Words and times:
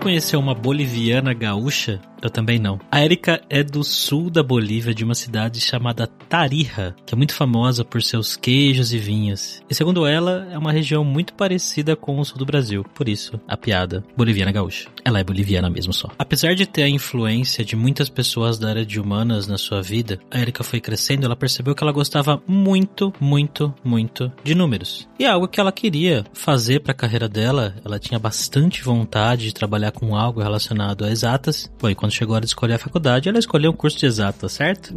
Conheceu 0.00 0.40
uma 0.40 0.54
boliviana 0.54 1.34
gaúcha? 1.34 2.00
Eu 2.22 2.28
também 2.28 2.58
não. 2.58 2.78
A 2.90 3.02
Erika 3.02 3.40
é 3.48 3.62
do 3.62 3.82
sul 3.82 4.28
da 4.28 4.42
Bolívia, 4.42 4.94
de 4.94 5.04
uma 5.04 5.14
cidade 5.14 5.60
chamada 5.60 6.06
Tarija, 6.06 6.94
que 7.06 7.14
é 7.14 7.16
muito 7.16 7.34
famosa 7.34 7.84
por 7.84 8.02
seus 8.02 8.36
queijos 8.36 8.92
e 8.92 8.98
vinhos. 8.98 9.62
E 9.70 9.74
segundo 9.74 10.06
ela, 10.06 10.46
é 10.52 10.58
uma 10.58 10.72
região 10.72 11.02
muito 11.02 11.32
parecida 11.32 11.96
com 11.96 12.18
o 12.18 12.24
sul 12.24 12.36
do 12.36 12.44
Brasil. 12.44 12.84
Por 12.94 13.08
isso, 13.08 13.40
a 13.48 13.56
piada 13.56 14.04
boliviana 14.16 14.52
gaúcha. 14.52 14.88
Ela 15.02 15.20
é 15.20 15.24
boliviana 15.24 15.70
mesmo 15.70 15.92
só. 15.92 16.08
Apesar 16.18 16.54
de 16.54 16.66
ter 16.66 16.82
a 16.82 16.88
influência 16.88 17.64
de 17.64 17.74
muitas 17.74 18.10
pessoas 18.10 18.58
da 18.58 18.68
área 18.68 18.84
de 18.84 19.00
humanas 19.00 19.46
na 19.46 19.56
sua 19.56 19.80
vida, 19.80 20.20
a 20.30 20.38
Erika 20.38 20.62
foi 20.62 20.80
crescendo, 20.80 21.24
ela 21.24 21.36
percebeu 21.36 21.74
que 21.74 21.82
ela 21.82 21.92
gostava 21.92 22.42
muito, 22.46 23.12
muito, 23.18 23.72
muito 23.82 24.30
de 24.44 24.54
números. 24.54 25.08
E 25.18 25.24
é 25.24 25.28
algo 25.28 25.48
que 25.48 25.58
ela 25.58 25.72
queria 25.72 26.24
fazer 26.34 26.80
para 26.80 26.92
a 26.92 26.94
carreira 26.94 27.28
dela. 27.28 27.74
Ela 27.82 27.98
tinha 27.98 28.18
bastante 28.18 28.82
vontade 28.82 29.46
de 29.46 29.54
trabalhar 29.54 29.89
trabalhar 29.90 29.92
com 29.92 30.16
algo 30.16 30.40
relacionado 30.40 31.04
a 31.04 31.10
exatas. 31.10 31.70
E 31.82 31.94
quando 31.94 32.12
chegou 32.12 32.34
a 32.34 32.36
hora 32.36 32.46
de 32.46 32.50
escolher 32.50 32.74
a 32.74 32.78
faculdade, 32.78 33.28
ela 33.28 33.38
escolheu 33.38 33.70
um 33.70 33.76
curso 33.76 33.98
de 33.98 34.06
exatas, 34.06 34.52
certo? 34.52 34.94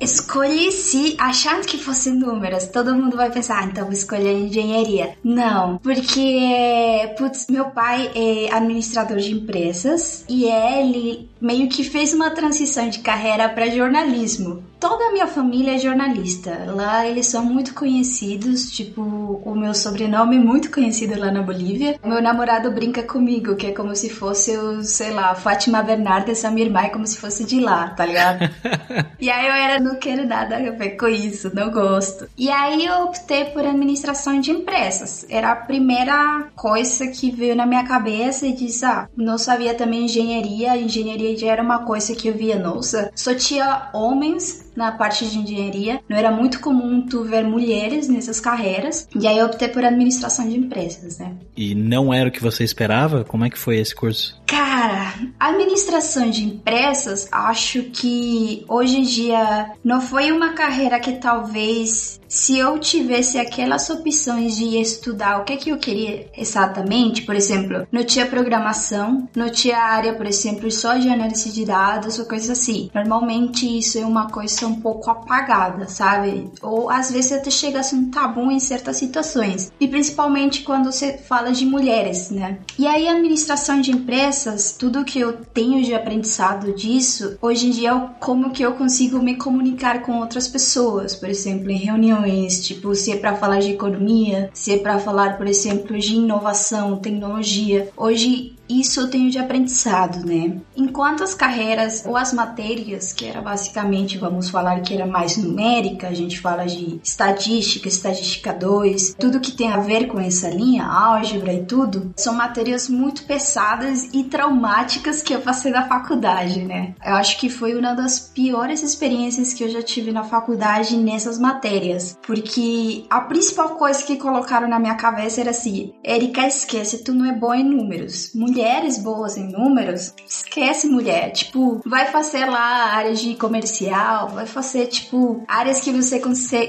Escolhi 0.00 0.70
se 0.70 1.16
achando 1.18 1.66
que 1.66 1.78
fosse 1.78 2.10
números. 2.10 2.66
Todo 2.66 2.94
mundo 2.94 3.16
vai 3.16 3.30
pensar, 3.30 3.62
ah, 3.62 3.64
então 3.64 3.84
vou 3.84 3.92
escolher 3.92 4.32
engenharia. 4.32 5.16
Não, 5.24 5.78
porque, 5.78 7.14
putz, 7.16 7.46
meu 7.48 7.66
pai 7.66 8.10
é 8.14 8.52
administrador 8.52 9.16
de 9.16 9.32
empresas 9.32 10.24
e 10.28 10.44
ele 10.44 11.30
meio 11.44 11.68
que 11.68 11.84
fez 11.84 12.14
uma 12.14 12.30
transição 12.30 12.88
de 12.88 13.00
carreira 13.00 13.50
para 13.50 13.68
jornalismo 13.68 14.64
toda 14.84 15.06
a 15.06 15.12
minha 15.12 15.26
família 15.26 15.76
é 15.76 15.78
jornalista. 15.78 16.66
Lá 16.66 17.06
eles 17.06 17.26
são 17.26 17.42
muito 17.42 17.72
conhecidos, 17.72 18.70
tipo, 18.70 19.00
o 19.42 19.54
meu 19.54 19.72
sobrenome 19.72 20.36
é 20.36 20.38
muito 20.38 20.70
conhecido 20.70 21.18
lá 21.18 21.30
na 21.30 21.40
Bolívia. 21.40 21.98
Meu 22.04 22.20
namorado 22.20 22.70
brinca 22.70 23.02
comigo, 23.02 23.56
que 23.56 23.68
é 23.68 23.72
como 23.72 23.96
se 23.96 24.10
fosse 24.10 24.54
o, 24.54 24.84
sei 24.84 25.10
lá, 25.10 25.34
Fátima 25.34 25.82
Bernardes, 25.82 26.44
a 26.44 26.50
minha 26.50 26.66
irmã, 26.66 26.80
é 26.82 26.90
como 26.90 27.06
se 27.06 27.16
fosse 27.16 27.44
de 27.44 27.60
lá, 27.60 27.88
tá 27.88 28.04
ligado? 28.04 28.50
e 29.18 29.30
aí 29.30 29.46
eu 29.46 29.54
era, 29.54 29.80
não 29.80 29.94
quero 29.94 30.26
nada 30.26 30.58
a 30.58 30.70
ver 30.70 30.98
com 30.98 31.08
isso, 31.08 31.50
não 31.54 31.70
gosto. 31.70 32.28
E 32.36 32.50
aí 32.50 32.84
eu 32.84 33.04
optei 33.04 33.46
por 33.46 33.64
administração 33.64 34.38
de 34.38 34.50
empresas. 34.50 35.24
Era 35.30 35.52
a 35.52 35.56
primeira 35.56 36.48
coisa 36.54 37.06
que 37.06 37.30
veio 37.30 37.56
na 37.56 37.64
minha 37.64 37.84
cabeça 37.84 38.46
e 38.46 38.52
disse, 38.52 38.84
ah, 38.84 39.08
não 39.16 39.38
sabia 39.38 39.72
também 39.72 40.04
engenharia, 40.04 40.76
engenharia 40.76 41.33
já 41.36 41.48
era 41.48 41.62
uma 41.62 41.84
coisa 41.84 42.14
que 42.14 42.28
eu 42.28 42.34
via, 42.34 42.58
nossa, 42.58 43.10
só 43.14 43.34
tinha 43.34 43.90
homens 43.92 44.63
na 44.76 44.92
parte 44.92 45.26
de 45.26 45.38
engenharia. 45.38 46.00
Não 46.08 46.16
era 46.16 46.30
muito 46.30 46.60
comum 46.60 47.06
tu 47.06 47.24
ver 47.24 47.44
mulheres 47.44 48.08
nessas 48.08 48.40
carreiras. 48.40 49.08
E 49.14 49.26
aí 49.26 49.38
eu 49.38 49.46
optei 49.46 49.68
por 49.68 49.84
administração 49.84 50.48
de 50.48 50.56
empresas, 50.56 51.18
né? 51.18 51.34
E 51.56 51.74
não 51.74 52.12
era 52.12 52.28
o 52.28 52.32
que 52.32 52.42
você 52.42 52.64
esperava? 52.64 53.24
Como 53.24 53.44
é 53.44 53.50
que 53.50 53.58
foi 53.58 53.78
esse 53.78 53.94
curso? 53.94 54.40
Cara, 54.46 55.14
administração 55.38 56.30
de 56.30 56.44
empresas, 56.44 57.28
acho 57.30 57.84
que 57.84 58.64
hoje 58.68 58.98
em 58.98 59.02
dia 59.02 59.70
não 59.82 60.00
foi 60.00 60.30
uma 60.30 60.52
carreira 60.52 61.00
que 61.00 61.12
talvez 61.12 62.20
se 62.34 62.58
eu 62.58 62.78
tivesse 62.80 63.38
aquelas 63.38 63.88
opções 63.90 64.56
de 64.56 64.76
estudar 64.80 65.38
o 65.40 65.44
que 65.44 65.56
que 65.56 65.70
eu 65.70 65.78
queria 65.78 66.26
exatamente, 66.36 67.22
por 67.22 67.36
exemplo, 67.36 67.86
não 67.92 68.02
tinha 68.02 68.26
programação, 68.26 69.28
não 69.36 69.48
tinha 69.48 69.78
área, 69.78 70.14
por 70.14 70.26
exemplo, 70.26 70.68
só 70.70 70.96
de 70.96 71.08
análise 71.08 71.52
de 71.52 71.64
dados 71.64 72.18
ou 72.18 72.24
coisa 72.24 72.52
assim. 72.52 72.90
Normalmente 72.92 73.78
isso 73.78 73.98
é 73.98 74.04
uma 74.04 74.28
coisa 74.28 74.63
um 74.66 74.80
pouco 74.80 75.10
apagada, 75.10 75.88
sabe? 75.88 76.50
Ou 76.62 76.90
às 76.90 77.10
vezes 77.10 77.32
até 77.32 77.50
chega 77.50 77.80
a 77.80 77.82
ser 77.82 77.96
um 77.96 78.10
tabu 78.10 78.50
em 78.50 78.60
certas 78.60 78.96
situações. 78.96 79.72
E 79.78 79.88
principalmente 79.88 80.62
quando 80.62 80.92
você 80.92 81.18
fala 81.18 81.52
de 81.52 81.66
mulheres, 81.66 82.30
né? 82.30 82.58
E 82.78 82.86
aí 82.86 83.08
administração 83.08 83.80
de 83.80 83.90
empresas, 83.90 84.72
tudo 84.72 85.04
que 85.04 85.20
eu 85.20 85.32
tenho 85.32 85.82
de 85.82 85.94
aprendizado 85.94 86.72
disso, 86.72 87.36
hoje 87.40 87.68
em 87.68 87.70
dia 87.70 87.90
é 87.90 88.08
como 88.20 88.50
que 88.50 88.62
eu 88.62 88.74
consigo 88.74 89.18
me 89.18 89.36
comunicar 89.36 90.02
com 90.02 90.18
outras 90.18 90.48
pessoas, 90.48 91.14
por 91.14 91.28
exemplo, 91.28 91.70
em 91.70 91.76
reuniões 91.76 92.04
reuniões, 92.04 92.64
tipo, 92.66 92.94
se 92.94 93.12
é 93.12 93.16
para 93.16 93.36
falar 93.36 93.60
de 93.60 93.72
economia, 93.72 94.50
se 94.52 94.72
é 94.72 94.78
para 94.78 94.98
falar, 94.98 95.36
por 95.36 95.46
exemplo, 95.46 95.98
de 95.98 96.14
inovação, 96.14 96.96
tecnologia. 96.96 97.88
Hoje 97.96 98.56
isso 98.68 99.00
eu 99.00 99.10
tenho 99.10 99.30
de 99.30 99.38
aprendizado, 99.38 100.24
né? 100.24 100.58
Enquanto 100.76 101.22
as 101.22 101.34
carreiras 101.34 102.04
ou 102.06 102.16
as 102.16 102.32
matérias, 102.32 103.12
que 103.12 103.26
era 103.26 103.40
basicamente, 103.40 104.18
vamos 104.18 104.48
falar 104.48 104.80
que 104.80 104.94
era 104.94 105.06
mais 105.06 105.36
numérica, 105.36 106.08
a 106.08 106.14
gente 106.14 106.40
fala 106.40 106.64
de 106.64 107.00
estatística, 107.02 107.88
estatística 107.88 108.52
2, 108.52 109.14
tudo 109.18 109.40
que 109.40 109.52
tem 109.52 109.72
a 109.72 109.78
ver 109.78 110.06
com 110.06 110.18
essa 110.18 110.48
linha, 110.48 110.84
álgebra 110.84 111.52
e 111.52 111.64
tudo, 111.64 112.12
são 112.16 112.34
matérias 112.34 112.88
muito 112.88 113.24
pesadas 113.24 114.08
e 114.12 114.24
traumáticas 114.24 115.22
que 115.22 115.34
eu 115.34 115.40
passei 115.40 115.70
na 115.70 115.86
faculdade, 115.86 116.60
né? 116.60 116.94
Eu 117.04 117.14
acho 117.14 117.38
que 117.38 117.48
foi 117.48 117.74
uma 117.74 117.94
das 117.94 118.20
piores 118.20 118.82
experiências 118.82 119.52
que 119.52 119.64
eu 119.64 119.68
já 119.68 119.82
tive 119.82 120.12
na 120.12 120.24
faculdade 120.24 120.96
nessas 120.96 121.38
matérias, 121.38 122.18
porque 122.26 123.04
a 123.10 123.20
principal 123.20 123.70
coisa 123.70 124.02
que 124.02 124.16
colocaram 124.16 124.68
na 124.68 124.78
minha 124.78 124.94
cabeça 124.94 125.40
era 125.40 125.50
assim: 125.50 125.92
Erika, 126.02 126.46
esquece, 126.46 127.04
tu 127.04 127.12
não 127.12 127.26
é 127.26 127.32
boa 127.32 127.56
em 127.56 127.64
números. 127.64 128.30
Muito 128.34 128.54
mulheres 128.64 128.96
boas 128.96 129.36
em 129.36 129.52
números, 129.52 130.14
esquece 130.26 130.88
mulher. 130.88 131.32
Tipo, 131.32 131.82
vai 131.84 132.06
fazer 132.06 132.46
lá 132.46 132.94
áreas 132.94 133.20
de 133.20 133.34
comercial, 133.34 134.28
vai 134.28 134.46
fazer, 134.46 134.86
tipo, 134.86 135.44
áreas 135.46 135.80
que 135.80 135.92
você 135.92 136.18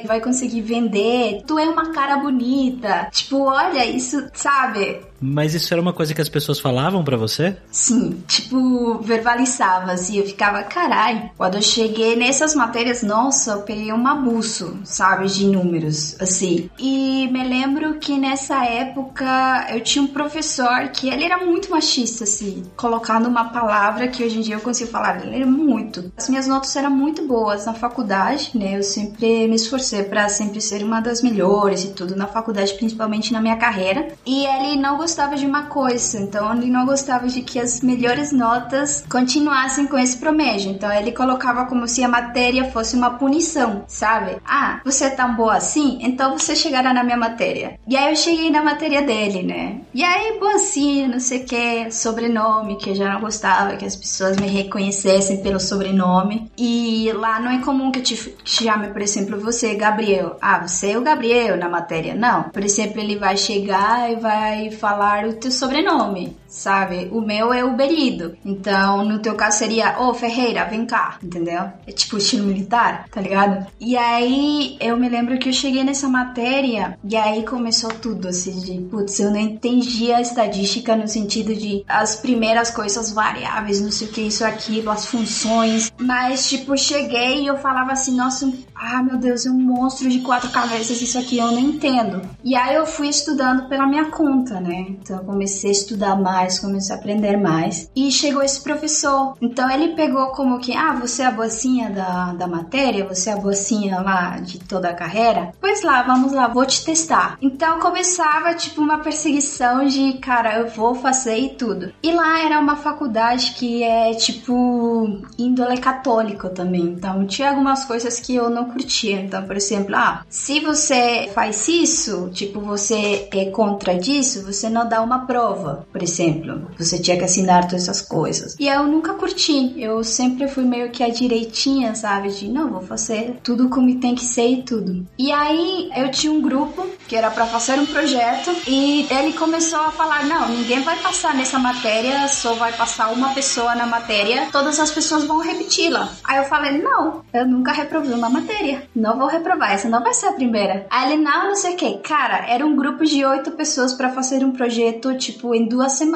vai 0.06 0.20
conseguir 0.20 0.62
vender. 0.62 1.44
Tu 1.48 1.58
é 1.58 1.70
uma 1.70 1.94
cara 1.94 2.18
bonita. 2.18 3.08
Tipo, 3.12 3.46
olha, 3.46 3.86
isso, 3.86 4.28
sabe? 4.34 5.02
Mas 5.26 5.56
isso 5.56 5.74
era 5.74 5.82
uma 5.82 5.94
coisa 5.94 6.14
que 6.14 6.22
as 6.22 6.30
pessoas 6.30 6.60
falavam 6.60 7.04
para 7.04 7.18
você? 7.18 7.58
Sim, 7.72 8.24
tipo, 8.28 9.00
verbalizava 9.00 9.92
assim, 9.92 10.18
eu 10.20 10.26
ficava, 10.26 10.62
carai. 10.64 11.32
Quando 11.36 11.56
eu 11.56 11.62
cheguei 11.62 12.16
nessas 12.16 12.54
matérias, 12.54 13.02
nossa, 13.02 13.52
eu 13.52 13.62
peguei 13.62 13.92
um 13.92 14.08
abuso, 14.08 14.78
sabe, 14.84 15.28
de 15.28 15.48
números, 15.48 16.16
assim. 16.22 16.70
E 16.78 17.28
me 17.32 17.44
lembro 17.44 17.96
que 17.96 18.18
nessa 18.18 18.64
época 18.66 19.68
eu 19.72 19.82
tinha 19.82 20.04
um 20.04 20.08
professor 20.08 20.90
que 20.90 21.10
ele 21.10 21.24
era 21.24 21.44
muito 21.44 21.72
machista, 21.72 22.24
assim, 22.24 22.64
colocando 22.76 23.28
uma 23.28 23.46
palavra 23.46 24.08
que 24.08 24.24
hoje 24.24 24.38
em 24.38 24.42
dia 24.42 24.56
eu 24.56 24.62
consigo 24.62 24.92
falar, 24.92 25.26
ele 25.26 25.36
era 25.36 25.46
muito. 25.46 26.12
As 26.16 26.30
minhas 26.30 26.48
notas 26.48 26.76
eram 26.76 26.92
muito 26.92 27.26
boas 27.28 27.66
na 27.66 27.74
faculdade, 27.74 28.52
né? 28.54 28.78
Eu 28.78 28.84
sempre 28.84 29.48
me 29.48 29.56
esforcei 29.56 30.04
para 30.04 30.30
sempre 30.30 30.62
ser 30.62 30.84
uma 30.84 31.00
das 31.00 31.22
melhores 31.22 31.84
e 31.84 31.94
tudo 31.94 32.16
na 32.16 32.28
faculdade, 32.28 32.74
principalmente 32.76 33.34
na 33.34 33.42
minha 33.42 33.58
carreira. 33.58 34.08
E 34.26 34.46
ele 34.46 34.76
não 34.76 34.98
gostava 34.98 35.15
de 35.16 35.46
uma 35.46 35.64
coisa, 35.64 36.20
então 36.20 36.54
ele 36.54 36.70
não 36.70 36.86
gostava 36.86 37.28
de 37.28 37.42
que 37.42 37.58
as 37.58 37.80
melhores 37.80 38.34
notas 38.34 39.04
continuassem 39.10 39.88
com 39.88 39.98
esse 39.98 40.18
promédio. 40.18 40.72
Então 40.72 40.92
ele 40.92 41.14
colocava 41.14 41.66
como 41.66 41.88
se 41.88 42.04
a 42.04 42.08
matéria 42.08 42.70
fosse 42.72 42.98
uma 42.98 43.12
punição, 43.12 43.86
sabe? 43.88 44.38
Ah, 44.46 44.82
você 44.84 45.06
é 45.06 45.10
tão 45.10 45.34
boa 45.36 45.56
assim, 45.56 46.00
então 46.02 46.38
você 46.38 46.54
chegará 46.56 46.94
na 46.94 47.04
minha 47.04 47.18
matéria. 47.18 47.80
E 47.88 47.96
aí 47.96 48.12
eu 48.12 48.16
cheguei 48.16 48.52
na 48.52 48.62
matéria 48.62 49.02
dele, 49.02 49.42
né? 49.42 49.80
E 49.94 50.04
aí, 50.04 50.38
boazinha, 50.38 51.08
não 51.08 51.20
sei 51.20 51.44
o 51.44 51.46
que, 51.46 51.92
sobrenome, 51.92 52.78
que 52.78 52.90
eu 52.90 52.96
já 52.96 53.14
não 53.14 53.22
gostava 53.22 53.78
que 53.78 53.86
as 53.86 53.96
pessoas 53.96 54.36
me 54.36 54.48
reconhecessem 54.48 55.42
pelo 55.42 55.60
sobrenome. 55.60 56.52
E 56.58 57.10
lá 57.14 57.40
não 57.40 57.52
é 57.52 57.60
comum 57.60 57.90
que 57.90 58.00
eu 58.00 58.04
te 58.04 58.36
chame, 58.44 58.90
por 58.90 59.02
exemplo, 59.02 59.40
você, 59.40 59.76
Gabriel. 59.76 60.38
Ah, 60.42 60.68
você 60.68 60.92
é 60.92 60.98
o 60.98 61.02
Gabriel 61.02 61.58
na 61.58 61.70
matéria. 61.70 62.14
Não. 62.14 62.44
Por 62.44 62.64
exemplo, 62.64 63.00
ele 63.00 63.18
vai 63.18 63.38
chegar 63.38 64.12
e 64.12 64.16
vai 64.16 64.72
falar 64.72 64.95
falar 64.96 65.26
o 65.26 65.34
teu 65.34 65.52
sobrenome 65.52 66.38
sabe? 66.56 67.10
O 67.12 67.22
meu 67.22 67.54
é 67.54 67.64
o 67.64 67.76
Berido. 67.76 68.38
Então, 68.46 69.04
no 69.04 69.20
teu 69.20 69.36
caso 69.36 69.58
seria, 69.58 70.00
ô 70.00 70.10
oh, 70.10 70.14
Ferreira, 70.14 70.66
vem 70.66 70.86
cá, 70.86 71.18
entendeu? 71.22 71.64
É 71.86 71.92
tipo 71.92 72.18
estilo 72.18 72.48
militar, 72.48 73.08
tá 73.12 73.20
ligado? 73.20 73.68
E 73.80 73.98
aí 73.98 74.78
eu 74.80 74.96
me 74.98 75.10
lembro 75.10 75.38
que 75.38 75.50
eu 75.50 75.54
cheguei 75.54 75.84
nessa 75.84 76.08
matéria 76.08 76.98
e 77.04 77.16
aí 77.16 77.44
começou 77.44 77.90
tudo, 77.90 78.30
assim, 78.30 78.60
de 78.60 78.82
putz, 78.90 79.20
eu 79.20 79.32
não 79.32 79.40
entendia 79.40 80.18
a 80.18 80.22
estadística 80.22 80.96
no 80.96 81.08
sentido 81.08 81.54
de 81.54 81.84
as 81.88 82.16
primeiras 82.16 82.72
coisas 82.72 83.12
variáveis, 83.12 83.82
não 83.82 83.92
sei 83.92 84.08
o 84.08 84.12
que, 84.12 84.22
isso, 84.22 84.46
aquilo, 84.46 84.90
as 84.90 85.06
funções. 85.06 85.92
Mas, 86.00 86.48
tipo, 86.48 86.78
cheguei 86.78 87.44
e 87.44 87.48
eu 87.48 87.58
falava 87.58 87.92
assim, 87.92 88.16
nossa, 88.16 88.52
ah, 88.74 89.04
meu 89.04 89.18
Deus, 89.18 89.46
é 89.46 89.50
um 89.50 89.60
monstro 89.60 90.10
de 90.10 90.20
quatro 90.20 90.50
cabeças, 90.52 91.02
isso 91.02 91.18
aqui 91.18 91.38
eu 91.38 91.52
não 91.52 91.60
entendo. 91.60 92.22
E 92.44 92.56
aí 92.56 92.76
eu 92.76 92.86
fui 92.86 93.10
estudando 93.10 93.68
pela 93.68 93.88
minha 93.88 94.06
conta, 94.06 94.60
né? 94.60 94.86
Então 94.90 95.18
eu 95.18 95.24
comecei 95.24 95.70
a 95.70 95.74
estudar 95.74 96.16
mais, 96.16 96.45
comecei 96.60 96.96
a 96.96 97.00
aprender 97.00 97.38
mais. 97.38 97.90
E 97.96 98.12
chegou 98.12 98.42
esse 98.42 98.62
professor. 98.62 99.36
Então 99.42 99.70
ele 99.70 99.96
pegou 99.96 100.28
como 100.28 100.60
que, 100.60 100.76
ah, 100.76 100.94
você 100.94 101.24
é 101.24 101.26
a 101.26 101.32
boacinha 101.32 101.90
da, 101.90 102.34
da 102.34 102.48
matéria, 102.48 103.06
você 103.06 103.30
é 103.30 103.34
a 103.34 103.38
boacinha 103.38 104.00
lá 104.00 104.38
de 104.40 104.60
toda 104.60 104.90
a 104.90 104.94
carreira? 104.94 105.52
Pois 105.60 105.84
lá, 105.84 106.04
vamos 106.04 106.32
lá, 106.32 106.48
vou 106.48 106.66
te 106.66 106.84
testar. 106.84 107.38
Então 107.42 107.80
começava 107.80 108.54
tipo 108.54 108.82
uma 108.82 109.00
perseguição 109.00 109.86
de, 109.86 110.14
cara, 110.14 110.60
eu 110.60 110.68
vou 110.68 110.96
fazer 110.96 111.38
e 111.38 111.50
tudo. 111.50 111.92
E 112.02 112.12
lá 112.12 112.40
era 112.40 112.60
uma 112.60 112.76
faculdade 112.76 113.52
que 113.52 113.84
é 113.84 114.14
tipo 114.14 115.22
índole 115.38 115.78
católico 115.78 116.50
também. 116.50 116.84
Então 116.84 117.26
tinha 117.26 117.50
algumas 117.50 117.86
coisas 117.86 118.20
que 118.20 118.36
eu 118.36 118.50
não 118.50 118.70
curtia. 118.70 119.20
Então, 119.20 119.44
por 119.44 119.56
exemplo, 119.56 119.96
ah, 119.96 120.24
se 120.30 120.60
você 120.60 121.30
faz 121.34 121.68
isso, 121.68 122.30
tipo, 122.34 122.60
você 122.60 123.28
é 123.32 123.46
contra 123.46 123.98
disso, 123.98 124.46
você 124.46 124.70
não 124.70 124.88
dá 124.88 125.02
uma 125.02 125.26
prova, 125.26 125.86
por 125.92 126.02
exemplo. 126.02 126.35
Você 126.78 127.00
tinha 127.00 127.18
que 127.18 127.24
assinar 127.24 127.68
todas 127.68 127.84
essas 127.84 128.02
coisas. 128.02 128.56
E 128.60 128.68
eu 128.68 128.84
nunca 128.84 129.14
curti. 129.14 129.74
Eu 129.78 130.04
sempre 130.04 130.48
fui 130.48 130.64
meio 130.64 130.90
que 130.92 131.04
a 131.04 131.10
direitinha, 131.10 131.96
sabe? 131.96 132.30
De 132.30 132.48
não, 132.48 132.72
vou 132.72 132.82
fazer 132.82 133.38
tudo 133.44 133.70
como 133.70 134.00
tem 134.00 134.16
que 134.16 134.24
ser 134.24 134.48
e 134.48 134.64
tudo. 134.64 135.06
E 135.18 135.32
aí 135.32 135.90
eu 135.96 136.10
tinha 136.12 136.32
um 136.32 136.42
grupo 136.42 136.88
que 137.08 137.16
era 137.16 137.30
para 137.30 137.46
fazer 137.46 137.80
um 137.80 137.86
projeto 137.86 138.52
e 138.68 139.08
ele 139.10 139.34
começou 139.34 139.80
a 139.80 139.92
falar: 139.92 140.26
não, 140.26 140.50
ninguém 140.50 140.82
vai 140.82 140.98
passar 140.98 141.36
nessa 141.36 141.60
matéria, 141.60 142.28
só 142.28 142.54
vai 142.54 142.74
passar 142.74 143.12
uma 143.12 143.34
pessoa 143.34 143.76
na 143.76 143.86
matéria, 143.86 144.48
todas 144.52 144.80
as 144.80 144.92
pessoas 144.92 145.26
vão 145.26 145.40
repeti-la. 145.40 146.10
Aí 146.24 146.38
eu 146.38 146.46
falei: 146.46 146.82
não, 146.82 147.24
eu 147.34 147.46
nunca 147.46 147.72
reprovei 147.72 148.14
uma 148.14 148.30
matéria, 148.30 148.84
não 148.96 149.18
vou 149.18 149.28
reprovar, 149.28 149.72
essa 149.72 149.90
não 149.90 150.04
vai 150.04 150.14
ser 150.14 150.28
a 150.28 150.34
primeira. 150.34 150.88
Aí 150.90 151.14
ele: 151.14 151.22
não, 151.22 151.48
não 151.48 151.56
sei 151.56 151.74
o 151.74 151.78
que. 151.78 151.98
Cara, 152.00 152.46
era 152.48 152.66
um 152.66 152.76
grupo 152.76 153.06
de 153.06 153.24
oito 153.26 153.52
pessoas 153.52 153.94
para 153.94 154.10
fazer 154.10 154.44
um 154.44 154.52
projeto, 154.52 155.16
tipo, 155.18 155.54
em 155.54 155.68
duas 155.68 155.94
semanas, 155.94 156.15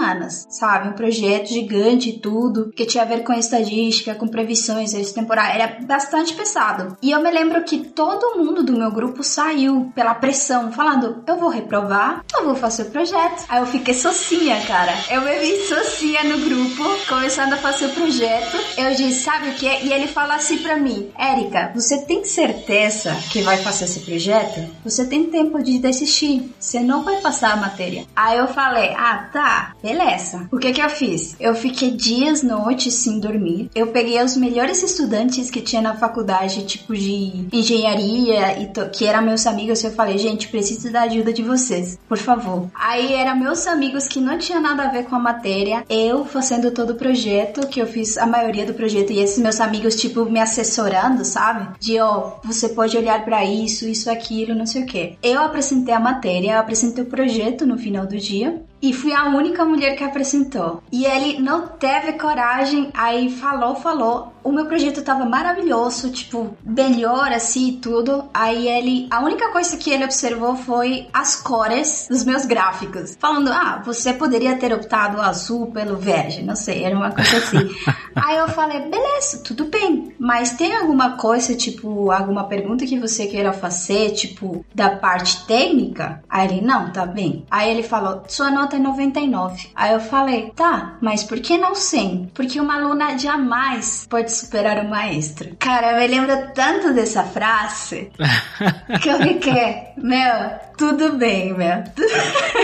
sabe? 0.49 0.89
Um 0.89 0.93
projeto 0.93 1.47
gigante 1.47 2.09
e 2.09 2.19
tudo, 2.19 2.71
que 2.75 2.85
tinha 2.85 3.03
a 3.03 3.07
ver 3.07 3.23
com 3.23 3.33
estatística, 3.33 4.15
com 4.15 4.27
previsões 4.27 4.93
temporais, 5.11 5.55
era 5.55 5.79
bastante 5.85 6.33
pesado. 6.33 6.97
E 7.01 7.11
eu 7.11 7.21
me 7.21 7.31
lembro 7.31 7.63
que 7.63 7.79
todo 7.79 8.37
mundo 8.37 8.63
do 8.63 8.77
meu 8.77 8.91
grupo 8.91 9.23
saiu 9.23 9.91
pela 9.95 10.15
pressão, 10.15 10.71
falando: 10.71 11.23
eu 11.27 11.37
vou 11.37 11.49
reprovar, 11.49 12.23
eu 12.33 12.45
vou 12.45 12.55
fazer 12.55 12.83
o 12.83 12.91
projeto. 12.91 13.45
Aí 13.49 13.59
eu 13.59 13.65
fiquei 13.65 13.93
sozinha, 13.93 14.61
cara. 14.65 14.93
Eu 15.09 15.21
me 15.21 15.37
vi 15.39 15.67
sozinha 15.67 16.23
no 16.23 16.39
grupo, 16.39 16.83
começando 17.07 17.53
a 17.53 17.57
fazer 17.57 17.87
o 17.87 17.93
projeto. 17.93 18.57
Eu 18.77 18.95
disse: 18.95 19.23
sabe 19.23 19.49
o 19.49 19.53
que? 19.53 19.67
E 19.67 19.93
ele 19.93 20.07
fala 20.07 20.35
assim 20.35 20.57
pra 20.59 20.77
mim: 20.77 21.11
Érica, 21.17 21.71
você 21.73 21.99
tem 22.05 22.23
certeza 22.23 23.15
que 23.31 23.41
vai 23.41 23.57
fazer 23.57 23.85
esse 23.85 24.01
projeto? 24.01 24.69
Você 24.83 25.05
tem 25.05 25.25
tempo 25.25 25.61
de 25.61 25.79
desistir. 25.79 26.53
Você 26.59 26.79
não 26.79 27.03
vai 27.03 27.21
passar 27.21 27.53
a 27.53 27.57
matéria. 27.57 28.05
Aí 28.15 28.37
eu 28.37 28.47
falei: 28.47 28.93
ah, 28.97 29.29
tá, 29.31 29.75
beleza. 29.93 30.47
O 30.51 30.57
que 30.57 30.71
que 30.71 30.81
eu 30.81 30.89
fiz? 30.89 31.35
Eu 31.39 31.55
fiquei 31.55 31.91
dias, 31.91 32.43
noites 32.43 32.93
sem 32.93 33.19
dormir. 33.19 33.69
Eu 33.73 33.87
peguei 33.87 34.21
os 34.23 34.37
melhores 34.37 34.83
estudantes 34.83 35.49
que 35.49 35.61
tinha 35.61 35.81
na 35.81 35.95
faculdade, 35.95 36.65
tipo 36.65 36.93
de 36.93 37.47
engenharia, 37.51 38.61
e 38.61 38.71
que 38.91 39.05
eram 39.05 39.23
meus 39.23 39.47
amigos. 39.47 39.83
Eu 39.83 39.91
falei: 39.91 40.17
gente, 40.17 40.47
preciso 40.47 40.91
da 40.91 41.03
ajuda 41.03 41.33
de 41.33 41.41
vocês, 41.41 41.99
por 42.07 42.17
favor. 42.17 42.69
Aí 42.73 43.13
eram 43.13 43.35
meus 43.35 43.65
amigos 43.67 44.07
que 44.07 44.19
não 44.19 44.37
tinha 44.37 44.59
nada 44.59 44.83
a 44.83 44.91
ver 44.91 45.05
com 45.05 45.15
a 45.15 45.19
matéria, 45.19 45.83
eu 45.89 46.25
fazendo 46.25 46.71
todo 46.71 46.91
o 46.91 46.95
projeto, 46.95 47.67
que 47.67 47.81
eu 47.81 47.87
fiz 47.87 48.17
a 48.17 48.25
maioria 48.25 48.65
do 48.65 48.73
projeto, 48.73 49.11
e 49.11 49.19
esses 49.19 49.39
meus 49.39 49.59
amigos, 49.59 49.95
tipo, 49.95 50.25
me 50.25 50.39
assessorando, 50.39 51.25
sabe? 51.25 51.79
De, 51.79 51.99
ó, 51.99 52.39
oh, 52.43 52.47
você 52.47 52.69
pode 52.69 52.97
olhar 52.97 53.23
para 53.25 53.43
isso, 53.43 53.87
isso, 53.87 54.09
aquilo, 54.09 54.55
não 54.55 54.65
sei 54.65 54.83
o 54.83 54.85
que. 54.85 55.17
Eu 55.23 55.41
apresentei 55.41 55.93
a 55.93 55.99
matéria, 55.99 56.53
eu 56.53 56.59
apresentei 56.59 57.03
o 57.03 57.07
projeto 57.07 57.65
no 57.65 57.77
final 57.77 58.05
do 58.05 58.17
dia, 58.17 58.61
e 58.81 58.93
fui 58.93 59.13
a 59.13 59.25
única 59.25 59.65
mulher 59.65 59.95
que 59.95 60.03
apresentou. 60.03 60.81
E 60.91 61.05
ele 61.05 61.39
não 61.39 61.67
teve 61.67 62.13
coragem, 62.13 62.89
aí 62.93 63.29
falou, 63.29 63.75
falou. 63.75 64.33
O 64.43 64.51
meu 64.51 64.65
projeto 64.65 65.01
tava 65.01 65.25
maravilhoso, 65.25 66.11
tipo, 66.11 66.55
melhor 66.63 67.31
assim 67.31 67.79
tudo. 67.81 68.29
Aí 68.33 68.67
ele, 68.67 69.07
a 69.11 69.19
única 69.21 69.51
coisa 69.51 69.75
que 69.77 69.89
ele 69.91 70.05
observou 70.05 70.55
foi 70.55 71.07
as 71.13 71.35
cores 71.35 72.07
dos 72.09 72.23
meus 72.23 72.45
gráficos. 72.45 73.17
Falando, 73.19 73.51
ah, 73.51 73.81
você 73.85 74.13
poderia 74.13 74.57
ter 74.57 74.73
optado 74.73 75.17
o 75.17 75.21
azul 75.21 75.67
pelo 75.67 75.97
verde, 75.97 76.41
não 76.41 76.55
sei, 76.55 76.83
era 76.83 76.95
uma 76.95 77.11
coisa 77.11 77.37
assim. 77.37 77.69
aí 78.15 78.37
eu 78.37 78.47
falei, 78.49 78.79
beleza, 78.81 79.41
tudo 79.43 79.65
bem. 79.65 80.15
Mas 80.17 80.51
tem 80.51 80.75
alguma 80.75 81.17
coisa, 81.17 81.55
tipo, 81.55 82.11
alguma 82.11 82.45
pergunta 82.45 82.85
que 82.85 82.99
você 82.99 83.27
queira 83.27 83.51
fazer, 83.51 84.11
tipo, 84.11 84.65
da 84.73 84.89
parte 84.89 85.45
técnica? 85.45 86.23
Aí 86.29 86.47
ele, 86.47 86.61
não, 86.61 86.91
tá 86.91 87.05
bem. 87.05 87.45
Aí 87.49 87.69
ele 87.69 87.83
falou, 87.83 88.23
sua 88.27 88.49
nota 88.49 88.69
nota 88.69 88.75
é 88.75 88.79
99. 88.79 89.69
Aí 89.75 89.93
eu 89.93 89.99
falei, 89.99 90.51
tá, 90.55 90.97
mas 91.01 91.23
por 91.23 91.39
que 91.39 91.57
não 91.57 91.73
100? 91.73 92.31
Porque 92.33 92.59
uma 92.59 92.75
aluna 92.75 93.17
jamais 93.17 94.05
pode 94.09 94.28
superar 94.29 94.85
o 94.85 94.89
maestro. 94.89 95.55
Cara, 95.59 95.97
me 95.97 96.07
lembra 96.07 96.51
tanto 96.53 96.93
dessa 96.93 97.23
frase 97.23 98.11
que 99.01 99.09
eu 99.09 99.17
fiquei, 99.19 99.87
meu, 99.97 100.51
tudo 100.79 101.17
bem, 101.17 101.53
meu. 101.53 101.83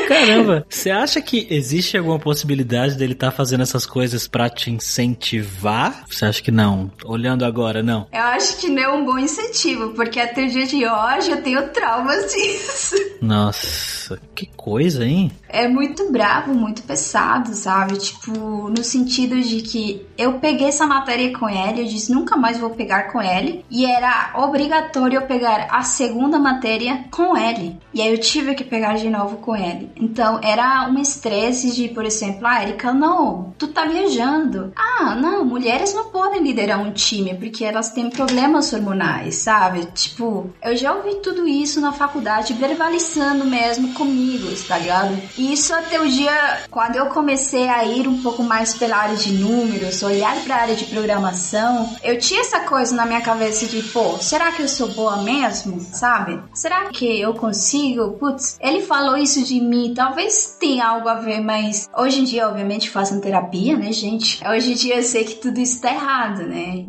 Caramba, 0.07 0.65
você 0.69 0.89
acha 0.89 1.21
que 1.21 1.45
existe 1.49 1.97
alguma 1.97 2.17
possibilidade 2.17 2.95
dele 2.95 3.11
estar 3.11 3.29
tá 3.29 3.35
fazendo 3.35 3.61
essas 3.61 3.85
coisas 3.85 4.25
para 4.25 4.49
te 4.49 4.71
incentivar? 4.71 6.05
Você 6.07 6.23
acha 6.23 6.41
que 6.41 6.51
não? 6.51 6.89
Olhando 7.03 7.43
agora, 7.43 7.83
não? 7.83 8.07
Eu 8.13 8.21
acho 8.21 8.55
que 8.57 8.69
não 8.69 8.81
é 8.81 8.89
um 8.89 9.05
bom 9.05 9.19
incentivo, 9.19 9.89
porque 9.89 10.17
até 10.17 10.45
o 10.45 10.49
dia 10.49 10.65
de 10.65 10.87
hoje 10.87 11.31
eu 11.31 11.41
tenho 11.41 11.67
traumas 11.69 12.25
disso. 12.33 12.95
Nossa, 13.21 14.17
que 14.33 14.45
coisa, 14.45 15.05
hein? 15.05 15.31
É 15.49 15.67
muito 15.67 16.09
bravo, 16.09 16.53
muito 16.53 16.83
pesado, 16.83 17.53
sabe? 17.53 17.97
Tipo, 17.97 18.69
no 18.69 18.83
sentido 18.83 19.41
de 19.41 19.61
que 19.61 20.05
eu 20.17 20.33
peguei 20.33 20.67
essa 20.67 20.87
matéria 20.87 21.37
com 21.37 21.49
ele, 21.49 21.81
eu 21.81 21.85
disse 21.85 22.13
nunca 22.13 22.37
mais 22.37 22.57
vou 22.57 22.69
pegar 22.69 23.11
com 23.11 23.21
ele, 23.21 23.65
e 23.69 23.85
era 23.85 24.31
obrigatório 24.35 25.17
eu 25.17 25.23
pegar 25.23 25.67
a 25.69 25.83
segunda 25.83 26.39
matéria 26.39 27.05
com 27.11 27.35
ele. 27.35 27.77
E 27.93 28.01
aí 28.05 28.11
eu 28.11 28.17
tive 28.17 28.55
que 28.55 28.63
pegar 28.63 28.95
de 28.95 29.09
novo 29.09 29.37
com 29.37 29.55
ele. 29.55 29.91
Então 29.95 30.39
era 30.43 30.87
um 30.89 30.99
estresse 30.99 31.71
de, 31.71 31.89
por 31.89 32.05
exemplo, 32.05 32.45
ah, 32.45 32.63
Erika, 32.63 32.93
não, 32.93 33.53
tu 33.57 33.67
tá 33.67 33.85
viajando. 33.85 34.71
Ah, 34.75 35.15
não, 35.15 35.43
mulheres 35.43 35.93
não 35.93 36.05
podem 36.05 36.41
liderar 36.41 36.79
um 36.79 36.91
time 36.91 37.33
porque 37.35 37.63
elas 37.63 37.91
têm 37.91 38.09
problemas 38.09 38.71
hormonais, 38.73 39.35
sabe? 39.35 39.85
Tipo, 39.93 40.49
eu 40.63 40.75
já 40.75 40.93
ouvi 40.93 41.15
tudo 41.15 41.47
isso 41.47 41.81
na 41.81 41.91
faculdade, 41.91 42.53
verbalizando 42.53 43.45
mesmo 43.45 43.93
comigo, 43.93 44.47
tá 44.67 44.77
ligado? 44.77 45.17
E 45.37 45.53
isso 45.53 45.73
até 45.73 45.99
o 45.99 46.07
dia 46.07 46.65
quando 46.69 46.95
eu 46.95 47.07
comecei 47.07 47.67
a 47.69 47.83
ir 47.83 48.07
um 48.07 48.21
pouco 48.21 48.43
mais 48.43 48.73
pela 48.73 48.97
área 48.97 49.15
de 49.15 49.33
números, 49.33 50.03
olhar 50.03 50.35
para 50.43 50.55
a 50.55 50.61
área 50.61 50.75
de 50.75 50.85
programação, 50.85 51.95
eu 52.03 52.17
tinha 52.19 52.41
essa 52.41 52.61
coisa 52.61 52.95
na 52.95 53.05
minha 53.05 53.21
cabeça 53.21 53.65
de, 53.65 53.81
pô, 53.83 54.17
será 54.19 54.51
que 54.51 54.61
eu 54.61 54.67
sou 54.67 54.89
boa 54.89 55.17
mesmo, 55.23 55.79
sabe? 55.91 56.39
Será 56.53 56.89
que 56.89 57.19
eu 57.19 57.33
consigo 57.33 57.94
putz, 58.19 58.57
ele 58.59 58.81
falou 58.81 59.17
isso 59.17 59.43
de 59.43 59.59
mim, 59.59 59.93
talvez 59.95 60.57
tenha 60.59 60.87
algo 60.87 61.07
a 61.07 61.15
ver, 61.15 61.41
mas 61.41 61.89
hoje 61.97 62.21
em 62.21 62.23
dia, 62.23 62.47
obviamente, 62.47 62.89
façam 62.89 63.19
terapia, 63.19 63.77
né, 63.77 63.91
gente? 63.91 64.41
Hoje 64.47 64.71
em 64.71 64.75
dia 64.75 64.97
eu 64.97 65.03
sei 65.03 65.23
que 65.23 65.35
tudo 65.35 65.59
isso 65.59 65.81
tá 65.81 65.91
errado, 65.91 66.43
né? 66.43 66.85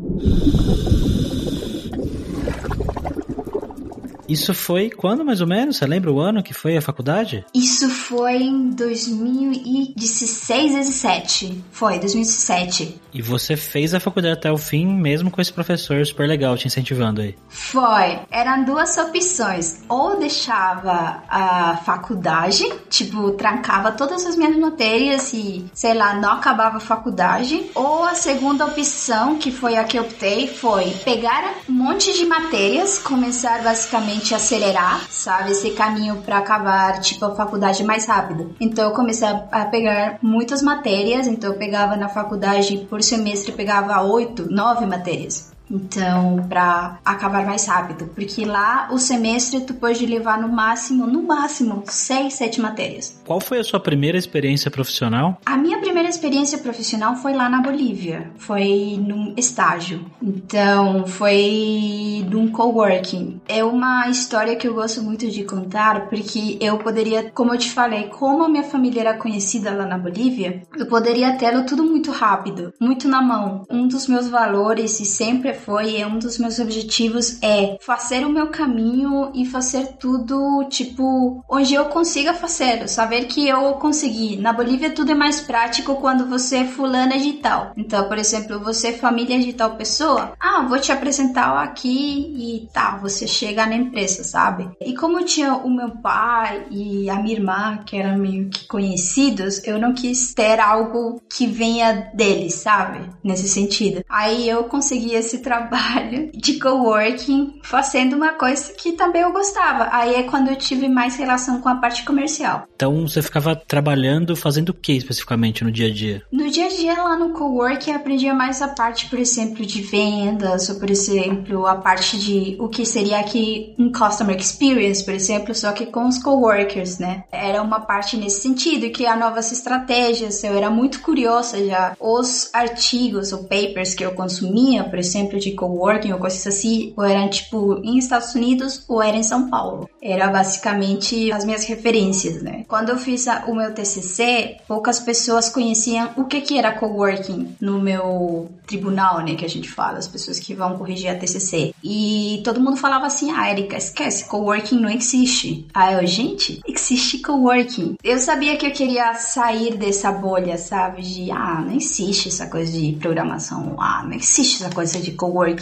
Isso 4.29 4.53
foi 4.53 4.91
quando 4.91 5.25
mais 5.25 5.41
ou 5.41 5.47
menos? 5.47 5.77
Você 5.77 5.87
lembra 5.87 6.13
o 6.13 6.21
ano 6.21 6.43
que 6.43 6.53
foi 6.53 6.77
a 6.77 6.83
faculdade? 6.83 7.45
Isso 7.55 7.89
foi 7.89 8.43
em 8.43 8.71
2016, 8.71 10.75
17. 10.75 11.65
Foi, 11.71 11.99
2017. 11.99 13.01
E 13.15 13.23
você 13.23 13.57
fez 13.57 13.95
a 13.95 14.01
faculdade 14.01 14.35
até 14.35 14.51
o 14.51 14.59
fim, 14.59 14.87
mesmo 14.87 15.31
com 15.31 15.41
esse 15.41 15.53
professor 15.53 16.05
super 16.05 16.27
legal 16.27 16.57
te 16.57 16.67
incentivando 16.67 17.21
aí? 17.21 17.37
Foi. 17.49 18.19
Eram 18.31 18.65
duas 18.65 18.97
opções. 18.99 19.85
Ou 19.89 20.19
deixava 20.19 21.23
a 21.29 21.77
faculdade, 21.85 22.65
tipo, 22.91 23.31
trancava 23.33 23.93
todas 23.93 24.27
as 24.27 24.37
minhas 24.37 24.57
matérias 24.57 25.33
e, 25.33 25.65
sei 25.73 25.95
lá, 25.95 26.15
não 26.15 26.33
acabava 26.33 26.79
a 26.79 26.81
faculdade. 26.81 27.71
Ou 27.75 28.05
a 28.05 28.15
segunda 28.15 28.67
opção, 28.67 29.39
que 29.39 29.53
foi 29.53 29.77
a 29.77 29.85
que 29.85 29.99
eu 29.99 30.03
optei, 30.03 30.49
foi 30.49 30.91
pegar 31.05 31.55
um 31.69 31.73
monte 31.73 32.13
de 32.13 32.27
matérias, 32.27 32.99
começar 32.99 33.63
basicamente 33.63 34.16
realmente 34.17 34.35
acelerar, 34.35 35.07
sabe? 35.11 35.53
Esse 35.53 35.71
caminho 35.71 36.17
para 36.23 36.39
acabar, 36.39 37.01
tipo, 37.01 37.25
a 37.25 37.35
faculdade 37.35 37.85
mais 37.85 38.07
rápido. 38.07 38.55
Então 38.61 38.89
eu 38.89 38.95
comecei 38.95 39.29
a 39.29 39.65
pegar 39.67 40.19
muitas 40.23 40.63
matérias, 40.63 41.27
então 41.27 41.53
eu 41.53 41.59
pegava 41.59 41.97
na 41.97 42.09
faculdade, 42.09 42.87
por 42.89 43.03
semestre, 43.03 43.53
pegava 43.53 44.03
oito, 44.03 44.51
nove 44.51 44.87
matérias. 44.87 45.56
Então, 45.71 46.47
para 46.49 46.99
acabar 47.05 47.45
mais 47.45 47.67
rápido, 47.67 48.07
porque 48.15 48.45
lá 48.45 48.89
o 48.91 48.99
semestre 48.99 49.61
tu 49.61 49.75
pode 49.75 50.07
levar 50.07 50.41
no 50.41 50.49
máximo, 50.49 51.07
no 51.07 51.23
máximo, 51.23 51.83
seis, 51.87 52.35
sete 52.35 52.61
matérias. 52.61 53.21
Qual 53.25 53.41
foi 53.41 53.59
a 53.59 53.65
sua 53.65 53.81
primeira 53.81 54.17
experiência 54.17 54.71
profissional? 54.71 55.41
A 55.45 55.57
minha 55.57 55.79
primeira 55.79 56.09
experiência 56.09 56.59
profissional 56.59 57.17
foi 57.17 57.33
lá 57.33 57.49
na 57.49 57.61
Bolívia, 57.61 58.31
foi 58.39 58.99
num 59.01 59.35
estágio. 59.37 60.05
Então, 60.23 61.07
foi 61.07 62.25
num 62.31 62.49
coworking. 62.49 63.41
É 63.49 63.65
uma 63.65 64.09
história 64.09 64.57
que 64.57 64.69
eu 64.69 64.75
gosto 64.75 65.03
muito 65.03 65.29
de 65.29 65.45
contar, 65.45 66.09
porque 66.09 66.59
eu 66.61 66.79
poderia, 66.79 67.31
como 67.31 67.53
eu 67.53 67.59
te 67.59 67.71
falei, 67.71 68.05
como 68.05 68.45
a 68.45 68.49
minha 68.49 68.65
família 68.65 69.01
era 69.01 69.15
conhecida 69.15 69.73
lá 69.73 69.85
na 69.85 69.99
Bolívia, 69.99 70.63
eu 70.77 70.87
poderia 70.87 71.37
tê-lo 71.37 71.65
tudo 71.65 71.83
muito 71.83 72.11
rápido, 72.11 72.73
muito 72.81 73.09
na 73.09 73.21
mão. 73.21 73.65
Um 73.71 73.89
dos 73.89 74.07
meus 74.07 74.29
valores, 74.29 75.01
e 75.01 75.05
sempre 75.05 75.56
foi, 75.57 75.97
é 75.97 76.07
um 76.07 76.19
dos 76.19 76.39
meus 76.39 76.59
objetivos, 76.59 77.39
é 77.43 77.77
fazer 77.81 78.25
o 78.25 78.31
meu 78.31 78.49
caminho 78.49 79.31
e 79.35 79.45
fazer 79.47 79.97
tudo, 79.99 80.65
tipo, 80.69 81.45
onde 81.49 81.75
eu 81.75 81.87
consiga 81.87 82.35
fazer, 82.35 82.89
saber 82.89 83.25
que 83.27 83.49
eu 83.49 83.75
consegui. 83.75 84.37
Na 84.37 84.53
Bolívia 84.53 84.91
tudo 84.91 85.13
é 85.13 85.15
mais 85.15 85.41
prático 85.41 85.97
quando 85.97 86.27
você 86.27 86.59
é 86.59 86.65
fulana 86.65 87.19
de 87.19 87.35
tal. 87.35 87.73
Então, 87.77 88.09
por 88.09 88.19
exemplo, 88.19 88.61
você 88.61 88.89
é 88.89 88.93
família 88.93 89.39
de 89.39 89.53
tal 89.53 89.77
pessoa, 89.77 90.33
ah, 90.39 90.63
vou 90.69 90.79
te 90.79 90.93
apresentar 90.93 91.63
aqui 91.63 92.35
e 92.37 92.69
tá, 92.73 92.97
você 92.97 93.27
chega 93.27 93.67
na 93.67 93.77
empresa, 93.77 94.25
sabe? 94.25 94.69
E 94.81 94.95
como 94.95 95.25
tinha 95.25 95.55
o 95.55 95.71
meu 95.71 95.91
pai 95.91 96.67
e 96.71 97.09
a 97.11 97.17
minha 97.17 97.37
irmã, 97.37 97.79
que 97.85 97.97
eram 97.97 98.19
meio 98.19 98.49
que 98.49 98.67
conhecidos, 98.67 99.63
eu 99.65 99.79
não 99.79 99.95
quis 99.95 100.35
ter 100.35 100.61
algo 100.61 101.21
que 101.31 101.47
venha 101.47 102.11
deles, 102.15 102.55
sabe? 102.55 103.09
Nesse 103.23 103.49
sentido. 103.49 104.05
Aí 104.09 104.49
eu 104.49 104.65
consegui 104.65 105.15
esse 105.15 105.39
trabalho 105.47 106.29
de 106.35 106.59
coworking 106.59 107.61
fazendo 107.63 108.17
uma 108.17 108.33
coisa 108.33 108.73
que 108.73 108.93
também 108.93 109.23
eu 109.23 109.33
gostava. 109.33 109.89
Aí 109.93 110.17
é 110.17 110.25
quando 110.25 110.49
eu 110.49 110.57
tive 110.57 110.89
mais 110.89 111.15
relação 111.15 111.61
com 111.61 111.69
a 111.69 111.77
parte 111.77 112.05
comercial. 112.05 112.67
Então 112.75 113.07
você 113.07 113.23
ficava 113.23 113.55
trabalhando, 113.55 114.35
fazendo 114.35 114.71
o 114.71 114.75
que 114.75 114.95
especificamente 114.95 115.63
no 115.63 115.71
dia 115.71 115.87
a 115.87 115.95
dia? 115.95 116.23
No 116.33 116.51
dia 116.51 116.67
a 116.67 116.69
dia 116.69 117.01
lá 117.01 117.17
no 117.17 117.31
coworking 117.31 117.93
eu 117.93 117.97
aprendia 117.97 118.35
mais 118.35 118.61
a 118.61 118.67
parte, 118.67 119.09
por 119.09 119.21
exemplo, 119.21 119.65
de 119.65 119.83
vendas, 119.83 120.69
ou 120.69 120.81
por 120.81 120.91
exemplo, 120.91 121.65
a 121.65 121.77
parte 121.77 122.19
de 122.19 122.57
o 122.59 122.69
que 122.69 122.85
seria 122.85 123.21
aqui 123.21 123.73
um 123.79 123.93
customer 123.93 124.37
experience, 124.37 125.05
por 125.05 125.15
exemplo, 125.15 125.55
só 125.55 125.71
que 125.71 125.87
com 125.87 126.09
os 126.09 126.19
coworkers, 126.19 126.99
né? 126.99 127.23
Era 127.31 127.63
uma 127.63 127.79
parte 127.79 128.17
nesse 128.17 128.41
sentido, 128.41 128.91
criar 128.91 129.17
novas 129.17 129.53
estratégias. 129.53 130.43
Eu 130.43 130.57
era 130.57 130.71
muito 130.71 131.01
curiosa 131.03 131.65
já. 131.65 131.97
Os 132.01 132.51
artigos 132.53 133.33
ou 133.33 133.45
papers 133.45 133.95
que 133.95 134.05
eu 134.05 134.11
consumia, 134.11 134.83
por 134.83 134.99
exemplo, 134.99 135.36
de 135.37 135.53
coworking 135.53 136.13
ou 136.13 136.19
coisas 136.19 136.47
assim, 136.47 136.93
ou 136.97 137.05
eram 137.05 137.29
tipo 137.29 137.81
em 137.83 137.99
Estados 137.99 138.35
Unidos 138.35 138.85
ou 138.89 139.03
era 139.03 139.17
em 139.17 139.23
São 139.23 139.49
Paulo. 139.49 139.89
Era 140.03 140.29
basicamente 140.29 141.33
as 141.33 141.45
minhas 141.45 141.65
referências, 141.65 142.43
né? 142.43 142.65
Quando 142.69 142.91
eu 142.91 142.99
fiz 142.99 143.27
a, 143.29 143.45
o 143.47 143.55
meu 143.55 143.73
TCC, 143.73 144.57
poucas 144.67 145.01
pessoas 145.01 145.49
conheciam 145.49 146.11
o 146.17 146.25
que 146.25 146.41
que 146.41 146.59
era 146.59 146.73
coworking 146.73 147.57
no 147.61 147.81
meu 147.81 148.49
tribunal, 148.67 149.21
né, 149.21 149.35
que 149.35 149.45
a 149.45 149.49
gente 149.49 149.71
fala, 149.71 149.99
as 149.99 150.09
pessoas 150.09 150.39
que 150.39 150.55
vão 150.55 150.77
corrigir 150.77 151.09
a 151.09 151.15
TCC. 151.15 151.73
E 151.83 152.41
todo 152.45 152.61
mundo 152.61 152.77
falava 152.77 153.07
assim: 153.07 153.31
"Ah, 153.31 153.51
Erika, 153.51 153.77
esquece, 153.77 154.27
coworking 154.27 154.81
não 154.81 154.91
existe". 154.91 155.67
Aí 155.73 155.95
eu, 155.95 156.07
gente, 156.07 156.61
existe 156.67 157.19
coworking. 157.19 157.97
Eu 158.03 158.19
sabia 158.19 158.57
que 158.57 158.67
eu 158.67 158.73
queria 158.73 159.15
sair 159.15 159.77
dessa 159.77 160.11
bolha, 160.13 160.59
sabe, 160.59 161.03
de 161.03 161.31
ah, 161.31 161.63
não 161.65 161.75
existe 161.75 162.29
essa 162.29 162.47
coisa 162.47 162.73
de 162.73 162.93
programação, 162.93 163.77
ah, 163.79 164.03
não 164.05 164.15
existe 164.15 164.63
essa 164.63 164.75
coisa 164.75 164.99
de 164.99 165.13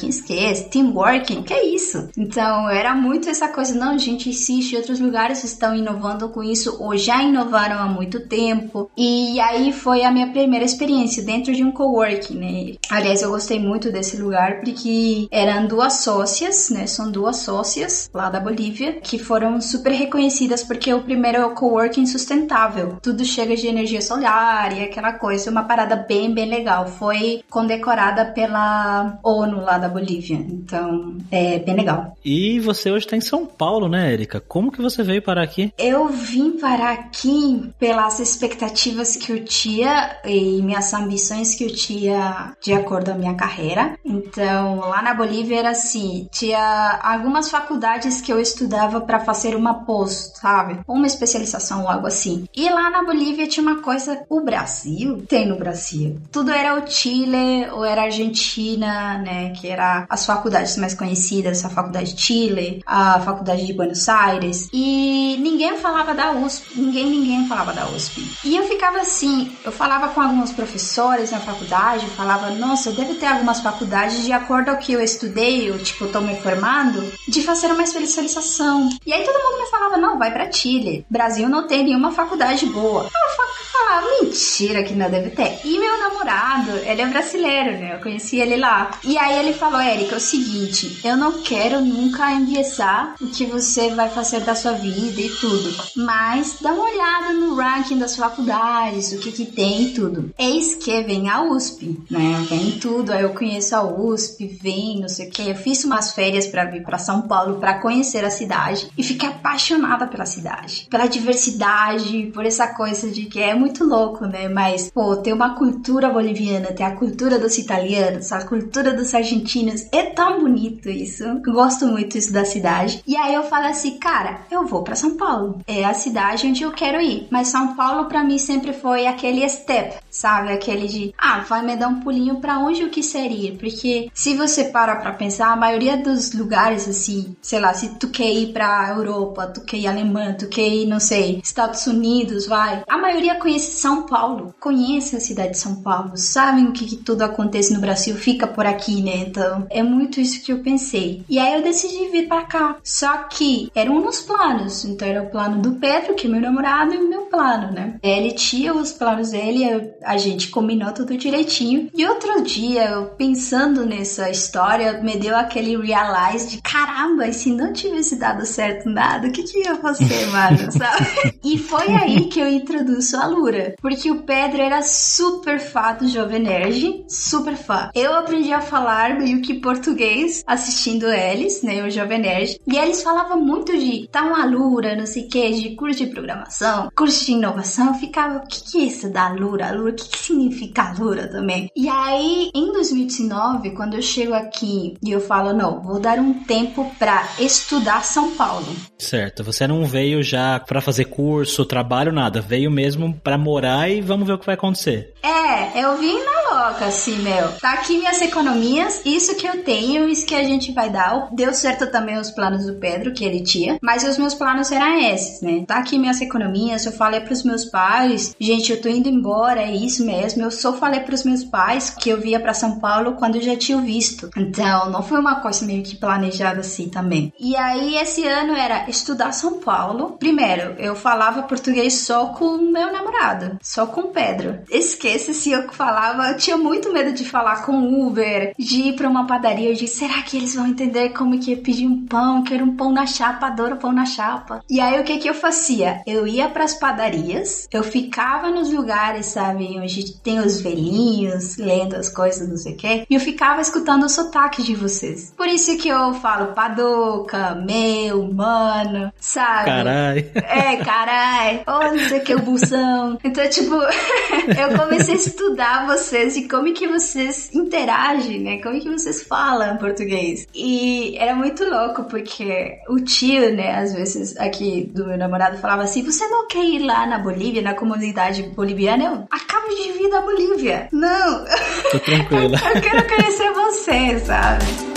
esquece, 0.08 0.68
teamworking, 0.70 1.42
que 1.42 1.52
é 1.52 1.66
isso? 1.66 2.08
Então, 2.16 2.68
era 2.68 2.94
muito 2.94 3.28
essa 3.28 3.48
coisa, 3.48 3.74
não, 3.74 3.98
gente, 3.98 4.28
existe, 4.28 4.76
outros 4.76 5.00
lugares 5.00 5.44
estão 5.44 5.74
inovando 5.74 6.28
com 6.28 6.42
isso 6.42 6.76
ou 6.80 6.96
já 6.96 7.22
inovaram 7.22 7.78
há 7.78 7.86
muito 7.86 8.20
tempo. 8.28 8.90
E 8.96 9.38
aí 9.40 9.72
foi 9.72 10.04
a 10.04 10.10
minha 10.10 10.30
primeira 10.30 10.64
experiência 10.64 11.22
dentro 11.22 11.54
de 11.54 11.62
um 11.62 11.72
coworking, 11.72 12.34
né? 12.34 12.74
Aliás, 12.90 13.22
eu 13.22 13.30
gostei 13.30 13.58
muito 13.58 13.90
desse 13.90 14.16
lugar 14.16 14.60
porque 14.60 15.28
eram 15.30 15.66
duas 15.66 15.94
sócias, 15.94 16.70
né? 16.70 16.86
São 16.86 17.10
duas 17.10 17.38
sócias 17.38 18.10
lá 18.12 18.30
da 18.30 18.40
Bolívia 18.40 19.00
que 19.00 19.18
foram 19.18 19.60
super 19.60 19.92
reconhecidas 19.92 20.62
porque 20.62 20.92
o 20.92 21.02
primeiro 21.02 21.38
é 21.38 21.46
o 21.46 21.54
coworking 21.54 22.06
sustentável. 22.06 22.98
Tudo 23.02 23.24
chega 23.24 23.56
de 23.56 23.66
energia 23.66 24.00
solar 24.00 24.76
e 24.76 24.82
aquela 24.82 25.12
coisa, 25.12 25.50
uma 25.50 25.64
parada 25.64 25.96
bem, 25.96 26.32
bem 26.32 26.48
legal. 26.48 26.86
Foi 26.86 27.42
condecorada 27.50 28.26
pela 28.26 29.18
ONU 29.22 29.53
lá 29.60 29.78
da 29.78 29.88
Bolívia. 29.88 30.36
Então, 30.36 31.16
é 31.30 31.58
bem 31.58 31.76
legal. 31.76 32.16
E 32.24 32.60
você 32.60 32.90
hoje 32.90 33.06
está 33.06 33.16
em 33.16 33.20
São 33.20 33.46
Paulo, 33.46 33.88
né, 33.88 34.12
Erika? 34.12 34.40
Como 34.40 34.72
que 34.72 34.82
você 34.82 35.02
veio 35.02 35.22
parar 35.22 35.42
aqui? 35.42 35.72
Eu 35.78 36.08
vim 36.08 36.52
parar 36.52 36.92
aqui 36.92 37.70
pelas 37.78 38.20
expectativas 38.20 39.16
que 39.16 39.32
eu 39.32 39.44
tinha 39.44 40.16
e 40.24 40.62
minhas 40.62 40.92
ambições 40.92 41.54
que 41.54 41.64
eu 41.64 41.74
tinha 41.74 42.54
de 42.62 42.72
acordo 42.72 43.10
com 43.10 43.16
a 43.16 43.18
minha 43.18 43.34
carreira. 43.34 43.98
Então, 44.04 44.80
lá 44.80 45.02
na 45.02 45.14
Bolívia 45.14 45.58
era 45.58 45.70
assim, 45.70 46.28
tinha 46.30 47.00
algumas 47.02 47.50
faculdades 47.50 48.20
que 48.20 48.32
eu 48.32 48.40
estudava 48.40 49.00
para 49.00 49.20
fazer 49.20 49.54
uma 49.56 49.84
pós, 49.84 50.32
sabe? 50.34 50.80
Uma 50.86 51.06
especialização 51.06 51.82
ou 51.82 51.88
algo 51.88 52.06
assim. 52.06 52.44
E 52.54 52.68
lá 52.68 52.90
na 52.90 53.04
Bolívia 53.04 53.46
tinha 53.46 53.66
uma 53.66 53.80
coisa, 53.80 54.22
o 54.28 54.40
Brasil 54.40 55.24
tem 55.28 55.46
no 55.46 55.58
Brasil. 55.58 56.18
Tudo 56.30 56.50
era 56.50 56.74
o 56.74 56.86
Chile 56.86 57.68
ou 57.72 57.84
era 57.84 58.02
a 58.02 58.04
Argentina, 58.04 59.18
né, 59.18 59.43
que 59.52 59.68
era 59.68 60.06
as 60.08 60.26
faculdades 60.26 60.76
mais 60.76 60.94
conhecidas, 60.94 61.64
a 61.64 61.68
faculdade 61.68 62.14
de 62.14 62.20
Chile, 62.20 62.82
a 62.86 63.20
faculdade 63.20 63.66
de 63.66 63.72
Buenos 63.72 64.08
Aires. 64.08 64.68
E 64.72 65.36
ninguém 65.40 65.76
falava 65.76 66.14
da 66.14 66.32
USP, 66.32 66.78
ninguém 66.78 67.06
ninguém 67.06 67.46
falava 67.48 67.72
da 67.72 67.86
USP. 67.88 68.22
E 68.44 68.56
eu 68.56 68.64
ficava 68.64 69.00
assim, 69.00 69.56
eu 69.64 69.72
falava 69.72 70.08
com 70.08 70.20
alguns 70.20 70.52
professores 70.52 71.30
na 71.30 71.40
faculdade, 71.40 72.06
falava, 72.08 72.50
nossa, 72.50 72.92
deve 72.92 73.14
ter 73.14 73.26
algumas 73.26 73.60
faculdades 73.60 74.24
de 74.24 74.32
acordo 74.32 74.70
ao 74.70 74.78
que 74.78 74.92
eu 74.92 75.00
estudei, 75.00 75.68
eu 75.68 75.78
tipo 75.78 76.06
tô 76.08 76.20
me 76.20 76.36
formando, 76.40 77.12
de 77.28 77.42
fazer 77.42 77.68
uma 77.68 77.82
especialização. 77.82 78.88
E 79.04 79.12
aí 79.12 79.24
todo 79.24 79.42
mundo 79.42 79.62
me 79.62 79.70
falava, 79.70 79.96
não, 79.96 80.18
vai 80.18 80.32
para 80.32 80.50
Chile. 80.50 81.04
Brasil 81.10 81.48
não 81.48 81.66
tem 81.66 81.84
nenhuma 81.84 82.12
faculdade 82.12 82.66
boa. 82.66 83.04
Eu 83.04 83.36
falava, 83.72 84.06
mentira 84.20 84.82
que 84.82 84.94
não 84.94 85.10
deve 85.10 85.30
ter. 85.30 85.60
E 85.64 85.78
meu 85.78 85.98
namorado, 85.98 86.70
ele 86.84 87.02
é 87.02 87.06
brasileiro, 87.06 87.72
né? 87.72 87.94
Eu 87.94 88.00
conheci 88.00 88.40
ele 88.40 88.56
lá. 88.56 88.90
E 89.02 89.18
aí 89.18 89.33
ele 89.38 89.52
falou, 89.52 89.80
Érica, 89.80 90.14
é 90.14 90.18
o 90.18 90.20
seguinte, 90.20 91.00
eu 91.04 91.16
não 91.16 91.42
quero 91.42 91.80
nunca 91.80 92.32
enviesar 92.32 93.14
o 93.20 93.26
que 93.26 93.44
você 93.46 93.90
vai 93.90 94.08
fazer 94.08 94.40
da 94.40 94.54
sua 94.54 94.72
vida 94.72 95.20
e 95.20 95.28
tudo. 95.28 95.74
Mas 95.96 96.56
dá 96.60 96.72
uma 96.72 96.84
olhada 96.84 97.32
no 97.32 97.54
ranking 97.54 97.98
das 97.98 98.16
faculdades, 98.16 99.12
o 99.12 99.18
que 99.18 99.32
que 99.32 99.46
tem 99.46 99.84
e 99.84 99.94
tudo. 99.94 100.30
Eis 100.38 100.74
que 100.74 101.02
vem 101.02 101.28
a 101.28 101.42
USP, 101.42 101.98
né? 102.10 102.44
Vem 102.48 102.72
tudo. 102.72 103.12
Aí 103.12 103.22
eu 103.22 103.34
conheço 103.34 103.74
a 103.74 103.82
USP, 103.82 104.46
vem, 104.46 105.00
não 105.00 105.08
sei 105.08 105.28
o 105.28 105.30
que. 105.30 105.48
Eu 105.48 105.54
fiz 105.54 105.84
umas 105.84 106.12
férias 106.12 106.46
para 106.46 106.64
vir 106.64 106.82
para 106.82 106.98
São 106.98 107.22
Paulo 107.22 107.58
para 107.58 107.80
conhecer 107.80 108.24
a 108.24 108.30
cidade 108.30 108.90
e 108.96 109.02
fiquei 109.02 109.28
apaixonada 109.28 110.06
pela 110.06 110.26
cidade, 110.26 110.86
pela 110.90 111.06
diversidade, 111.06 112.30
por 112.34 112.44
essa 112.44 112.68
coisa 112.68 113.10
de 113.10 113.26
que 113.26 113.40
é 113.40 113.54
muito 113.54 113.84
louco, 113.84 114.26
né? 114.26 114.48
Mas, 114.48 114.90
pô, 114.90 115.16
tem 115.16 115.32
uma 115.32 115.54
cultura 115.54 116.08
boliviana, 116.10 116.72
tem 116.72 116.84
a 116.84 116.96
cultura 116.96 117.38
dos 117.38 117.56
italianos, 117.58 118.32
a 118.32 118.44
cultura 118.44 118.92
dos 118.92 119.13
argentinos. 119.14 119.86
É 119.92 120.02
tão 120.02 120.40
bonito 120.40 120.88
isso. 120.88 121.24
Gosto 121.44 121.86
muito 121.86 122.18
isso 122.18 122.32
da 122.32 122.44
cidade. 122.44 123.02
E 123.06 123.16
aí 123.16 123.34
eu 123.34 123.44
falo 123.44 123.66
assim, 123.66 123.98
cara, 123.98 124.40
eu 124.50 124.66
vou 124.66 124.82
para 124.82 124.96
São 124.96 125.16
Paulo. 125.16 125.60
É 125.66 125.84
a 125.84 125.94
cidade 125.94 126.46
onde 126.46 126.62
eu 126.62 126.72
quero 126.72 127.00
ir. 127.00 127.28
Mas 127.30 127.48
São 127.48 127.74
Paulo 127.74 128.06
para 128.06 128.24
mim 128.24 128.38
sempre 128.38 128.72
foi 128.72 129.06
aquele 129.06 129.48
step, 129.48 129.96
sabe? 130.10 130.52
Aquele 130.52 130.88
de, 130.88 131.14
ah, 131.18 131.44
vai 131.48 131.64
me 131.64 131.76
dar 131.76 131.88
um 131.88 132.00
pulinho 132.00 132.40
para 132.40 132.58
onde 132.58 132.82
eu 132.82 132.90
quiser 132.90 133.30
ir. 133.30 133.56
Porque 133.58 134.10
se 134.12 134.34
você 134.34 134.64
para 134.64 134.96
pra 134.96 135.12
pensar, 135.12 135.52
a 135.52 135.56
maioria 135.56 135.96
dos 135.96 136.32
lugares, 136.32 136.88
assim, 136.88 137.36
sei 137.40 137.60
lá, 137.60 137.72
se 137.74 137.90
tu 137.98 138.08
quer 138.08 138.32
ir 138.32 138.52
pra 138.52 138.90
Europa, 138.90 139.46
tu 139.46 139.60
quer 139.62 139.78
ir 139.78 139.86
Alemanha, 139.86 140.36
tu 140.38 140.48
quer 140.48 140.68
ir, 140.68 140.86
não 140.86 141.00
sei, 141.00 141.40
Estados 141.42 141.86
Unidos, 141.86 142.46
vai. 142.46 142.82
A 142.88 142.98
maioria 142.98 143.36
conhece 143.36 143.78
São 143.78 144.02
Paulo, 144.02 144.54
conhece 144.60 145.16
a 145.16 145.20
cidade 145.20 145.52
de 145.52 145.58
São 145.58 145.76
Paulo, 145.76 146.16
sabem 146.16 146.66
o 146.66 146.72
que, 146.72 146.86
que 146.86 146.96
tudo 146.96 147.22
acontece 147.22 147.72
no 147.72 147.80
Brasil, 147.80 148.14
fica 148.14 148.46
por 148.46 148.66
aqui, 148.66 149.02
né? 149.04 149.24
Então, 149.26 149.66
é 149.70 149.82
muito 149.82 150.20
isso 150.20 150.42
que 150.42 150.52
eu 150.52 150.58
pensei. 150.58 151.24
E 151.28 151.38
aí 151.38 151.54
eu 151.54 151.62
decidi 151.62 152.08
vir 152.10 152.28
para 152.28 152.42
cá. 152.42 152.76
Só 152.82 153.24
que 153.24 153.70
eram 153.74 154.00
nos 154.00 154.20
planos. 154.20 154.84
Então 154.84 155.06
era 155.06 155.22
o 155.22 155.30
plano 155.30 155.60
do 155.60 155.72
Pedro, 155.72 156.14
que 156.14 156.26
é 156.26 156.30
meu 156.30 156.40
namorado, 156.40 156.94
e 156.94 156.98
o 156.98 157.08
meu 157.08 157.22
plano, 157.22 157.72
né? 157.72 157.96
Ele 158.02 158.32
tinha 158.32 158.74
os 158.74 158.92
planos 158.92 159.30
dele, 159.30 159.92
a 160.02 160.16
gente 160.16 160.48
combinou 160.48 160.92
tudo 160.92 161.16
direitinho. 161.16 161.90
E 161.94 162.06
outro 162.06 162.42
dia, 162.42 162.90
eu 162.90 163.06
pensando 163.06 163.84
nessa 163.84 164.30
história, 164.30 165.00
me 165.02 165.16
deu 165.16 165.36
aquele 165.36 165.76
realize 165.76 166.48
de 166.50 166.62
caramba, 166.62 167.26
e 167.26 167.32
se 167.32 167.50
não 167.50 167.72
tivesse 167.72 168.16
dado 168.16 168.44
certo 168.46 168.88
nada, 168.88 169.28
o 169.28 169.32
que, 169.32 169.42
que 169.42 169.60
ia 169.60 169.76
fazer, 169.76 170.26
mano? 170.30 170.70
Sabe? 170.70 171.38
e 171.42 171.58
foi 171.58 171.88
aí 171.88 172.26
que 172.26 172.40
eu 172.40 172.48
introduzo 172.48 173.16
a 173.16 173.26
Lura. 173.26 173.74
Porque 173.80 174.04
porque 174.04 174.10
o 174.10 174.22
Pedro 174.22 174.60
era 174.60 174.82
super 174.82 175.58
fã 175.58 175.94
do 175.94 176.06
Jovem 176.08 176.42
Nerd, 176.42 177.06
super 177.08 177.56
fã. 177.56 177.90
Eu 177.94 178.12
aprendi 178.14 178.52
a 178.52 178.60
falar 178.60 178.93
meio 179.18 179.40
que 179.42 179.54
português 179.54 180.42
assistindo 180.46 181.06
eles, 181.06 181.62
né, 181.62 181.84
o 181.84 181.90
Jovem 181.90 182.20
Nerd, 182.20 182.60
e 182.66 182.76
eles 182.76 183.02
falavam 183.02 183.40
muito 183.40 183.76
de 183.76 184.08
tá 184.08 184.22
uma 184.22 184.44
lura, 184.44 184.96
não 184.96 185.06
sei 185.06 185.24
o 185.24 185.28
que, 185.28 185.50
de 185.50 185.76
curso 185.76 186.04
de 186.04 186.10
programação, 186.10 186.90
curso 186.94 187.24
de 187.26 187.32
inovação. 187.32 187.88
Eu 187.88 187.94
ficava, 187.94 188.38
o 188.38 188.46
que, 188.46 188.62
que 188.64 188.78
é 188.78 188.84
isso 188.84 189.10
da 189.10 189.28
lura? 189.28 189.72
Lura, 189.72 189.92
o 189.92 189.94
que, 189.94 190.08
que 190.08 190.18
significa 190.18 190.94
lura 190.98 191.28
também? 191.28 191.70
E 191.76 191.88
aí, 191.88 192.50
em 192.54 192.72
2019, 192.72 193.70
quando 193.70 193.94
eu 193.94 194.02
chego 194.02 194.34
aqui 194.34 194.96
e 195.02 195.10
eu 195.10 195.20
falo, 195.20 195.52
não, 195.52 195.82
vou 195.82 196.00
dar 196.00 196.18
um 196.18 196.34
tempo 196.44 196.90
para 196.98 197.28
estudar 197.38 198.04
São 198.04 198.32
Paulo. 198.32 198.66
Certo, 198.98 199.42
você 199.44 199.66
não 199.66 199.84
veio 199.84 200.22
já 200.22 200.60
para 200.60 200.80
fazer 200.80 201.06
curso, 201.06 201.64
trabalho, 201.64 202.12
nada, 202.12 202.40
veio 202.40 202.70
mesmo 202.70 203.14
para 203.22 203.38
morar 203.38 203.90
e 203.90 204.00
vamos 204.00 204.26
ver 204.26 204.34
o 204.34 204.38
que 204.38 204.46
vai 204.46 204.54
acontecer. 204.54 205.12
É, 205.22 205.82
eu 205.82 205.96
vim 205.98 206.18
na 206.22 206.44
louca, 206.44 206.86
assim, 206.86 207.16
meu. 207.18 207.52
Tá 207.60 207.72
aqui 207.72 207.96
minhas 207.96 208.20
economias, 208.20 208.83
isso 209.04 209.34
que 209.36 209.46
eu 209.46 209.62
tenho, 209.62 210.08
isso 210.08 210.26
que 210.26 210.34
a 210.34 210.44
gente 210.44 210.72
vai 210.72 210.90
dar. 210.90 211.28
Deu 211.32 211.52
certo 211.54 211.90
também 211.90 212.18
os 212.18 212.30
planos 212.30 212.66
do 212.66 212.74
Pedro, 212.74 213.12
que 213.12 213.24
ele 213.24 213.42
tinha, 213.42 213.78
mas 213.82 214.04
os 214.04 214.18
meus 214.18 214.34
planos 214.34 214.70
eram 214.72 214.98
esses, 214.98 215.40
né? 215.40 215.64
Tá 215.66 215.76
aqui 215.76 215.98
minhas 215.98 216.20
economias, 216.20 216.86
eu 216.86 216.92
falei 216.92 217.20
pros 217.20 217.42
meus 217.42 217.64
pais, 217.64 218.34
gente, 218.38 218.72
eu 218.72 218.80
tô 218.80 218.88
indo 218.88 219.08
embora, 219.08 219.62
é 219.62 219.72
isso 219.72 220.04
mesmo. 220.04 220.42
Eu 220.42 220.50
só 220.50 220.72
falei 220.72 221.00
pros 221.00 221.24
meus 221.24 221.44
pais 221.44 221.90
que 221.90 222.08
eu 222.10 222.20
via 222.20 222.40
para 222.40 222.54
São 222.54 222.78
Paulo 222.78 223.14
quando 223.14 223.36
eu 223.36 223.42
já 223.42 223.56
tinha 223.56 223.80
visto. 223.80 224.30
Então, 224.36 224.90
não 224.90 225.02
foi 225.02 225.18
uma 225.18 225.36
coisa 225.36 225.64
meio 225.64 225.82
que 225.82 225.96
planejada 225.96 226.60
assim 226.60 226.88
também. 226.88 227.32
E 227.38 227.56
aí, 227.56 227.96
esse 227.96 228.26
ano 228.26 228.54
era 228.54 228.88
estudar 228.88 229.32
São 229.32 229.60
Paulo. 229.60 230.16
Primeiro, 230.18 230.74
eu 230.78 230.94
falava 230.94 231.42
português 231.42 231.94
só 231.94 232.26
com 232.26 232.56
meu 232.56 232.92
namorado, 232.92 233.58
só 233.62 233.86
com 233.86 234.04
Pedro. 234.04 234.60
Esqueça 234.70 235.32
se 235.32 235.50
eu 235.50 235.70
falava, 235.72 236.28
eu 236.28 236.36
tinha 236.36 236.56
muito 236.56 236.92
medo 236.92 237.12
de 237.12 237.24
falar 237.24 237.64
com 237.64 238.06
Uber, 238.06 238.54
de 238.74 238.88
ir 238.88 238.96
pra 238.96 239.08
uma 239.08 239.26
padaria, 239.26 239.72
de 239.72 239.86
será 239.86 240.20
que 240.22 240.36
eles 240.36 240.54
vão 240.54 240.66
entender 240.66 241.10
como 241.10 241.38
que 241.38 241.52
é 241.52 241.56
pedir 241.56 241.86
um 241.86 242.04
pão, 242.06 242.42
quero 242.42 242.64
um 242.64 242.76
pão 242.76 242.92
na 242.92 243.06
chapa, 243.06 243.46
adoro 243.46 243.76
pão 243.76 243.92
na 243.92 244.04
chapa. 244.04 244.62
E 244.68 244.80
aí, 244.80 245.00
o 245.00 245.04
que 245.04 245.18
que 245.18 245.28
eu 245.28 245.34
fazia? 245.34 246.02
Eu 246.06 246.26
ia 246.26 246.48
pras 246.48 246.74
padarias, 246.74 247.68
eu 247.72 247.84
ficava 247.84 248.50
nos 248.50 248.72
lugares, 248.72 249.26
sabe, 249.26 249.78
onde 249.78 250.16
tem 250.16 250.40
os 250.40 250.60
velhinhos, 250.60 251.56
lendo 251.56 251.94
as 251.94 252.08
coisas, 252.08 252.48
não 252.48 252.56
sei 252.56 252.72
o 252.72 252.76
que, 252.76 253.06
e 253.08 253.14
eu 253.14 253.20
ficava 253.20 253.60
escutando 253.60 254.04
o 254.04 254.08
sotaque 254.08 254.62
de 254.62 254.74
vocês. 254.74 255.32
Por 255.36 255.46
isso 255.46 255.76
que 255.78 255.88
eu 255.88 256.14
falo 256.14 256.52
padoca, 256.52 257.54
meu, 257.54 258.32
mano, 258.32 259.12
sabe? 259.20 259.66
Carai. 259.66 260.30
É, 260.34 260.76
carai. 260.84 261.62
Oh, 261.66 261.94
não 261.94 262.08
sei 262.08 262.18
o 262.18 262.24
que, 262.24 262.34
o 262.34 262.40
bução. 262.40 263.18
Então, 263.22 263.48
tipo, 263.48 263.74
eu 264.58 264.78
comecei 264.78 265.14
a 265.14 265.18
estudar 265.18 265.86
vocês 265.86 266.36
e 266.36 266.48
como 266.48 266.72
que 266.72 266.88
vocês 266.88 267.54
interagem, 267.54 268.40
né? 268.40 268.63
Como 268.64 268.80
que 268.80 268.88
vocês 268.88 269.22
falam 269.22 269.76
português. 269.76 270.48
E 270.54 271.18
era 271.18 271.34
muito 271.34 271.62
louco, 271.68 272.04
porque 272.04 272.78
o 272.88 272.98
tio, 272.98 273.54
né, 273.54 273.76
às 273.76 273.92
vezes 273.92 274.34
aqui 274.38 274.90
do 274.94 275.06
meu 275.06 275.18
namorado 275.18 275.58
falava 275.58 275.82
assim: 275.82 276.02
você 276.02 276.26
não 276.28 276.48
quer 276.48 276.64
ir 276.64 276.78
lá 276.78 277.06
na 277.06 277.18
Bolívia, 277.18 277.60
na 277.60 277.74
comunidade 277.74 278.42
boliviana? 278.42 279.04
Eu 279.04 279.28
acabo 279.30 279.68
de 279.68 279.92
vir 279.92 280.10
da 280.10 280.22
Bolívia. 280.22 280.88
Não. 280.90 281.44
Tô 281.90 282.00
tranquila. 282.00 282.58
eu 282.74 282.80
quero 282.80 283.06
conhecer 283.06 283.52
você, 283.52 284.18
sabe? 284.20 284.93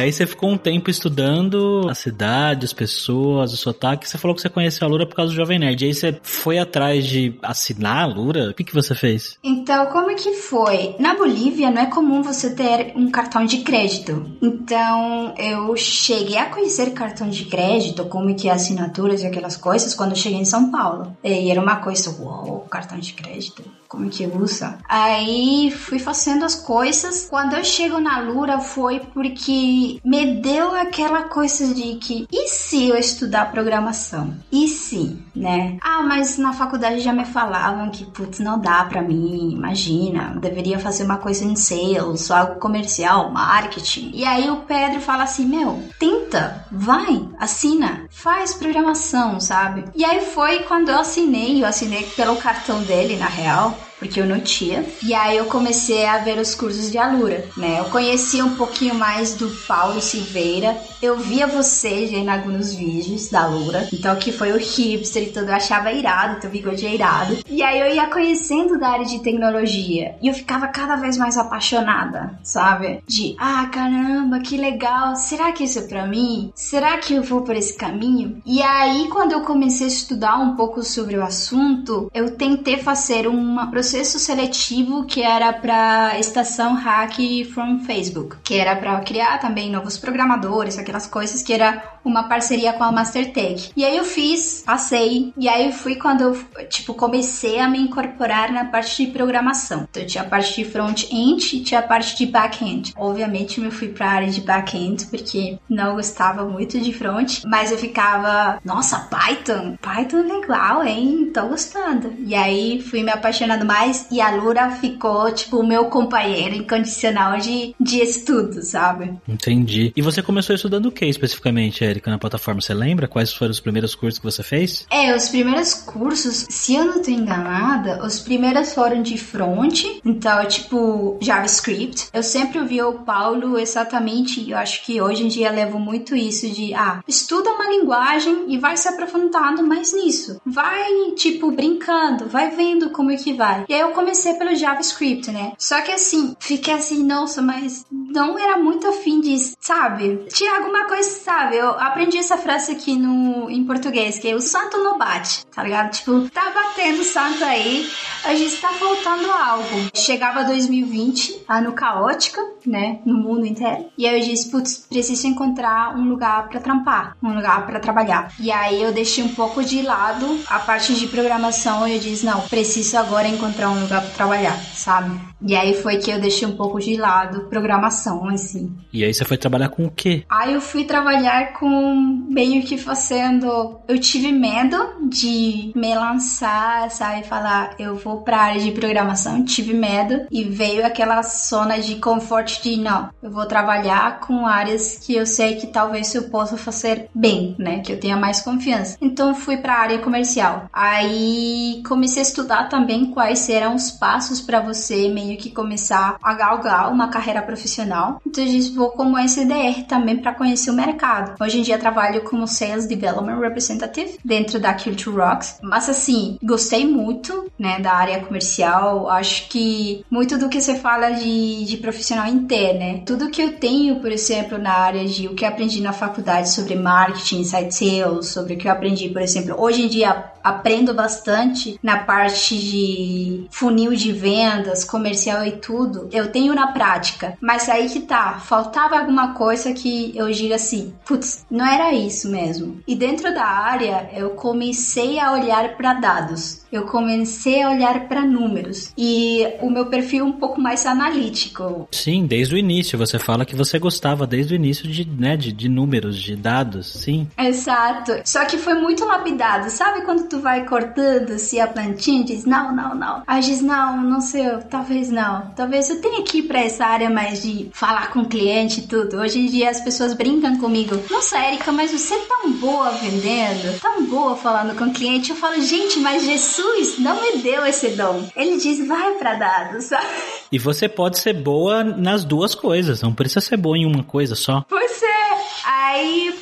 E 0.00 0.02
aí 0.02 0.12
você 0.14 0.26
ficou 0.26 0.48
um 0.48 0.56
tempo 0.56 0.88
estudando 0.88 1.86
a 1.86 1.94
cidade, 1.94 2.64
as 2.64 2.72
pessoas, 2.72 3.52
o 3.52 3.56
sotaque. 3.58 4.08
Você 4.08 4.16
falou 4.16 4.34
que 4.34 4.40
você 4.40 4.48
conheceu 4.48 4.86
a 4.86 4.90
Lura 4.90 5.06
por 5.06 5.14
causa 5.14 5.30
do 5.30 5.36
Jovem 5.36 5.58
Nerd. 5.58 5.84
E 5.84 5.88
aí 5.88 5.94
você 5.94 6.18
foi 6.22 6.58
atrás 6.58 7.04
de 7.06 7.38
assinar 7.42 8.04
a 8.04 8.06
Lura? 8.06 8.48
O 8.48 8.54
que, 8.54 8.64
que 8.64 8.72
você 8.72 8.94
fez? 8.94 9.38
Então, 9.44 9.84
como 9.88 10.16
que 10.16 10.32
foi? 10.32 10.96
Na 10.98 11.14
Bolívia 11.14 11.70
não 11.70 11.82
é 11.82 11.86
comum 11.86 12.22
você 12.22 12.54
ter 12.54 12.94
um 12.96 13.10
cartão 13.10 13.44
de 13.44 13.58
crédito. 13.58 14.24
Então, 14.40 15.34
eu 15.36 15.76
cheguei 15.76 16.38
a 16.38 16.46
conhecer 16.46 16.94
cartão 16.94 17.28
de 17.28 17.44
crédito, 17.44 18.06
como 18.06 18.34
que 18.34 18.48
é 18.48 18.52
assinaturas 18.52 19.22
e 19.22 19.26
aquelas 19.26 19.58
coisas, 19.58 19.94
quando 19.94 20.12
eu 20.12 20.16
cheguei 20.16 20.38
em 20.38 20.46
São 20.46 20.70
Paulo. 20.70 21.14
E 21.22 21.50
era 21.50 21.60
uma 21.60 21.76
coisa, 21.76 22.10
uau, 22.22 22.66
cartão 22.70 22.98
de 22.98 23.12
crédito 23.12 23.62
como 23.90 24.08
que 24.08 24.24
usa. 24.24 24.78
Aí 24.88 25.68
fui 25.72 25.98
fazendo 25.98 26.44
as 26.44 26.54
coisas. 26.54 27.26
Quando 27.28 27.56
eu 27.56 27.64
chego 27.64 27.98
na 27.98 28.20
Lura 28.20 28.60
foi 28.60 29.00
porque 29.00 29.89
me 30.04 30.36
deu 30.36 30.74
aquela 30.74 31.22
coisa 31.24 31.74
de 31.74 31.96
que 31.96 32.26
e 32.30 32.48
se 32.48 32.88
eu 32.88 32.96
estudar 32.96 33.50
programação? 33.50 34.34
E 34.52 34.68
se, 34.68 35.18
né? 35.34 35.78
Ah, 35.80 36.02
mas 36.02 36.36
na 36.36 36.52
faculdade 36.52 37.00
já 37.00 37.12
me 37.12 37.24
falavam 37.24 37.90
que 37.90 38.04
putz, 38.04 38.38
não 38.38 38.58
dá 38.58 38.84
para 38.84 39.02
mim, 39.02 39.50
imagina, 39.52 40.36
deveria 40.40 40.78
fazer 40.78 41.04
uma 41.04 41.16
coisa 41.16 41.44
em 41.44 41.56
sales, 41.56 42.30
algo 42.30 42.60
comercial, 42.60 43.30
marketing. 43.30 44.10
E 44.14 44.24
aí 44.24 44.50
o 44.50 44.58
Pedro 44.58 45.00
fala 45.00 45.24
assim: 45.24 45.46
"Meu, 45.46 45.82
tenta, 45.98 46.66
vai, 46.70 47.28
assina, 47.38 48.06
faz 48.10 48.54
programação, 48.54 49.40
sabe?" 49.40 49.84
E 49.94 50.04
aí 50.04 50.20
foi 50.26 50.60
quando 50.60 50.90
eu 50.90 50.98
assinei, 50.98 51.62
eu 51.62 51.66
assinei 51.66 52.04
pelo 52.16 52.36
cartão 52.36 52.82
dele 52.82 53.16
na 53.16 53.26
real 53.26 53.76
porque 54.00 54.18
eu 54.18 54.26
não 54.26 54.40
tinha. 54.40 54.84
E 55.04 55.14
aí 55.14 55.36
eu 55.36 55.44
comecei 55.44 56.06
a 56.06 56.18
ver 56.18 56.38
os 56.38 56.54
cursos 56.54 56.90
de 56.90 56.98
Alura, 56.98 57.44
né? 57.56 57.78
Eu 57.78 57.84
conhecia 57.84 58.44
um 58.44 58.56
pouquinho 58.56 58.94
mais 58.94 59.34
do 59.34 59.48
Paulo 59.68 60.00
Silveira. 60.00 60.76
Eu 61.00 61.18
via 61.18 61.46
você 61.46 62.06
em 62.06 62.28
alguns 62.28 62.74
vídeos 62.74 63.28
da 63.28 63.42
Alura. 63.42 63.88
Então 63.92 64.16
que 64.16 64.32
foi 64.32 64.52
o 64.52 64.58
hipster 64.58 65.22
e 65.22 65.26
tudo, 65.26 65.50
eu 65.50 65.54
achava 65.54 65.92
irado, 65.92 66.40
teu 66.40 66.50
bigode 66.50 66.86
é 66.86 66.94
irado. 66.94 67.38
E 67.48 67.62
aí 67.62 67.78
eu 67.78 67.94
ia 67.94 68.06
conhecendo 68.06 68.78
da 68.78 68.88
área 68.88 69.04
de 69.04 69.20
tecnologia 69.20 70.16
e 70.22 70.28
eu 70.28 70.34
ficava 70.34 70.66
cada 70.68 70.96
vez 70.96 71.18
mais 71.18 71.36
apaixonada, 71.36 72.38
sabe? 72.42 73.02
De, 73.06 73.36
ah, 73.38 73.68
caramba, 73.70 74.40
que 74.40 74.56
legal. 74.56 75.14
Será 75.14 75.52
que 75.52 75.64
isso 75.64 75.78
é 75.78 75.82
para 75.82 76.06
mim? 76.06 76.52
Será 76.54 76.96
que 76.96 77.14
eu 77.14 77.22
vou 77.22 77.42
por 77.42 77.54
esse 77.54 77.74
caminho? 77.76 78.40
E 78.46 78.62
aí 78.62 79.08
quando 79.08 79.32
eu 79.32 79.42
comecei 79.42 79.86
a 79.86 79.90
estudar 79.90 80.38
um 80.38 80.56
pouco 80.56 80.82
sobre 80.82 81.16
o 81.16 81.22
assunto, 81.22 82.10
eu 82.14 82.30
tentei 82.36 82.78
fazer 82.78 83.26
uma 83.26 83.70
processo 83.90 84.20
seletivo 84.20 85.04
que 85.04 85.20
era 85.20 85.52
para 85.52 86.16
estação 86.16 86.74
hack 86.74 87.18
from 87.52 87.80
Facebook, 87.80 88.36
que 88.44 88.54
era 88.54 88.76
para 88.76 89.00
criar 89.00 89.38
também 89.38 89.68
novos 89.68 89.98
programadores, 89.98 90.78
aquelas 90.78 91.08
coisas 91.08 91.42
que 91.42 91.52
era 91.52 91.98
uma 92.04 92.28
parceria 92.28 92.72
com 92.72 92.84
a 92.84 92.92
Mastertech. 92.92 93.72
E 93.76 93.84
aí 93.84 93.96
eu 93.96 94.04
fiz, 94.04 94.62
passei, 94.64 95.32
e 95.36 95.48
aí 95.48 95.72
fui 95.72 95.96
quando 95.96 96.22
eu, 96.22 96.44
tipo, 96.68 96.94
comecei 96.94 97.58
a 97.58 97.68
me 97.68 97.78
incorporar 97.78 98.52
na 98.52 98.64
parte 98.64 99.04
de 99.04 99.12
programação. 99.12 99.86
Então 99.90 100.06
tinha 100.06 100.22
a 100.22 100.26
parte 100.26 100.54
de 100.54 100.70
front-end 100.70 101.56
e 101.56 101.60
tinha 101.60 101.80
a 101.80 101.82
parte 101.82 102.16
de 102.16 102.26
back-end. 102.26 102.94
Obviamente 102.96 103.60
eu 103.60 103.72
fui 103.72 103.88
para 103.88 104.06
a 104.06 104.12
área 104.12 104.30
de 104.30 104.40
back-end 104.40 105.06
porque 105.06 105.58
não 105.68 105.96
gostava 105.96 106.44
muito 106.44 106.78
de 106.78 106.92
front, 106.92 107.40
mas 107.44 107.72
eu 107.72 107.78
ficava, 107.78 108.60
nossa, 108.64 108.98
Python, 109.10 109.76
Python 109.82 110.18
é 110.18 110.22
legal, 110.22 110.84
hein? 110.84 111.30
Tô 111.34 111.48
gostando. 111.48 112.14
E 112.18 112.34
aí 112.34 112.80
fui 112.80 113.02
me 113.02 113.10
apaixonando 113.10 113.66
mais 113.66 113.79
e 114.10 114.20
a 114.20 114.30
Lura 114.34 114.70
ficou, 114.70 115.30
tipo, 115.32 115.58
o 115.58 115.66
meu 115.66 115.86
companheiro 115.86 116.54
incondicional 116.54 117.38
de, 117.38 117.74
de 117.80 118.00
estudo, 118.00 118.62
sabe? 118.62 119.14
Entendi. 119.28 119.92
E 119.96 120.02
você 120.02 120.22
começou 120.22 120.54
estudando 120.54 120.86
o 120.86 120.92
que 120.92 121.06
especificamente, 121.06 121.84
Erika, 121.84 122.10
na 122.10 122.18
plataforma? 122.18 122.60
Você 122.60 122.74
lembra 122.74 123.08
quais 123.08 123.32
foram 123.32 123.50
os 123.50 123.60
primeiros 123.60 123.94
cursos 123.94 124.18
que 124.18 124.24
você 124.24 124.42
fez? 124.42 124.86
É, 124.90 125.14
os 125.14 125.28
primeiros 125.28 125.74
cursos, 125.74 126.46
se 126.48 126.74
eu 126.74 126.84
não 126.84 127.02
tô 127.02 127.10
enganada, 127.10 128.04
os 128.04 128.20
primeiros 128.20 128.72
foram 128.72 129.02
de 129.02 129.16
front, 129.18 129.84
então, 130.04 130.44
tipo, 130.46 131.18
JavaScript. 131.20 132.08
Eu 132.12 132.22
sempre 132.22 132.58
ouvi 132.58 132.82
o 132.82 133.00
Paulo 133.00 133.58
exatamente, 133.58 134.50
eu 134.50 134.56
acho 134.56 134.84
que 134.84 135.00
hoje 135.00 135.24
em 135.24 135.28
dia 135.28 135.50
levo 135.50 135.78
muito 135.78 136.14
isso 136.14 136.48
de, 136.50 136.74
ah, 136.74 137.02
estuda 137.06 137.50
uma 137.50 137.68
linguagem 137.68 138.44
e 138.48 138.58
vai 138.58 138.76
se 138.76 138.88
aprofundando 138.88 139.62
mais 139.66 139.92
nisso. 139.92 140.40
Vai, 140.44 141.12
tipo, 141.16 141.50
brincando, 141.50 142.26
vai 142.26 142.50
vendo 142.50 142.90
como 142.90 143.10
é 143.10 143.16
que 143.16 143.32
vai. 143.32 143.64
E 143.70 143.72
aí 143.72 143.82
eu 143.82 143.92
comecei 143.92 144.34
pelo 144.34 144.52
JavaScript, 144.52 145.30
né? 145.30 145.52
Só 145.56 145.80
que 145.80 145.92
assim, 145.92 146.34
fiquei 146.40 146.74
assim, 146.74 147.04
nossa, 147.04 147.40
mas 147.40 147.86
não 147.88 148.36
era 148.36 148.58
muito 148.58 148.88
afim 148.88 149.20
de, 149.20 149.38
sabe? 149.60 150.26
Tinha 150.28 150.56
alguma 150.56 150.88
coisa, 150.88 151.08
sabe? 151.08 151.56
Eu 151.56 151.70
aprendi 151.78 152.18
essa 152.18 152.36
frase 152.36 152.72
aqui 152.72 152.96
no, 152.96 153.48
em 153.48 153.64
português, 153.64 154.18
que 154.18 154.28
é 154.28 154.34
o 154.34 154.40
santo 154.40 154.76
não 154.78 154.98
bate, 154.98 155.46
tá 155.46 155.62
ligado? 155.62 155.92
Tipo, 155.92 156.28
tá 156.30 156.50
batendo 156.50 157.04
santo 157.04 157.44
aí, 157.44 157.88
a 158.24 158.34
gente 158.34 158.56
tá 158.56 158.70
faltando 158.70 159.30
algo. 159.30 159.88
Chegava 159.94 160.42
2020, 160.42 161.44
ano 161.48 161.72
caótica, 161.72 162.44
né? 162.66 162.98
No 163.06 163.18
mundo 163.18 163.46
inteiro. 163.46 163.86
E 163.96 164.04
aí 164.04 164.20
eu 164.20 164.28
disse, 164.28 164.50
putz, 164.50 164.84
preciso 164.88 165.28
encontrar 165.28 165.96
um 165.96 166.08
lugar 166.08 166.48
para 166.48 166.58
trampar, 166.58 167.16
um 167.22 167.36
lugar 167.36 167.64
para 167.66 167.78
trabalhar. 167.78 168.34
E 168.40 168.50
aí 168.50 168.82
eu 168.82 168.90
deixei 168.92 169.22
um 169.22 169.32
pouco 169.32 169.62
de 169.62 169.80
lado 169.80 170.40
a 170.48 170.58
parte 170.58 170.92
de 170.92 171.06
programação 171.06 171.86
e 171.86 171.94
eu 171.94 172.00
disse, 172.00 172.26
não, 172.26 172.40
preciso 172.48 172.98
agora 172.98 173.28
encontrar 173.28 173.49
encontrar 173.50 173.70
um 173.70 173.80
lugar 173.80 174.02
para 174.02 174.10
trabalhar, 174.10 174.58
sabe? 174.72 175.29
E 175.42 175.56
aí 175.56 175.74
foi 175.74 175.96
que 175.96 176.10
eu 176.10 176.20
deixei 176.20 176.46
um 176.46 176.56
pouco 176.56 176.78
de 176.80 176.96
lado 176.96 177.46
programação, 177.48 178.28
assim. 178.28 178.72
E 178.92 179.04
aí 179.04 179.12
você 179.12 179.24
foi 179.24 179.36
trabalhar 179.36 179.68
com 179.68 179.86
o 179.86 179.90
quê? 179.90 180.24
Aí 180.28 180.54
eu 180.54 180.60
fui 180.60 180.84
trabalhar 180.84 181.54
com 181.54 181.94
meio 182.28 182.62
que 182.62 182.76
fazendo. 182.76 183.78
Eu 183.88 183.98
tive 183.98 184.32
medo 184.32 184.76
de 185.08 185.72
me 185.74 185.94
lançar, 185.94 186.90
sabe? 186.90 187.26
Falar, 187.26 187.74
eu 187.78 187.96
vou 187.96 188.22
pra 188.22 188.38
área 188.38 188.60
de 188.60 188.72
programação, 188.72 189.44
tive 189.44 189.72
medo. 189.72 190.26
E 190.30 190.44
veio 190.44 190.84
aquela 190.84 191.22
zona 191.22 191.78
de 191.78 191.96
conforto 191.96 192.62
de 192.62 192.76
não, 192.76 193.10
eu 193.22 193.30
vou 193.30 193.46
trabalhar 193.46 194.20
com 194.20 194.46
áreas 194.46 194.98
que 194.98 195.14
eu 195.14 195.26
sei 195.26 195.56
que 195.56 195.66
talvez 195.66 196.14
eu 196.14 196.24
possa 196.24 196.56
fazer 196.56 197.08
bem, 197.14 197.54
né? 197.58 197.80
Que 197.80 197.92
eu 197.92 198.00
tenha 198.00 198.16
mais 198.16 198.40
confiança. 198.40 198.96
Então 199.00 199.34
fui 199.34 199.56
pra 199.56 199.78
área 199.78 199.98
comercial. 199.98 200.68
Aí 200.72 201.82
comecei 201.86 202.22
a 202.22 202.26
estudar 202.26 202.68
também 202.68 203.06
quais 203.06 203.48
eram 203.48 203.74
os 203.74 203.90
passos 203.90 204.40
para 204.40 204.60
você 204.60 205.08
meio 205.08 205.29
que 205.36 205.50
começar 205.50 206.16
a 206.22 206.34
galgar 206.34 206.92
uma 206.92 207.08
carreira 207.08 207.42
profissional. 207.42 208.20
Então 208.26 208.44
eu 208.44 208.50
disse, 208.50 208.74
vou 208.74 208.90
como 208.90 209.18
SDR 209.18 209.84
também 209.88 210.16
para 210.16 210.34
conhecer 210.34 210.70
o 210.70 210.74
mercado. 210.74 211.34
Hoje 211.40 211.58
em 211.58 211.62
dia 211.62 211.78
trabalho 211.78 212.22
como 212.22 212.46
Sales 212.46 212.86
Development 212.86 213.38
Representative 213.38 214.18
dentro 214.24 214.58
da 214.58 214.74
Culture 214.74 215.16
Rocks. 215.16 215.58
Mas 215.62 215.88
assim, 215.88 216.38
gostei 216.42 216.86
muito, 216.86 217.50
né, 217.58 217.80
da 217.80 217.92
área 217.92 218.20
comercial. 218.20 219.08
Acho 219.08 219.48
que 219.48 220.04
muito 220.10 220.38
do 220.38 220.48
que 220.48 220.60
você 220.60 220.74
fala 220.74 221.10
de, 221.10 221.64
de 221.64 221.76
profissional 221.76 222.26
inteiro, 222.26 222.78
né? 222.78 223.02
Tudo 223.06 223.30
que 223.30 223.42
eu 223.42 223.52
tenho, 223.52 224.00
por 224.00 224.10
exemplo, 224.10 224.58
na 224.58 224.72
área 224.72 225.04
de 225.06 225.26
o 225.26 225.34
que 225.34 225.44
aprendi 225.44 225.80
na 225.80 225.92
faculdade 225.92 226.50
sobre 226.50 226.74
marketing, 226.74 227.40
inside 227.40 227.74
sales, 227.74 228.28
sobre 228.28 228.54
o 228.54 228.58
que 228.58 228.68
eu 228.68 228.72
aprendi, 228.72 229.08
por 229.08 229.22
exemplo, 229.22 229.54
hoje 229.58 229.82
em 229.82 229.88
dia 229.88 230.30
aprendo 230.42 230.94
bastante 230.94 231.78
na 231.82 231.98
parte 231.98 232.56
de 232.56 233.46
funil 233.50 233.94
de 233.94 234.12
vendas, 234.12 234.84
comercial 234.84 235.19
e 235.28 235.52
tudo. 235.52 236.08
Eu 236.12 236.30
tenho 236.30 236.54
na 236.54 236.68
prática, 236.68 237.36
mas 237.40 237.68
aí 237.68 237.88
que 237.88 238.00
tá, 238.00 238.38
faltava 238.40 238.98
alguma 238.98 239.34
coisa 239.34 239.72
que 239.72 240.12
eu 240.16 240.30
diga 240.30 240.56
assim, 240.56 240.94
putz, 241.04 241.44
não 241.50 241.66
era 241.66 241.92
isso 241.92 242.30
mesmo. 242.30 242.80
E 242.86 242.94
dentro 242.94 243.32
da 243.34 243.44
área, 243.44 244.10
eu 244.14 244.30
comecei 244.30 245.18
a 245.18 245.32
olhar 245.32 245.76
para 245.76 245.94
dados 245.94 246.60
eu 246.72 246.84
comecei 246.84 247.62
a 247.62 247.70
olhar 247.70 248.06
para 248.06 248.24
números 248.24 248.92
e 248.96 249.46
o 249.60 249.68
meu 249.68 249.86
perfil 249.86 250.24
um 250.24 250.32
pouco 250.32 250.60
mais 250.60 250.86
analítico. 250.86 251.88
Sim, 251.90 252.26
desde 252.26 252.54
o 252.54 252.58
início. 252.58 252.98
Você 252.98 253.18
fala 253.18 253.44
que 253.44 253.56
você 253.56 253.78
gostava 253.78 254.26
desde 254.26 254.54
o 254.54 254.56
início 254.56 254.88
de, 254.88 255.04
né, 255.04 255.36
de, 255.36 255.52
de 255.52 255.68
números, 255.68 256.16
de 256.16 256.36
dados, 256.36 256.86
sim. 256.86 257.26
Exato. 257.36 258.12
Só 258.24 258.44
que 258.44 258.56
foi 258.56 258.74
muito 258.74 259.04
lapidado. 259.04 259.70
Sabe 259.70 260.02
quando 260.02 260.28
tu 260.28 260.38
vai 260.38 260.64
cortando 260.64 261.38
se 261.38 261.58
a 261.60 261.66
plantinha 261.66 262.24
diz 262.24 262.44
não, 262.44 262.74
não, 262.74 262.94
não. 262.94 263.22
Aí 263.26 263.42
diz 263.42 263.60
não, 263.60 264.02
não 264.02 264.20
sei, 264.20 264.44
talvez 264.68 265.09
não. 265.10 265.52
Talvez 265.56 265.90
eu 265.90 266.00
tenha 266.00 266.22
que 266.22 266.38
ir 266.38 266.42
para 266.42 266.60
essa 266.60 266.84
área 266.84 267.10
mais 267.10 267.42
de 267.42 267.70
falar 267.72 268.10
com 268.10 268.20
o 268.20 268.28
cliente 268.28 268.80
e 268.80 268.86
tudo. 268.86 269.18
Hoje 269.18 269.40
em 269.40 269.46
dia 269.46 269.70
as 269.70 269.80
pessoas 269.80 270.14
brincam 270.14 270.58
comigo. 270.58 271.00
Nossa, 271.10 271.38
Erika, 271.38 271.72
mas 271.72 271.90
você 271.90 272.14
é 272.14 272.26
tão 272.26 272.52
boa 272.52 272.90
vendendo, 272.92 273.78
tão 273.80 274.04
boa 274.04 274.36
falando 274.36 274.76
com 274.76 274.84
o 274.84 274.92
cliente. 274.92 275.30
Eu 275.30 275.36
falo, 275.36 275.60
gente, 275.60 275.98
mas 276.00 276.24
Jesus 276.24 276.40
Jesus 276.40 276.98
não 276.98 277.20
me 277.20 277.42
deu 277.42 277.64
esse 277.66 277.90
dom. 277.90 278.28
Ele 278.34 278.56
diz, 278.56 278.86
vai 278.86 279.14
para 279.14 279.34
dados, 279.34 279.84
sabe? 279.84 280.06
E 280.50 280.58
você 280.58 280.88
pode 280.88 281.18
ser 281.18 281.34
boa 281.34 281.84
nas 281.84 282.24
duas 282.24 282.54
coisas, 282.54 283.02
não 283.02 283.12
precisa 283.12 283.40
ser 283.40 283.56
boa 283.56 283.76
em 283.76 283.86
uma 283.86 284.02
coisa 284.02 284.34
só. 284.34 284.64
Pois 284.68 285.02
é. 285.02 285.30
Aí, 285.64 286.34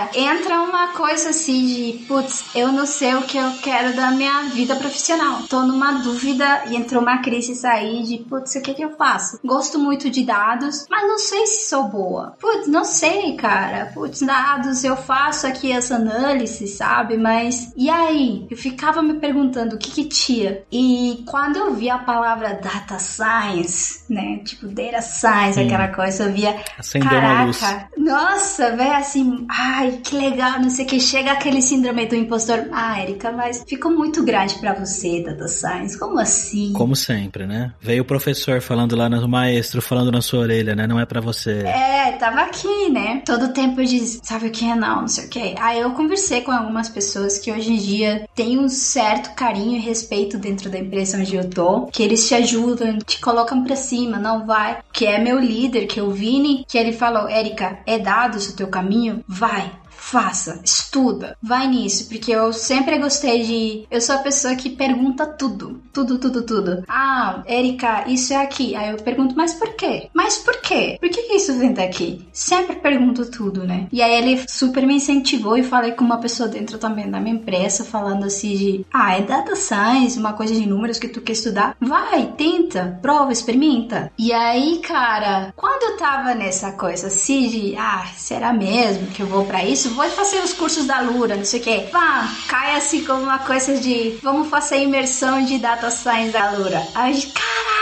cara, 0.00 0.10
entra 0.14 0.62
uma 0.62 0.88
coisa 0.88 1.30
assim 1.30 1.66
de, 1.66 2.04
putz, 2.06 2.44
eu 2.54 2.72
não 2.72 2.86
sei 2.86 3.14
o 3.14 3.22
que 3.22 3.36
eu 3.36 3.52
quero 3.62 3.94
da 3.94 4.10
minha 4.10 4.44
vida 4.44 4.74
profissional. 4.76 5.42
Tô 5.48 5.62
numa 5.62 5.92
dúvida 5.92 6.62
e 6.68 6.76
entrou 6.76 7.02
uma 7.02 7.18
crise 7.18 7.66
aí 7.66 8.02
de, 8.04 8.18
putz, 8.18 8.54
o 8.54 8.62
que 8.62 8.74
que 8.74 8.82
eu 8.82 8.96
faço? 8.96 9.38
Gosto 9.44 9.78
muito 9.78 10.08
de 10.08 10.24
dados, 10.24 10.86
mas 10.88 11.06
não 11.06 11.18
sei 11.18 11.46
se 11.46 11.68
sou 11.68 11.84
boa. 11.84 12.36
Putz, 12.40 12.68
não 12.68 12.84
sei, 12.84 13.34
cara. 13.36 13.90
Putz, 13.92 14.20
dados, 14.22 14.84
eu 14.84 14.96
faço 14.96 15.46
aqui 15.46 15.72
essa 15.72 15.96
análise, 15.96 16.66
sabe? 16.68 17.16
Mas 17.16 17.72
e 17.76 17.90
aí? 17.90 18.46
Eu 18.50 18.56
ficava 18.56 19.02
me 19.02 19.14
perguntando 19.14 19.76
o 19.76 19.78
que 19.78 19.90
que 19.90 20.04
tinha. 20.04 20.62
E 20.70 21.24
quando 21.26 21.56
eu 21.56 21.74
vi 21.74 21.90
a 21.90 21.98
palavra 21.98 22.54
data 22.54 22.98
science, 22.98 24.04
né? 24.08 24.38
Tipo, 24.44 24.68
data 24.68 25.02
science, 25.02 25.54
Sim. 25.54 25.66
aquela 25.66 25.88
coisa, 25.88 26.24
eu 26.24 26.32
via. 26.32 26.56
Acendeu 26.78 27.10
caraca, 27.10 27.90
nossa, 27.96 28.74
velho, 28.76 28.92
assim, 28.94 29.46
ai, 29.48 29.89
que 29.98 30.16
legal, 30.16 30.60
não 30.60 30.70
sei 30.70 30.84
o 30.84 30.88
que. 30.88 31.00
Chega 31.00 31.32
aquele 31.32 31.62
síndrome 31.62 32.06
do 32.06 32.14
impostor. 32.14 32.68
Ah, 32.72 33.02
Erika, 33.02 33.32
mas 33.32 33.64
ficou 33.66 33.90
muito 33.90 34.22
grande 34.24 34.58
para 34.58 34.74
você, 34.74 35.22
data 35.22 35.48
science. 35.48 35.98
Como 35.98 36.18
assim? 36.18 36.72
Como 36.72 36.94
sempre, 36.96 37.46
né? 37.46 37.72
Veio 37.80 38.02
o 38.02 38.04
professor 38.04 38.60
falando 38.60 38.96
lá, 38.96 39.08
no 39.08 39.28
maestro 39.28 39.82
falando 39.82 40.12
na 40.12 40.20
sua 40.20 40.40
orelha, 40.40 40.74
né? 40.74 40.86
Não 40.86 40.98
é 40.98 41.06
para 41.06 41.20
você. 41.20 41.62
É, 41.66 42.12
tava 42.12 42.42
aqui, 42.42 42.90
né? 42.90 43.22
Todo 43.24 43.52
tempo 43.52 43.80
eu 43.80 43.84
disse, 43.84 44.20
sabe 44.22 44.48
o 44.48 44.50
que 44.50 44.64
é 44.64 44.74
não, 44.74 45.02
não 45.02 45.08
sei 45.08 45.26
o 45.26 45.28
que. 45.28 45.54
Aí 45.58 45.80
eu 45.80 45.90
conversei 45.92 46.42
com 46.42 46.52
algumas 46.52 46.88
pessoas 46.88 47.38
que 47.38 47.50
hoje 47.50 47.72
em 47.72 47.76
dia 47.76 48.28
têm 48.34 48.58
um 48.58 48.68
certo 48.68 49.34
carinho 49.34 49.76
e 49.76 49.80
respeito 49.80 50.38
dentro 50.38 50.70
da 50.70 50.78
empresa 50.78 51.18
onde 51.18 51.34
eu 51.34 51.48
tô, 51.48 51.86
que 51.86 52.02
eles 52.02 52.26
te 52.26 52.34
ajudam, 52.34 52.98
te 52.98 53.20
colocam 53.20 53.62
pra 53.64 53.76
cima, 53.76 54.18
não 54.18 54.46
vai. 54.46 54.78
Que 54.92 55.06
é 55.06 55.18
meu 55.18 55.38
líder, 55.38 55.86
que 55.86 55.98
é 55.98 56.02
o 56.02 56.10
Vini, 56.10 56.64
que 56.68 56.78
ele 56.78 56.92
falou, 56.92 57.28
Érica, 57.28 57.78
é 57.86 57.98
dados 57.98 58.48
o 58.48 58.56
teu 58.56 58.68
caminho? 58.68 59.24
Vai 59.26 59.79
faça, 60.00 60.60
estuda, 60.64 61.36
vai 61.40 61.68
nisso, 61.68 62.08
porque 62.08 62.32
eu 62.32 62.52
sempre 62.52 62.98
gostei 62.98 63.44
de. 63.44 63.86
Eu 63.90 64.00
sou 64.00 64.16
a 64.16 64.18
pessoa 64.18 64.56
que 64.56 64.70
pergunta 64.70 65.26
tudo, 65.26 65.80
tudo, 65.92 66.18
tudo, 66.18 66.42
tudo. 66.42 66.82
Ah, 66.88 67.42
Erika, 67.46 68.04
isso 68.08 68.32
é 68.32 68.36
aqui. 68.36 68.74
Aí 68.74 68.90
eu 68.90 68.96
pergunto, 68.96 69.36
mas 69.36 69.54
por 69.54 69.74
quê? 69.74 70.08
Mas 70.14 70.38
por 70.38 70.56
quê? 70.62 70.96
Por 70.98 71.08
que, 71.10 71.20
isso 71.36 71.56
vem 71.58 71.72
daqui? 71.72 72.26
Sempre 72.32 72.76
pergunto 72.76 73.30
tudo, 73.30 73.64
né? 73.64 73.86
E 73.92 74.02
aí 74.02 74.14
ele 74.14 74.42
super 74.48 74.84
me 74.86 74.94
incentivou 74.94 75.56
e 75.56 75.62
falei 75.62 75.92
com 75.92 76.04
uma 76.04 76.18
pessoa 76.18 76.48
dentro 76.48 76.78
também 76.78 77.08
da 77.08 77.20
minha 77.20 77.36
empresa, 77.36 77.84
falando 77.84 78.24
assim 78.24 78.56
de, 78.56 78.86
ah, 78.92 79.16
é 79.16 79.22
data 79.22 79.54
science, 79.54 80.18
uma 80.18 80.32
coisa 80.32 80.54
de 80.54 80.66
números 80.66 80.98
que 80.98 81.08
tu 81.08 81.20
quer 81.20 81.32
estudar. 81.32 81.76
Vai, 81.78 82.32
tenta, 82.36 82.98
prova, 83.02 83.32
experimenta. 83.32 84.10
E 84.18 84.32
aí, 84.32 84.78
cara, 84.78 85.52
quando 85.54 85.92
eu 85.92 85.96
tava 85.98 86.34
nessa 86.34 86.72
coisa 86.72 87.08
assim 87.08 87.48
de, 87.48 87.76
ah, 87.76 88.06
será 88.16 88.52
mesmo 88.52 89.06
que 89.08 89.22
eu 89.22 89.26
vou 89.26 89.44
para 89.44 89.64
isso? 89.64 89.89
Vou 89.94 90.08
fazer 90.10 90.42
os 90.42 90.52
cursos 90.52 90.86
da 90.86 91.00
Lura, 91.00 91.36
não 91.36 91.44
sei 91.44 91.60
o 91.60 91.62
que. 91.62 91.80
Pá, 91.90 92.28
cai 92.48 92.76
assim 92.76 93.04
como 93.04 93.22
uma 93.22 93.38
coisa 93.38 93.76
de 93.78 94.18
vamos 94.22 94.48
fazer 94.48 94.82
imersão 94.82 95.44
de 95.44 95.58
data 95.58 95.90
science 95.90 96.32
da 96.32 96.50
Lura. 96.50 96.82
Aí, 96.94 97.20
caralho! 97.22 97.80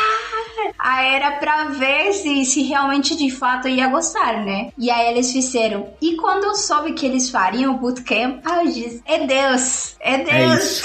Aí 0.79 1.15
era 1.15 1.33
pra 1.33 1.65
ver 1.65 2.13
se, 2.13 2.45
se 2.45 2.63
realmente 2.63 3.17
de 3.17 3.31
fato 3.31 3.69
ia 3.69 3.89
gostar, 3.89 4.45
né? 4.45 4.71
E 4.79 4.91
aí 4.91 5.13
eles 5.13 5.33
fizeram. 5.33 5.89
E 6.01 6.17
quando 6.17 6.45
eu 6.45 6.55
soube 6.55 6.93
que 6.93 7.05
eles 7.07 7.31
fariam 7.31 7.75
o 7.75 7.79
bootcamp, 7.79 8.41
aí 8.45 8.67
eu 8.67 8.73
disse: 8.73 9.03
é 9.05 9.27
Deus, 9.27 9.97
é 10.01 10.19
Deus. 10.19 10.83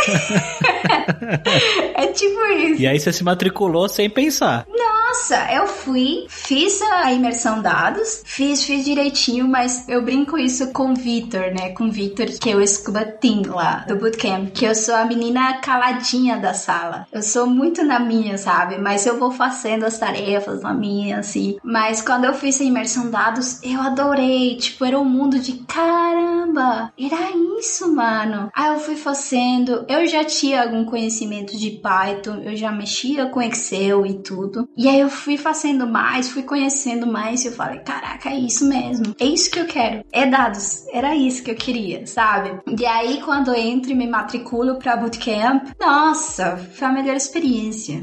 É, 1.96 2.04
é 2.04 2.08
tipo 2.08 2.46
isso. 2.46 2.82
E 2.82 2.88
aí 2.88 3.00
você 3.00 3.14
se 3.14 3.24
matriculou 3.24 3.88
sem 3.88 4.10
pensar. 4.10 4.66
Nossa, 5.14 5.48
eu 5.54 5.68
fui, 5.68 6.26
fiz 6.28 6.82
a 6.82 7.14
imersão 7.14 7.62
dados, 7.62 8.24
fiz, 8.26 8.64
fiz 8.64 8.84
direitinho, 8.84 9.48
mas 9.48 9.88
eu 9.88 10.02
brinco 10.02 10.40
isso 10.40 10.72
com 10.72 10.92
o 10.92 10.96
Victor, 10.96 11.54
né? 11.54 11.70
Com 11.70 11.84
o 11.84 11.92
Victor, 11.92 12.26
que 12.26 12.50
é 12.50 12.56
o 12.56 12.68
Scuba 12.68 13.06
Team 13.06 13.44
lá 13.46 13.86
do 13.88 13.96
bootcamp, 13.96 14.50
que 14.50 14.66
eu 14.66 14.74
sou 14.74 14.96
a 14.96 15.06
menina 15.06 15.60
caladinha 15.60 16.38
da 16.38 16.56
sala. 16.56 17.06
Eu 17.12 17.22
sou 17.22 17.46
muito 17.46 17.84
na 17.84 18.00
minha, 18.00 18.40
sabe? 18.40 18.80
Mas 18.80 19.06
eu 19.06 19.20
vou 19.20 19.30
fazendo 19.30 19.86
as 19.86 20.00
tarefas 20.00 20.64
na 20.64 20.74
minha, 20.74 21.20
assim. 21.20 21.58
Mas 21.64 22.02
quando 22.02 22.26
eu 22.26 22.34
fiz 22.34 22.60
a 22.60 22.64
imersão 22.64 23.12
dados, 23.12 23.62
eu 23.62 23.80
adorei. 23.82 24.58
Tipo, 24.58 24.84
era 24.84 25.00
um 25.00 25.06
mundo 25.06 25.38
de 25.38 25.54
caramba, 25.68 26.92
era 27.00 27.30
isso, 27.60 27.94
mano. 27.94 28.50
Aí 28.52 28.74
eu 28.74 28.80
fui 28.80 28.96
fazendo, 28.96 29.86
eu 29.88 30.08
já 30.08 30.26
tinha 30.26 30.64
algum 30.64 30.84
conhecimento 30.86 31.56
de 31.56 31.70
Python, 31.70 32.42
eu 32.44 32.58
já 32.58 32.72
mexia 32.72 33.28
com 33.28 33.40
Excel 33.40 34.08
e 34.08 34.16
tudo. 34.16 34.68
E 34.76 34.90
aí 34.90 35.03
eu 35.04 35.10
fui 35.10 35.38
fazendo 35.38 35.86
mais, 35.86 36.32
fui 36.32 36.44
conhecendo 36.44 37.06
mais 37.06 37.44
e 37.44 37.48
eu 37.48 37.52
falei, 37.52 37.80
caraca, 37.80 38.30
é 38.30 38.40
isso 38.40 38.68
mesmo. 38.68 39.16
É 39.20 39.26
isso 39.26 39.52
que 39.52 39.60
eu 39.60 39.66
quero. 39.66 40.04
É 40.12 40.26
dados. 40.26 40.86
Era 40.92 41.16
isso 41.16 41.44
que 41.44 41.52
eu 41.52 41.56
queria, 41.56 42.08
sabe? 42.08 42.60
E 42.80 42.86
aí 42.86 43.22
quando 43.22 43.50
eu 43.50 43.56
entro 43.56 43.92
e 43.92 43.96
me 43.96 44.08
matriculo 44.08 44.80
pra 44.80 44.98
bootcamp, 44.98 45.68
nossa, 45.80 46.58
foi 46.74 46.88
a 46.88 46.92
melhor 46.92 47.16
experiência. 47.16 48.02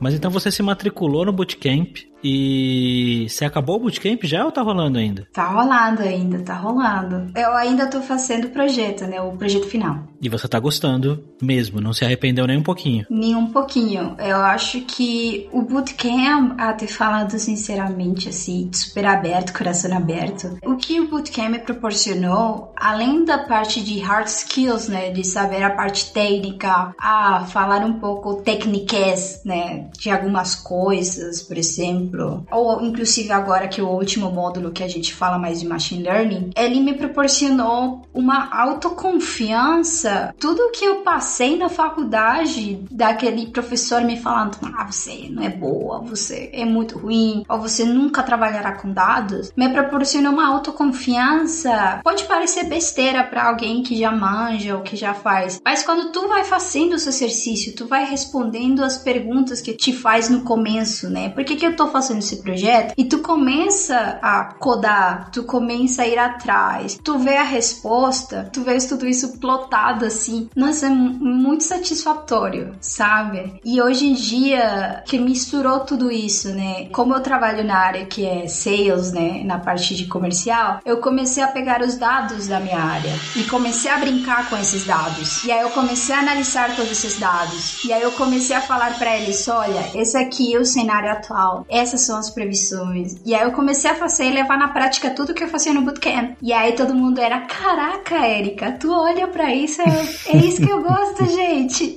Mas 0.00 0.14
então 0.14 0.30
você 0.30 0.50
se 0.50 0.62
matriculou 0.62 1.26
no 1.26 1.32
bootcamp, 1.32 2.09
E 2.22 3.26
você 3.28 3.44
acabou 3.44 3.76
o 3.76 3.80
bootcamp 3.80 4.22
já 4.24 4.44
ou 4.44 4.52
tá 4.52 4.62
rolando 4.62 4.98
ainda? 4.98 5.26
Tá 5.32 5.48
rolando 5.48 6.02
ainda, 6.02 6.38
tá 6.40 6.54
rolando. 6.54 7.30
Eu 7.34 7.52
ainda 7.54 7.86
tô 7.86 8.00
fazendo 8.00 8.46
o 8.46 8.50
projeto, 8.50 9.06
né? 9.06 9.20
O 9.20 9.32
projeto 9.32 9.66
final. 9.66 9.98
E 10.20 10.28
você 10.28 10.46
tá 10.46 10.58
gostando 10.58 11.24
mesmo, 11.40 11.80
não 11.80 11.92
se 11.92 12.04
arrependeu 12.04 12.46
nem 12.46 12.58
um 12.58 12.62
pouquinho? 12.62 13.06
Nem 13.08 13.34
um 13.34 13.46
pouquinho. 13.46 14.16
Eu 14.18 14.36
acho 14.36 14.82
que 14.82 15.48
o 15.52 15.62
bootcamp, 15.62 16.58
até 16.58 16.86
falando 16.86 17.38
sinceramente, 17.38 18.28
assim, 18.28 18.70
super 18.72 19.06
aberto, 19.06 19.56
coração 19.56 19.96
aberto, 19.96 20.58
o 20.62 20.76
que 20.76 21.00
o 21.00 21.08
bootcamp 21.08 21.56
proporcionou, 21.64 22.72
além 22.76 23.24
da 23.24 23.38
parte 23.38 23.82
de 23.82 23.98
hard 24.00 24.26
skills, 24.26 24.88
né? 24.88 25.10
De 25.10 25.24
saber 25.24 25.62
a 25.62 25.70
parte 25.70 26.12
técnica, 26.12 26.94
a 26.98 27.46
falar 27.46 27.84
um 27.84 27.94
pouco 27.94 28.42
técnicas, 28.42 29.40
né? 29.44 29.88
De 29.98 30.10
algumas 30.10 30.54
coisas, 30.54 31.42
por 31.42 31.56
exemplo. 31.56 32.09
Ou, 32.50 32.82
inclusive, 32.82 33.30
agora 33.32 33.68
que 33.68 33.80
o 33.80 33.88
último 33.88 34.30
módulo 34.30 34.72
que 34.72 34.82
a 34.82 34.88
gente 34.88 35.14
fala 35.14 35.38
mais 35.38 35.60
de 35.60 35.66
machine 35.66 36.02
learning, 36.02 36.50
ele 36.56 36.80
me 36.80 36.94
proporcionou 36.94 38.02
uma 38.12 38.48
autoconfiança 38.54 40.34
tudo 40.38 40.70
que 40.70 40.84
eu 40.84 41.02
passei 41.02 41.56
na 41.56 41.68
faculdade, 41.68 42.84
daquele 42.90 43.46
professor 43.46 44.02
me 44.02 44.18
falando: 44.18 44.56
ah, 44.62 44.90
você 44.90 45.28
não 45.30 45.42
é 45.42 45.48
boa, 45.48 46.00
você 46.00 46.50
é 46.52 46.64
muito 46.64 46.98
ruim, 46.98 47.44
ou 47.48 47.60
você 47.60 47.84
nunca 47.84 48.22
trabalhará 48.22 48.72
com 48.72 48.92
dados, 48.92 49.52
me 49.56 49.68
proporcionou 49.68 50.32
uma 50.32 50.48
autoconfiança. 50.48 52.00
Pode 52.02 52.24
parecer 52.24 52.64
besteira 52.64 53.24
para 53.24 53.48
alguém 53.48 53.82
que 53.82 53.96
já 53.96 54.10
manja 54.10 54.76
ou 54.76 54.82
que 54.82 54.96
já 54.96 55.14
faz, 55.14 55.60
mas 55.64 55.82
quando 55.82 56.10
tu 56.10 56.28
vai 56.28 56.44
fazendo 56.44 56.94
esse 56.94 57.08
exercício, 57.08 57.74
tu 57.74 57.86
vai 57.86 58.04
respondendo 58.04 58.82
as 58.82 58.98
perguntas 58.98 59.60
que 59.60 59.74
te 59.74 59.92
faz 59.92 60.28
no 60.28 60.42
começo, 60.42 61.08
né? 61.08 61.28
Por 61.30 61.44
que, 61.44 61.56
que 61.56 61.66
eu 61.66 61.76
tô 61.76 61.88
fazendo 61.88 61.99
esse 62.00 62.42
projeto? 62.42 62.94
E 62.96 63.04
tu 63.04 63.20
começa 63.20 64.18
a 64.22 64.44
codar, 64.44 65.30
tu 65.30 65.44
começa 65.44 66.02
a 66.02 66.08
ir 66.08 66.18
atrás, 66.18 66.98
tu 67.02 67.18
vê 67.18 67.36
a 67.36 67.42
resposta, 67.42 68.48
tu 68.52 68.62
vês 68.62 68.86
tudo 68.86 69.06
isso 69.06 69.38
plotado 69.38 70.04
assim, 70.04 70.48
nossa, 70.54 70.86
é 70.86 70.90
muito 70.90 71.64
satisfatório, 71.64 72.74
sabe? 72.80 73.60
E 73.64 73.80
hoje 73.80 74.06
em 74.06 74.14
dia, 74.14 75.02
que 75.06 75.18
misturou 75.18 75.80
tudo 75.80 76.10
isso, 76.10 76.48
né? 76.50 76.88
Como 76.92 77.14
eu 77.14 77.20
trabalho 77.20 77.64
na 77.64 77.76
área 77.76 78.06
que 78.06 78.26
é 78.26 78.46
sales, 78.46 79.12
né? 79.12 79.42
Na 79.44 79.58
parte 79.58 79.94
de 79.94 80.06
comercial, 80.06 80.80
eu 80.84 80.98
comecei 80.98 81.42
a 81.42 81.48
pegar 81.48 81.80
os 81.82 81.96
dados 81.96 82.48
da 82.48 82.60
minha 82.60 82.78
área 82.78 83.12
e 83.36 83.44
comecei 83.44 83.90
a 83.90 83.98
brincar 83.98 84.48
com 84.48 84.56
esses 84.56 84.84
dados. 84.84 85.44
E 85.44 85.52
aí 85.52 85.60
eu 85.60 85.70
comecei 85.70 86.14
a 86.14 86.18
analisar 86.18 86.74
todos 86.76 86.90
esses 86.90 87.18
dados. 87.18 87.84
E 87.84 87.92
aí 87.92 88.02
eu 88.02 88.12
comecei 88.12 88.54
a 88.54 88.60
falar 88.60 88.98
para 88.98 89.16
eles: 89.16 89.46
olha, 89.48 89.90
esse 89.94 90.16
aqui 90.16 90.54
é 90.54 90.58
o 90.58 90.64
cenário 90.64 91.10
atual, 91.10 91.64
essas 91.90 92.02
são 92.02 92.16
as 92.16 92.30
previsões. 92.30 93.16
E 93.24 93.34
aí 93.34 93.42
eu 93.42 93.52
comecei 93.52 93.90
a 93.90 93.94
fazer 93.94 94.26
e 94.26 94.32
levar 94.32 94.56
na 94.56 94.68
prática 94.68 95.10
tudo 95.10 95.34
que 95.34 95.42
eu 95.42 95.48
fazia 95.48 95.72
no 95.74 95.82
bootcamp. 95.82 96.36
E 96.40 96.52
aí 96.52 96.72
todo 96.72 96.94
mundo 96.94 97.20
era: 97.20 97.40
caraca, 97.40 98.26
Érica, 98.26 98.72
tu 98.72 98.92
olha 98.92 99.26
para 99.26 99.54
isso, 99.54 99.82
é 99.82 100.36
isso 100.36 100.62
que 100.62 100.70
eu 100.70 100.82
gosto, 100.82 101.26
gente. 101.34 101.96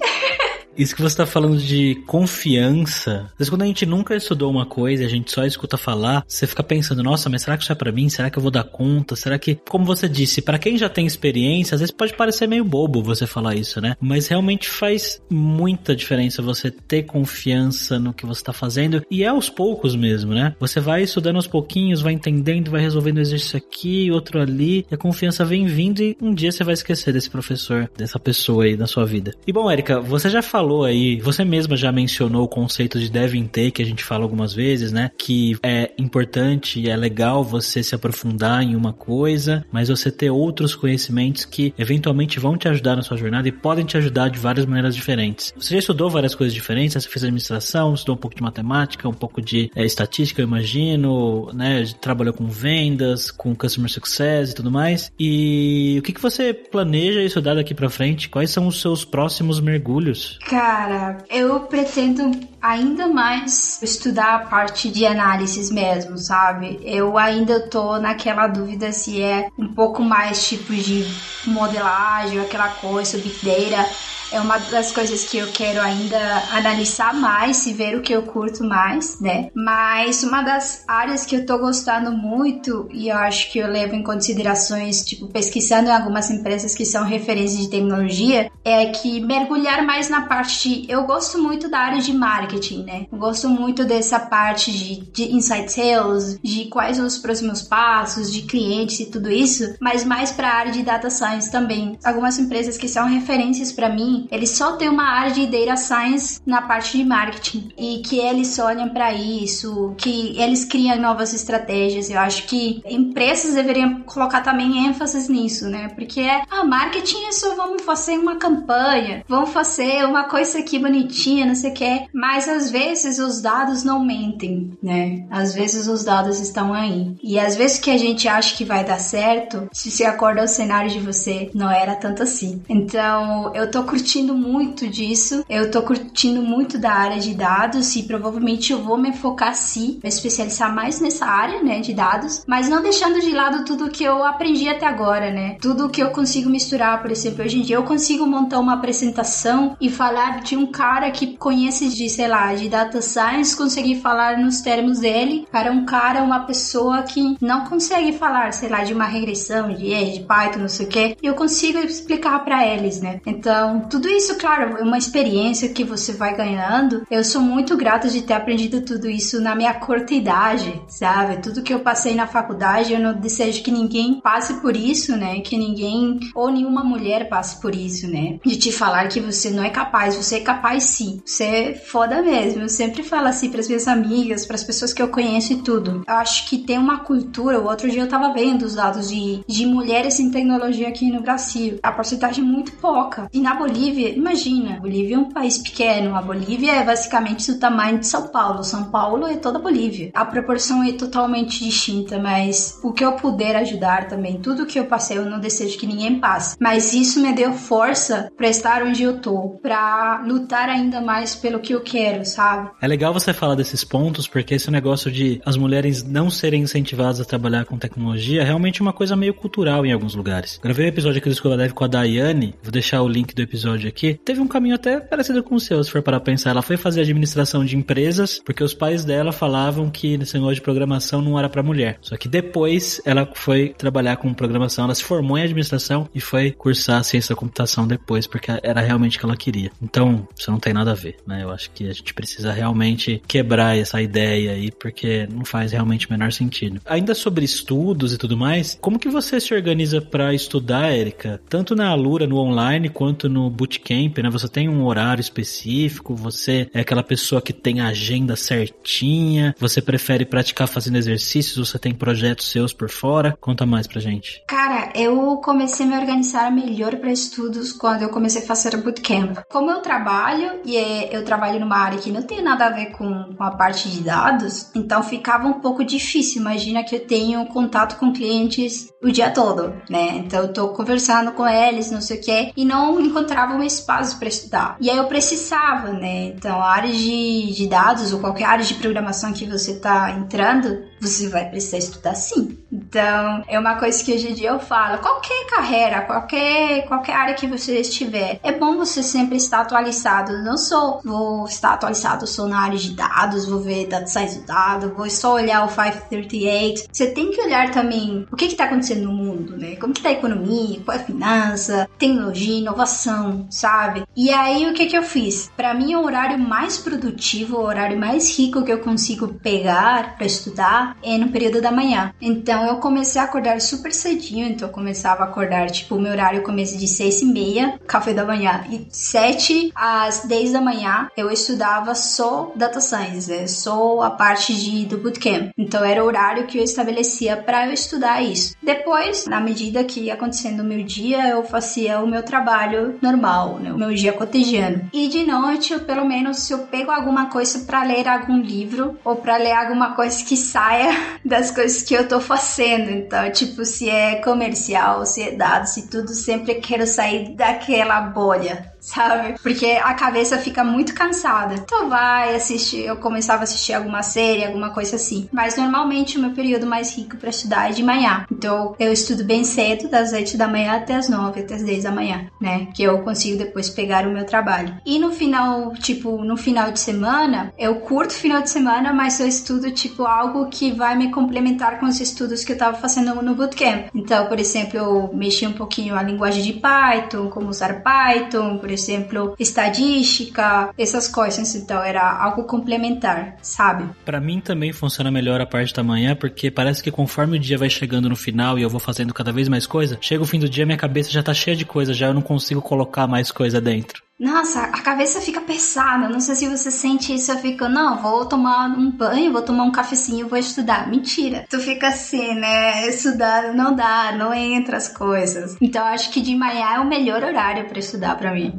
Isso 0.78 0.96
que 0.96 1.02
você 1.02 1.18
tá 1.18 1.26
falando 1.26 1.58
de 1.58 1.96
confiança. 2.08 3.28
Às 3.34 3.38
vezes 3.38 3.50
quando 3.50 3.62
a 3.62 3.66
gente 3.66 3.86
nunca 3.86 4.16
estudou 4.16 4.50
uma 4.50 4.66
coisa 4.66 5.04
e 5.04 5.06
a 5.06 5.10
gente 5.10 5.32
só 5.32 5.46
escuta 5.46 5.78
falar, 5.78 6.24
você 6.28 6.48
fica 6.48 6.64
pensando, 6.64 7.04
nossa, 7.04 7.30
mas 7.30 7.44
será 7.44 7.58
que 7.58 7.64
isso 7.64 7.72
é 7.72 7.76
para 7.76 7.92
mim? 7.92 8.10
Será 8.10 8.30
que 8.30 8.38
eu 8.38 8.42
vou 8.42 8.52
dar 8.52 8.64
conta? 8.64 9.16
Será 9.16 9.38
que, 9.38 9.56
como 9.70 9.86
você 9.86 10.10
disse, 10.10 10.42
para 10.42 10.58
quem 10.58 10.78
já 10.78 10.90
tem 10.90 11.06
experiência, 11.06 11.76
às 11.76 11.82
vezes 11.82 11.94
pode 11.96 12.16
parecer 12.16 12.48
meio 12.48 12.64
bobo 12.64 13.04
você 13.04 13.28
falar 13.28 13.56
isso, 13.56 13.80
né? 13.80 13.96
Mas 14.02 14.28
realmente 14.28 14.68
faz 14.68 15.22
muita 15.30 15.96
diferença 15.96 16.42
você 16.42 16.72
ter 16.72 17.04
confiança 17.04 18.00
no 18.00 18.14
que 18.14 18.26
você 18.26 18.44
tá 18.44 18.54
fazendo 18.54 19.04
e 19.12 19.24
é 19.24 19.28
aos 19.28 19.50
poucos 19.50 19.96
mesmo, 19.96 20.34
né? 20.34 20.56
Você 20.60 20.80
vai 20.80 21.04
estudando 21.04 21.36
aos 21.36 21.48
pouquinhos, 21.48 22.02
vai 22.02 22.14
entendendo, 22.14 22.72
vai 22.72 22.82
resolvendo 22.82 23.20
exercício 23.20 23.58
aqui, 23.58 24.10
outro 24.12 24.42
ali, 24.42 24.86
e 24.90 24.96
a 24.96 24.98
confiança 24.98 25.46
vem 25.46 25.66
vindo 25.66 26.02
e 26.02 26.18
um 26.20 26.34
dia 26.34 26.52
você 26.52 26.64
vai 26.64 26.74
esquecer 26.74 27.14
desse 27.14 27.30
professor, 27.30 27.90
dessa 27.96 28.20
pessoa 28.20 28.64
aí 28.64 28.76
na 28.76 28.88
sua 28.88 29.06
vida. 29.06 29.34
E 29.46 29.54
bom, 29.54 29.72
Erika, 29.72 30.00
você 30.00 30.30
já 30.30 30.42
falou 30.42 30.63
falou 30.64 30.86
aí, 30.86 31.18
você 31.18 31.44
mesma 31.44 31.76
já 31.76 31.92
mencionou 31.92 32.46
o 32.46 32.48
conceito 32.48 32.98
de 32.98 33.12
devem 33.12 33.46
ter, 33.46 33.70
que 33.70 33.82
a 33.82 33.86
gente 33.86 34.02
fala 34.02 34.24
algumas 34.24 34.54
vezes, 34.54 34.94
né? 34.94 35.12
Que 35.18 35.58
é 35.62 35.92
importante, 35.98 36.90
é 36.90 36.96
legal 36.96 37.44
você 37.44 37.84
se 37.84 37.94
aprofundar 37.94 38.64
em 38.64 38.74
uma 38.74 38.94
coisa, 38.94 39.66
mas 39.70 39.90
você 39.90 40.10
ter 40.10 40.30
outros 40.30 40.74
conhecimentos 40.74 41.44
que 41.44 41.74
eventualmente 41.78 42.40
vão 42.40 42.56
te 42.56 42.70
ajudar 42.70 42.96
na 42.96 43.02
sua 43.02 43.18
jornada 43.18 43.46
e 43.46 43.52
podem 43.52 43.84
te 43.84 43.98
ajudar 43.98 44.30
de 44.30 44.40
várias 44.40 44.66
maneiras 44.66 44.96
diferentes. 44.96 45.54
Você 45.58 45.74
já 45.74 45.80
estudou 45.80 46.10
várias 46.10 46.34
coisas 46.34 46.54
diferentes, 46.54 46.94
você 46.94 47.10
fez 47.10 47.26
administração, 47.26 47.94
estudou 47.94 48.16
um 48.16 48.20
pouco 48.20 48.38
de 48.38 48.42
matemática, 48.42 49.10
um 49.10 49.14
pouco 49.14 49.42
de 49.42 49.70
é, 49.76 49.84
estatística, 49.84 50.42
eu 50.42 50.48
imagino, 50.48 51.52
né? 51.54 51.84
Trabalhou 52.00 52.34
com 52.34 52.48
vendas, 52.48 53.30
com 53.32 53.54
customer 53.54 53.92
success 53.92 54.52
e 54.52 54.56
tudo 54.56 54.72
mais. 54.72 55.12
E 55.20 55.98
o 56.00 56.02
que, 56.04 56.14
que 56.14 56.22
você 56.22 56.54
planeja 56.54 57.22
estudar 57.22 57.56
daqui 57.56 57.74
para 57.74 57.90
frente? 57.90 58.30
Quais 58.30 58.50
são 58.50 58.66
os 58.66 58.80
seus 58.80 59.04
próximos 59.04 59.60
mergulhos? 59.60 60.40
Cara, 60.54 61.26
eu 61.32 61.62
pretendo 61.62 62.30
ainda 62.62 63.08
mais 63.08 63.82
estudar 63.82 64.36
a 64.36 64.46
parte 64.46 64.92
de 64.92 65.04
análises 65.04 65.72
mesmo, 65.72 66.16
sabe? 66.16 66.80
Eu 66.84 67.18
ainda 67.18 67.68
tô 67.72 67.98
naquela 67.98 68.46
dúvida 68.46 68.92
se 68.92 69.20
é 69.20 69.50
um 69.58 69.74
pouco 69.74 70.04
mais 70.04 70.48
tipo 70.48 70.72
de 70.76 71.20
modelagem, 71.44 72.40
aquela 72.40 72.70
coisa, 72.70 73.18
big 73.18 73.40
data 73.42 73.96
é 74.34 74.42
uma 74.42 74.58
das 74.58 74.92
coisas 74.92 75.24
que 75.24 75.38
eu 75.38 75.48
quero 75.52 75.80
ainda 75.80 76.18
analisar 76.52 77.14
mais 77.14 77.68
e 77.68 77.74
ver 77.74 77.96
o 77.96 78.02
que 78.02 78.12
eu 78.12 78.24
curto 78.24 78.64
mais, 78.64 79.20
né? 79.20 79.52
Mas 79.54 80.24
uma 80.24 80.42
das 80.42 80.84
áreas 80.88 81.24
que 81.24 81.36
eu 81.36 81.46
tô 81.46 81.60
gostando 81.60 82.12
muito 82.12 82.90
e 82.92 83.10
eu 83.10 83.16
acho 83.16 83.52
que 83.52 83.60
eu 83.60 83.68
levo 83.68 83.94
em 83.94 84.02
considerações, 84.02 85.06
tipo, 85.06 85.28
pesquisando 85.28 85.90
em 85.90 85.94
algumas 85.94 86.32
empresas 86.32 86.74
que 86.74 86.84
são 86.84 87.04
referências 87.04 87.62
de 87.62 87.70
tecnologia, 87.70 88.52
é 88.66 88.88
que 88.88 89.22
mergulhar 89.22 89.86
mais 89.86 90.10
na 90.10 90.22
parte 90.22 90.68
de. 90.68 90.92
Eu 90.92 91.04
gosto 91.04 91.38
muito 91.38 91.70
da 91.70 91.78
área 91.78 92.02
de 92.02 92.12
marketing, 92.12 92.84
né? 92.86 93.06
Eu 93.12 93.20
gosto 93.20 93.48
muito 93.48 93.86
dessa 93.86 94.20
parte 94.20 94.72
de, 94.72 95.02
de 95.12 95.32
insight 95.32 95.72
sales, 95.72 96.40
de 96.42 96.66
quais 96.66 97.00
os 97.00 97.20
próximos 97.20 97.62
passos, 97.62 98.34
de 98.34 98.42
clientes 98.42 99.00
e 99.00 99.06
tudo 99.06 99.30
isso, 99.30 99.76
mas 99.80 100.04
mais 100.04 100.32
para 100.32 100.50
a 100.50 100.56
área 100.56 100.72
de 100.72 100.82
data 100.82 101.12
science 101.12 101.52
também. 101.52 102.00
Algumas 102.04 102.40
empresas 102.40 102.78
que 102.78 102.88
são 102.88 103.08
referências 103.08 103.72
para 103.72 103.90
mim 103.90 104.23
eles 104.32 104.52
só 104.52 104.74
têm 104.74 104.90
uma 104.90 105.06
área 105.06 105.34
de 105.34 105.48
data 105.48 105.78
science 105.78 106.40
na 106.46 106.62
parte 106.62 106.98
de 106.98 107.04
marketing 107.04 107.70
e 107.78 108.02
que 108.06 108.20
eles 108.20 108.58
olham 108.60 108.90
para 108.90 109.14
isso, 109.14 109.94
que 109.98 110.40
eles 110.40 110.66
criam 110.66 111.00
novas 111.00 111.34
estratégias. 111.34 112.10
Eu 112.10 112.20
acho 112.20 112.46
que 112.48 112.82
empresas 112.86 113.54
deveriam 113.54 114.02
colocar 114.02 114.42
também 114.42 114.86
ênfase 114.86 115.32
nisso, 115.32 115.70
né? 115.70 115.90
Porque 115.90 116.22
é, 116.22 116.44
ah, 116.50 116.64
marketing 116.64 117.26
é 117.26 117.32
só 117.32 117.56
vamos 117.56 117.84
fazer 117.84 118.18
uma 118.18 118.36
campanha, 118.36 119.24
vamos 119.28 119.52
fazer 119.52 120.06
uma 120.06 120.26
coisa 120.26 120.60
aqui 120.60 120.80
bonitinha, 120.80 121.46
não 121.46 121.56
sei 121.56 121.72
o 121.72 121.74
que. 121.74 122.08
Mas 122.14 122.48
às 122.48 122.70
vezes 122.70 123.20
os 123.20 123.42
dados 123.42 123.84
não 123.84 124.04
mentem, 124.04 124.72
né? 124.82 125.26
Às 125.30 125.54
vezes 125.54 125.88
os 125.88 126.04
dados 126.04 126.40
estão 126.40 126.74
aí. 126.74 127.16
E 127.22 127.40
às 127.40 127.56
vezes 127.56 127.80
que 127.80 127.92
a 127.92 127.98
gente 127.98 128.28
acha 128.28 128.56
que 128.56 128.66
vai 128.66 128.84
dar 128.84 129.00
certo, 129.00 129.68
se 129.72 129.92
você 129.92 130.06
acorda 130.06 130.44
o 130.44 130.48
cenário 130.48 130.90
de 130.90 131.00
você, 131.00 131.50
não 131.54 131.70
era 131.70 131.96
tanto 131.96 132.24
assim. 132.24 132.62
Então, 132.70 133.54
eu 133.54 133.70
tô 133.70 133.84
curtindo 133.84 134.13
curtindo 134.14 134.36
muito 134.36 134.88
disso. 134.88 135.44
Eu 135.50 135.72
tô 135.72 135.82
curtindo 135.82 136.44
muito 136.44 136.78
da 136.78 136.92
área 136.92 137.20
de 137.20 137.34
dados 137.34 137.96
e 137.96 138.04
provavelmente 138.04 138.72
eu 138.72 138.84
vou 138.84 138.96
me 138.96 139.12
focar 139.12 139.56
sim, 139.56 140.00
me 140.04 140.10
especializar 140.10 140.74
mais 140.74 141.02
nessa 141.02 141.26
área, 141.26 141.64
né, 141.64 141.80
de 141.80 141.94
dados, 141.94 142.44
mas 142.46 142.70
não 142.70 142.84
deixando 142.84 143.20
de 143.20 143.32
lado 143.32 143.66
tudo 143.66 143.90
que 143.90 144.04
eu 144.04 144.24
aprendi 144.24 144.70
até 144.70 144.86
agora, 144.86 145.32
né? 145.32 145.58
Tudo 145.60 145.90
que 145.90 146.02
eu 146.02 146.12
consigo 146.12 146.48
misturar, 146.48 147.02
por 147.02 147.10
exemplo, 147.10 147.44
hoje 147.44 147.58
em 147.58 147.62
dia 147.64 147.78
eu 147.78 147.84
consigo 147.84 148.28
montar 148.28 148.60
uma 148.60 148.74
apresentação 148.74 149.76
e 149.82 149.90
falar 149.90 150.42
de 150.42 150.56
um 150.56 150.68
cara 150.68 151.10
que 151.10 151.36
conhece 151.36 151.90
de, 151.90 152.08
sei 152.08 152.28
lá, 152.28 152.54
de 152.54 152.70
data 152.70 153.02
science, 153.02 153.58
conseguir 153.58 154.00
falar 154.00 154.38
nos 154.38 154.62
termos 154.62 155.00
dele 155.00 155.48
para 155.52 155.72
um 155.72 155.86
cara, 155.86 156.22
uma 156.22 156.42
pessoa 156.42 157.02
que 157.02 157.36
não 157.42 157.66
consegue 157.66 158.14
falar, 158.14 158.54
sei 158.54 158.70
lá, 158.70 158.84
de 158.84 158.94
uma 158.94 159.06
regressão, 159.06 159.74
de 159.74 159.92
R, 159.92 160.20
de 160.20 160.20
Python, 160.20 160.60
não 160.60 160.70
sei 160.70 160.86
o 160.86 160.90
que, 160.90 161.18
eu 161.24 161.34
consigo 161.34 161.80
explicar 161.80 162.44
para 162.44 162.68
eles, 162.68 163.02
né? 163.02 163.20
Então, 163.26 163.82
tudo 163.90 164.03
tudo 164.04 164.18
isso, 164.18 164.36
claro, 164.36 164.76
é 164.80 164.84
uma 164.84 164.98
experiência 164.98 165.70
que 165.70 165.82
você 165.82 166.12
vai 166.12 166.36
ganhando. 166.36 167.08
Eu 167.10 167.24
sou 167.24 167.42
muito 167.42 167.78
grata 167.78 168.10
de 168.10 168.22
ter 168.22 168.34
aprendido 168.34 168.82
tudo 168.82 169.10
isso 169.10 169.40
na 169.40 169.56
minha 169.56 169.74
curta 169.74 170.14
idade, 170.14 170.82
sabe? 170.90 171.42
Tudo 171.42 171.64
que 171.64 171.74
eu 171.74 171.80
passei 171.80 172.14
na 172.14 172.28
faculdade, 172.28 172.92
eu 172.92 173.00
não 173.00 173.14
desejo 173.14 173.64
que 173.64 173.72
ninguém 173.72 174.20
passe 174.20 174.56
por 174.56 174.76
isso, 174.76 175.16
né? 175.16 175.40
Que 175.40 175.56
ninguém 175.56 176.20
ou 176.36 176.52
nenhuma 176.52 176.84
mulher 176.84 177.30
passe 177.30 177.62
por 177.62 177.74
isso, 177.74 178.06
né? 178.06 178.40
De 178.46 178.58
te 178.58 178.74
falar 178.74 179.08
que 179.08 179.22
você 179.22 179.50
não 179.50 179.64
é 179.64 179.70
capaz, 179.70 180.18
você 180.18 180.36
é 180.36 180.42
capaz 180.42 180.84
sim. 180.84 181.22
Você 181.26 181.44
é 181.46 181.74
foda 181.74 182.22
mesmo. 182.22 182.64
Eu 182.64 182.70
sempre 182.70 183.04
falo 183.04 183.30
assim 183.30 183.50
para 183.50 183.62
as 183.62 183.70
minhas 183.70 183.88
amigas, 183.88 184.46
para 184.46 184.56
as 184.56 184.66
pessoas 184.66 184.92
que 184.92 185.02
eu 185.02 185.08
conheço 185.08 185.54
e 185.54 185.62
tudo. 185.62 186.04
Eu 186.06 186.16
acho 186.16 186.50
que 186.50 186.58
tem 186.58 186.78
uma 186.78 187.00
cultura. 187.00 187.58
O 187.58 187.70
outro 187.70 187.90
dia 187.90 188.02
eu 188.02 188.10
tava 188.10 188.34
vendo 188.34 188.64
os 188.64 188.76
dados 188.76 189.08
de, 189.08 189.46
de 189.48 189.66
mulheres 189.66 190.20
em 190.20 190.30
tecnologia 190.30 190.90
aqui 190.90 191.10
no 191.10 191.22
Brasil. 191.22 191.80
A 191.82 191.94
porcentagem 191.94 192.44
é 192.44 192.48
muito 192.48 192.74
pouca. 192.74 193.30
E 193.32 193.40
na 193.40 193.56
Bolívia 193.56 193.83
Bolívia, 193.84 194.16
imagina, 194.16 194.80
Bolívia 194.80 195.16
é 195.18 195.20
um 195.20 195.30
país 195.30 195.58
pequeno. 195.58 196.16
A 196.16 196.22
Bolívia 196.22 196.72
é 196.72 196.86
basicamente 196.86 197.52
do 197.52 197.60
tamanho 197.60 198.00
de 198.00 198.08
São 198.08 198.30
Paulo. 198.30 198.64
São 198.64 198.86
Paulo 198.86 199.28
é 199.28 199.36
toda 199.36 199.58
a 199.58 199.62
Bolívia. 199.62 200.10
A 200.14 200.24
proporção 200.24 200.82
é 200.84 200.94
totalmente 200.94 201.62
distinta, 201.62 202.18
mas 202.18 202.80
o 202.82 202.94
que 202.94 203.04
eu 203.04 203.12
puder 203.14 203.58
ajudar 203.58 204.08
também, 204.08 204.40
tudo 204.40 204.66
que 204.66 204.80
eu 204.80 204.86
passei, 204.86 205.18
eu 205.18 205.26
não 205.26 205.38
desejo 205.38 205.78
que 205.78 205.86
ninguém 205.86 206.18
passe. 206.18 206.56
Mas 206.62 206.94
isso 206.94 207.22
me 207.22 207.34
deu 207.34 207.52
força 207.52 208.32
para 208.38 208.48
estar 208.48 208.84
onde 208.84 209.04
eu 209.04 209.20
tô, 209.20 209.60
para 209.62 210.24
lutar 210.26 210.70
ainda 210.70 211.02
mais 211.02 211.36
pelo 211.36 211.60
que 211.60 211.74
eu 211.74 211.82
quero, 211.82 212.26
sabe? 212.26 212.70
É 212.82 212.88
legal 212.88 213.14
você 213.14 213.34
falar 213.34 213.56
desses 213.56 213.84
pontos, 213.84 214.30
porque 214.30 214.56
esse 214.56 214.72
negócio 214.72 215.12
de 215.12 215.42
as 215.46 215.58
mulheres 215.58 216.04
não 216.04 216.30
serem 216.30 216.62
incentivadas 216.62 217.20
a 217.20 217.26
trabalhar 217.26 217.66
com 217.66 217.78
tecnologia 217.78 218.44
é 218.44 218.46
realmente 218.46 218.82
uma 218.82 218.94
coisa 218.94 219.14
meio 219.14 219.34
cultural 219.34 219.86
em 219.86 219.92
alguns 219.92 220.16
lugares. 220.16 220.58
Gravei 220.64 220.86
um 220.86 220.90
episódio 220.90 221.18
aqui 221.18 221.28
do 221.28 221.34
Escola 221.34 221.58
Deve 221.58 221.74
com 221.74 221.84
a 221.84 221.88
Daiane, 221.88 222.56
vou 222.64 222.72
deixar 222.72 223.02
o 223.02 223.10
link 223.10 223.36
do 223.36 223.42
episódio 223.42 223.73
aqui. 223.88 224.20
Teve 224.24 224.42
um 224.42 224.48
caminho 224.48 224.76
até 224.76 225.00
parecido 225.00 225.44
com 225.44 225.56
o 225.56 225.60
seu, 225.60 225.84
se 225.84 225.92
for 225.92 226.02
para 226.02 226.20
pensar. 226.20 226.52
Ela 226.52 226.62
foi 226.62 226.78
fazer 226.78 227.02
administração 227.02 227.66
de 227.66 227.76
empresas, 227.76 228.42
porque 228.44 228.64
os 228.64 228.74
pais 228.74 229.06
dela 229.06 229.32
falavam 229.32 229.90
que 229.90 230.18
nesse 230.18 230.36
negócio 230.36 230.56
de 230.56 230.62
programação 230.62 231.22
não 231.22 231.38
era 231.38 231.50
para 231.50 231.64
mulher. 231.64 231.98
Só 232.02 232.18
que 232.18 232.28
depois 232.28 233.02
ela 233.06 233.30
foi 233.34 233.70
trabalhar 233.70 234.18
com 234.18 234.34
programação, 234.34 234.86
ela 234.86 234.96
se 234.96 235.04
formou 235.04 235.38
em 235.38 235.44
administração 235.44 236.10
e 236.14 236.20
foi 236.20 236.52
cursar 236.52 237.04
ciência 237.04 237.36
da 237.36 237.40
computação 237.40 237.88
depois, 237.88 238.28
porque 238.28 238.52
era 238.64 238.82
realmente 238.82 239.18
o 239.18 239.20
que 239.20 239.26
ela 239.26 239.38
queria. 239.38 239.72
Então, 239.82 240.28
isso 240.38 240.52
não 240.52 240.60
tem 240.60 240.74
nada 240.74 240.92
a 240.92 240.96
ver, 240.96 241.18
né? 241.26 241.44
Eu 241.44 241.52
acho 241.52 241.72
que 241.72 241.88
a 241.88 241.94
gente 241.94 242.14
precisa 242.14 242.52
realmente 242.52 243.22
quebrar 243.28 243.78
essa 243.78 244.02
ideia 244.02 244.52
aí, 244.52 244.72
porque 244.72 245.28
não 245.32 245.46
faz 245.46 245.72
realmente 245.72 246.08
o 246.08 246.12
menor 246.12 246.32
sentido. 246.32 246.82
Ainda 246.86 247.14
sobre 247.14 247.46
estudos 247.46 248.14
e 248.14 248.18
tudo 248.18 248.38
mais, 248.38 248.78
como 248.82 249.00
que 249.00 249.10
você 249.10 249.40
se 249.40 249.54
organiza 249.54 250.02
para 250.02 250.34
estudar, 250.34 250.94
Érica? 250.94 251.42
Tanto 251.50 251.76
na 251.76 251.90
Alura, 251.90 252.28
no 252.28 252.38
online, 252.38 252.90
quanto 252.90 253.30
no 253.30 253.50
bootcamp, 253.64 254.18
né? 254.20 254.30
Você 254.30 254.48
tem 254.48 254.70
um 254.70 254.86
horário 254.86 255.22
específico? 255.22 256.16
Você 256.16 256.70
é 256.74 256.82
aquela 256.82 257.04
pessoa 257.04 257.42
que 257.42 257.54
tem 257.54 257.80
a 257.80 257.88
agenda 257.88 258.36
certinha? 258.36 259.56
Você 259.60 259.82
prefere 259.82 260.26
praticar 260.26 260.68
fazendo 260.68 260.98
exercícios? 260.98 261.70
Você 261.70 261.80
tem 261.80 261.94
projetos 261.94 262.50
seus 262.50 262.74
por 262.74 262.90
fora? 262.90 263.38
Conta 263.40 263.66
mais 263.66 263.88
pra 263.88 264.02
gente. 264.02 264.44
Cara, 264.48 264.92
eu 264.96 265.38
comecei 265.38 265.86
a 265.86 265.90
me 265.90 265.98
organizar 265.98 266.52
melhor 266.52 266.96
para 266.98 267.12
estudos 267.12 267.72
quando 267.72 268.02
eu 268.02 268.10
comecei 268.10 268.42
a 268.42 268.46
fazer 268.46 268.76
bootcamp. 268.78 269.38
Como 269.50 269.72
eu 269.72 269.80
trabalho 269.80 270.60
e 270.66 270.76
é, 270.76 271.16
eu 271.16 271.24
trabalho 271.24 271.60
numa 271.60 271.78
área 271.78 272.00
que 272.00 272.12
não 272.12 272.22
tem 272.22 272.42
nada 272.42 272.66
a 272.66 272.70
ver 272.70 272.92
com, 272.92 273.34
a 273.40 273.52
parte 273.52 273.90
de 273.90 274.02
dados, 274.02 274.72
então 274.76 275.04
ficava 275.04 275.48
um 275.48 275.60
pouco 275.60 275.84
difícil. 275.84 276.42
Imagina 276.42 276.84
que 276.84 276.96
eu 276.96 277.06
tenho 277.06 277.46
contato 277.48 277.98
com 277.98 278.12
clientes 278.12 278.92
o 279.02 279.12
dia 279.12 279.30
todo, 279.30 279.74
né? 279.90 280.18
Então 280.18 280.44
eu 280.44 280.54
tô 280.54 280.70
conversando 280.70 281.32
com 281.34 281.48
eles, 281.48 281.92
não 281.92 282.02
sei 282.02 282.18
o 282.18 282.22
que, 282.22 282.54
e 282.56 282.66
não 282.66 283.00
encontrava 283.00 283.53
um 283.56 283.64
espaço 283.64 284.18
para 284.18 284.28
estudar. 284.28 284.78
E 284.80 284.90
aí 284.90 284.98
eu 284.98 285.06
precisava, 285.06 285.92
né? 285.92 286.26
Então, 286.26 286.62
a 286.62 286.70
área 286.70 286.92
de, 286.92 287.54
de 287.54 287.68
dados 287.68 288.14
ou 288.14 288.20
qualquer 288.20 288.46
área 288.46 288.64
de 288.64 288.74
programação 288.76 289.34
que 289.34 289.46
você 289.46 289.76
tá 289.76 290.12
entrando, 290.12 290.84
você 291.00 291.28
vai 291.28 291.50
precisar 291.50 291.78
estudar 291.78 292.16
sim. 292.16 292.58
Então, 292.72 293.44
é 293.48 293.60
uma 293.60 293.76
coisa 293.76 294.04
que 294.04 294.14
hoje 294.14 294.32
em 294.32 294.34
dia 294.34 294.50
eu 294.50 294.60
falo, 294.60 295.00
qualquer 295.00 295.46
carreira, 295.48 296.02
qualquer, 296.02 296.86
qualquer 296.88 297.16
área 297.16 297.36
que 297.36 297.48
você 297.48 297.80
estiver, 297.80 298.40
é 298.44 298.52
bom 298.52 298.78
você 298.78 299.04
sempre 299.04 299.38
estar 299.38 299.62
atualizado. 299.62 300.44
Não 300.44 300.58
só 300.58 301.00
vou 301.04 301.46
estar 301.46 301.74
atualizado 301.74 302.26
só 302.26 302.48
na 302.48 302.60
área 302.60 302.78
de 302.78 302.92
dados, 302.92 303.48
vou 303.48 303.60
ver 303.60 303.88
data 303.88 304.08
science 304.08 304.40
do 304.40 304.46
dado, 304.46 304.94
vou 304.96 305.10
só 305.10 305.36
olhar 305.36 305.66
o 305.66 305.68
538. 305.68 306.90
Você 306.92 307.08
tem 307.08 307.32
que 307.32 307.42
olhar 307.42 307.72
também 307.72 308.28
o 308.32 308.36
que 308.36 308.46
está 308.46 308.66
acontecendo 308.66 309.04
no 309.04 309.14
mundo, 309.14 309.58
né? 309.58 309.76
Como 309.76 309.94
que 309.94 310.02
tá 310.02 310.10
a 310.10 310.14
economia, 310.14 310.80
qual 310.84 310.98
é 310.98 311.02
a 311.02 311.04
finança, 311.04 311.90
tecnologia, 311.98 312.60
inovação, 312.60 313.43
sabe? 313.50 314.04
E 314.16 314.32
aí, 314.32 314.68
o 314.68 314.74
que 314.74 314.86
que 314.86 314.98
eu 314.98 315.04
fiz? 315.04 315.52
Para 315.56 315.74
mim, 315.74 315.96
o 315.96 316.04
horário 316.04 316.38
mais 316.38 316.78
produtivo, 316.78 317.58
o 317.58 317.66
horário 317.66 317.98
mais 317.98 318.38
rico 318.38 318.64
que 318.64 318.72
eu 318.72 318.80
consigo 318.80 319.28
pegar 319.28 320.16
para 320.16 320.26
estudar 320.26 320.98
é 321.04 321.18
no 321.18 321.30
período 321.30 321.62
da 321.62 321.72
manhã. 321.72 322.14
Então, 322.22 322.66
eu 322.66 322.78
comecei 322.78 323.22
a 323.22 323.26
acordar 323.26 323.60
super 323.62 323.94
cedinho, 323.94 324.48
então 324.48 324.68
eu 324.68 324.74
começava 324.74 325.24
a 325.24 325.28
acordar, 325.28 325.70
tipo, 325.70 325.96
o 325.96 326.02
meu 326.02 326.12
horário 326.12 326.44
começa 326.44 326.78
de 326.78 326.88
6 326.88 327.22
e 327.22 327.26
meia, 327.26 327.80
café 327.88 328.14
da 328.14 328.26
manhã, 328.26 328.64
e 328.70 328.88
7 328.90 329.72
às 329.76 330.26
10 330.26 330.54
da 330.54 330.62
manhã 330.62 331.10
eu 331.18 331.30
estudava 331.30 331.96
só 331.96 332.52
Data 332.56 332.80
Science, 332.80 333.30
né? 333.30 333.48
só 333.48 334.02
a 334.02 334.12
parte 334.12 334.54
de, 334.54 334.86
do 334.86 334.98
Bootcamp. 334.98 335.52
Então, 335.58 335.84
era 335.84 336.04
o 336.04 336.08
horário 336.08 336.46
que 336.46 336.58
eu 336.58 336.64
estabelecia 336.64 337.38
para 337.38 337.68
eu 337.68 337.74
estudar 337.74 338.22
isso. 338.22 338.56
Depois, 338.62 339.26
na 339.26 339.40
medida 339.40 339.84
que 339.84 340.02
ia 340.02 340.14
acontecendo 340.14 340.62
o 340.62 340.66
meu 340.66 340.84
dia, 340.84 341.30
eu 341.30 341.44
fazia 341.44 342.00
o 342.00 342.08
meu 342.08 342.24
trabalho 342.24 342.98
normal, 343.02 343.33
né? 343.60 343.72
o 343.72 343.78
meu 343.78 343.94
dia 343.94 344.14
cotidiano. 344.14 344.90
E 344.94 345.08
de 345.08 345.26
noite, 345.26 345.74
eu, 345.74 345.82
pelo 345.82 346.06
menos, 346.06 346.38
se 346.38 346.54
eu 346.54 346.60
pego 346.60 346.92
alguma 346.92 347.28
coisa 347.30 347.60
para 347.60 347.84
ler 347.84 348.08
algum 348.08 348.40
livro 348.40 348.98
ou 349.04 349.16
para 349.16 349.38
ler 349.38 349.54
alguma 349.54 349.96
coisa 349.96 350.24
que 350.24 350.38
saia 350.38 350.92
das 351.24 351.52
coisas 351.52 351.84
que 351.84 351.94
eu 351.94 352.08
tô 352.08 352.20
fazendo. 352.20 352.90
Então, 352.90 353.32
tipo, 353.32 353.66
se 353.66 353.90
é 353.90 354.16
comercial, 354.16 355.06
se 355.06 355.22
é 355.22 355.32
dados, 355.32 355.72
se 355.72 355.90
tudo, 355.90 356.10
sempre 356.14 356.56
quero 356.56 356.86
sair 356.86 357.36
daquela 357.36 358.02
bolha 358.02 358.73
sabe? 358.84 359.36
Porque 359.42 359.66
a 359.82 359.94
cabeça 359.94 360.38
fica 360.38 360.64
muito 360.64 360.94
cansada. 360.94 361.56
Então 361.56 361.90
vai 361.90 362.36
assistir, 362.36 362.86
eu 362.86 362.98
começava 362.98 363.42
a 363.42 363.44
assistir 363.44 363.74
alguma 363.74 364.04
série, 364.04 364.46
alguma 364.46 364.70
coisa 364.72 364.98
assim. 364.98 365.28
Mas 365.32 365.56
normalmente 365.56 366.18
o 366.18 366.22
meu 366.22 366.32
período 366.32 366.68
mais 366.68 366.96
rico 366.96 367.18
para 367.18 367.30
estudar 367.30 367.70
é 367.70 367.74
de 367.74 367.82
manhã. 367.82 368.26
Então 368.32 368.76
eu 368.78 368.92
estudo 368.92 369.24
bem 369.24 369.44
cedo, 369.44 369.90
das 369.90 370.12
8 370.12 370.38
da 370.38 370.48
manhã 370.48 370.74
até 370.74 370.96
as 370.96 371.10
9, 371.10 371.42
até 371.42 371.56
as 371.56 371.64
10 371.64 371.84
da 371.84 371.92
manhã, 371.92 372.28
né? 372.40 372.68
Que 372.74 372.84
eu 372.84 373.00
consigo 373.00 373.38
depois 373.38 373.70
pegar 373.70 374.06
o 374.06 374.12
meu 374.12 374.26
trabalho. 374.26 374.76
E 374.86 375.00
no 375.00 375.12
final, 375.12 375.74
tipo, 375.74 376.24
no 376.24 376.36
final 376.36 376.72
de 376.72 376.80
semana, 376.80 377.54
eu 377.58 377.76
curto 377.76 378.14
final 378.14 378.42
de 378.42 378.50
semana, 378.50 378.92
mas 378.92 379.20
eu 379.20 379.28
estudo 379.28 379.72
tipo 379.72 380.04
algo 380.04 380.48
que 380.50 380.72
vai 380.72 380.96
me 380.96 381.10
complementar 381.10 381.80
com 381.80 381.86
os 381.86 382.00
estudos 382.02 382.44
que 382.44 382.52
eu 382.52 382.58
tava 382.58 382.78
fazendo 382.78 383.22
no 383.22 383.36
bootcamp. 383.36 383.88
Então, 383.96 384.28
por 384.28 384.40
exemplo, 384.40 384.78
eu 384.78 385.12
mexi 385.14 385.48
um 385.48 385.54
pouquinho 385.54 385.96
a 385.96 386.04
linguagem 386.04 386.44
de 386.44 386.54
Python, 386.54 387.30
como 387.30 387.50
usar 387.50 387.82
Python, 387.82 388.58
por 388.58 388.73
exemplo, 388.74 389.36
estadística, 389.40 390.74
essas 390.78 391.08
coisas. 391.08 391.56
Então 391.56 391.82
era 391.82 392.02
algo 392.02 392.44
complementar, 392.44 393.38
sabe? 393.42 393.90
Para 394.06 394.20
mim 394.20 394.40
também 394.40 394.74
funciona 394.74 395.12
melhor 395.12 395.40
a 395.42 395.46
parte 395.46 395.74
da 395.74 395.84
manhã, 395.84 396.16
porque 396.16 396.52
parece 396.52 396.82
que 396.82 396.92
conforme 396.92 397.38
o 397.38 397.40
dia 397.40 397.58
vai 397.58 397.70
chegando 397.70 398.10
no 398.10 398.16
final 398.16 398.60
e 398.60 398.62
eu 398.62 398.70
vou 398.70 398.80
fazendo 398.80 399.14
cada 399.14 399.32
vez 399.32 399.48
mais 399.48 399.66
coisa, 399.66 399.98
chega 400.02 400.24
o 400.24 400.28
fim 400.28 400.40
do 400.40 400.50
dia 400.50 400.66
minha 400.66 400.78
cabeça 400.78 401.12
já 401.12 401.24
tá 401.24 401.34
cheia 401.34 401.56
de 401.56 401.66
coisa, 401.66 401.94
já 401.94 402.08
eu 402.08 402.14
não 402.14 402.22
consigo 402.22 402.62
colocar 402.62 403.08
mais 403.08 403.32
coisa 403.32 403.62
dentro. 403.62 404.03
Nossa, 404.20 404.62
a 404.62 404.82
cabeça 404.82 405.20
fica 405.20 405.42
pesada. 405.42 406.08
Não 406.08 406.20
sei 406.20 406.36
se 406.36 406.48
você 406.48 406.70
sente 406.70 407.14
isso. 407.14 407.32
Eu 407.32 407.38
fico, 407.40 407.68
não, 407.68 408.02
vou 408.02 408.26
tomar 408.26 408.70
um 408.70 408.92
banho, 408.92 409.32
vou 409.32 409.42
tomar 409.42 409.64
um 409.64 409.72
cafecinho, 409.72 410.28
vou 410.28 410.38
estudar. 410.38 410.90
Mentira. 410.90 411.46
Tu 411.50 411.60
fica 411.60 411.88
assim, 411.88 412.36
né? 412.36 412.88
Estudar 412.88 413.54
não 413.54 413.76
dá, 413.76 414.12
não 414.14 414.34
entra 414.34 414.78
as 414.78 414.88
coisas. 414.88 415.58
Então 415.60 415.84
acho 415.86 416.12
que 416.12 416.22
de 416.22 416.36
manhã 416.36 416.76
é 416.76 416.80
o 416.80 416.88
melhor 416.88 417.24
horário 417.24 417.66
para 417.66 417.80
estudar 417.80 418.16
para 418.18 418.34
mim. 418.34 418.54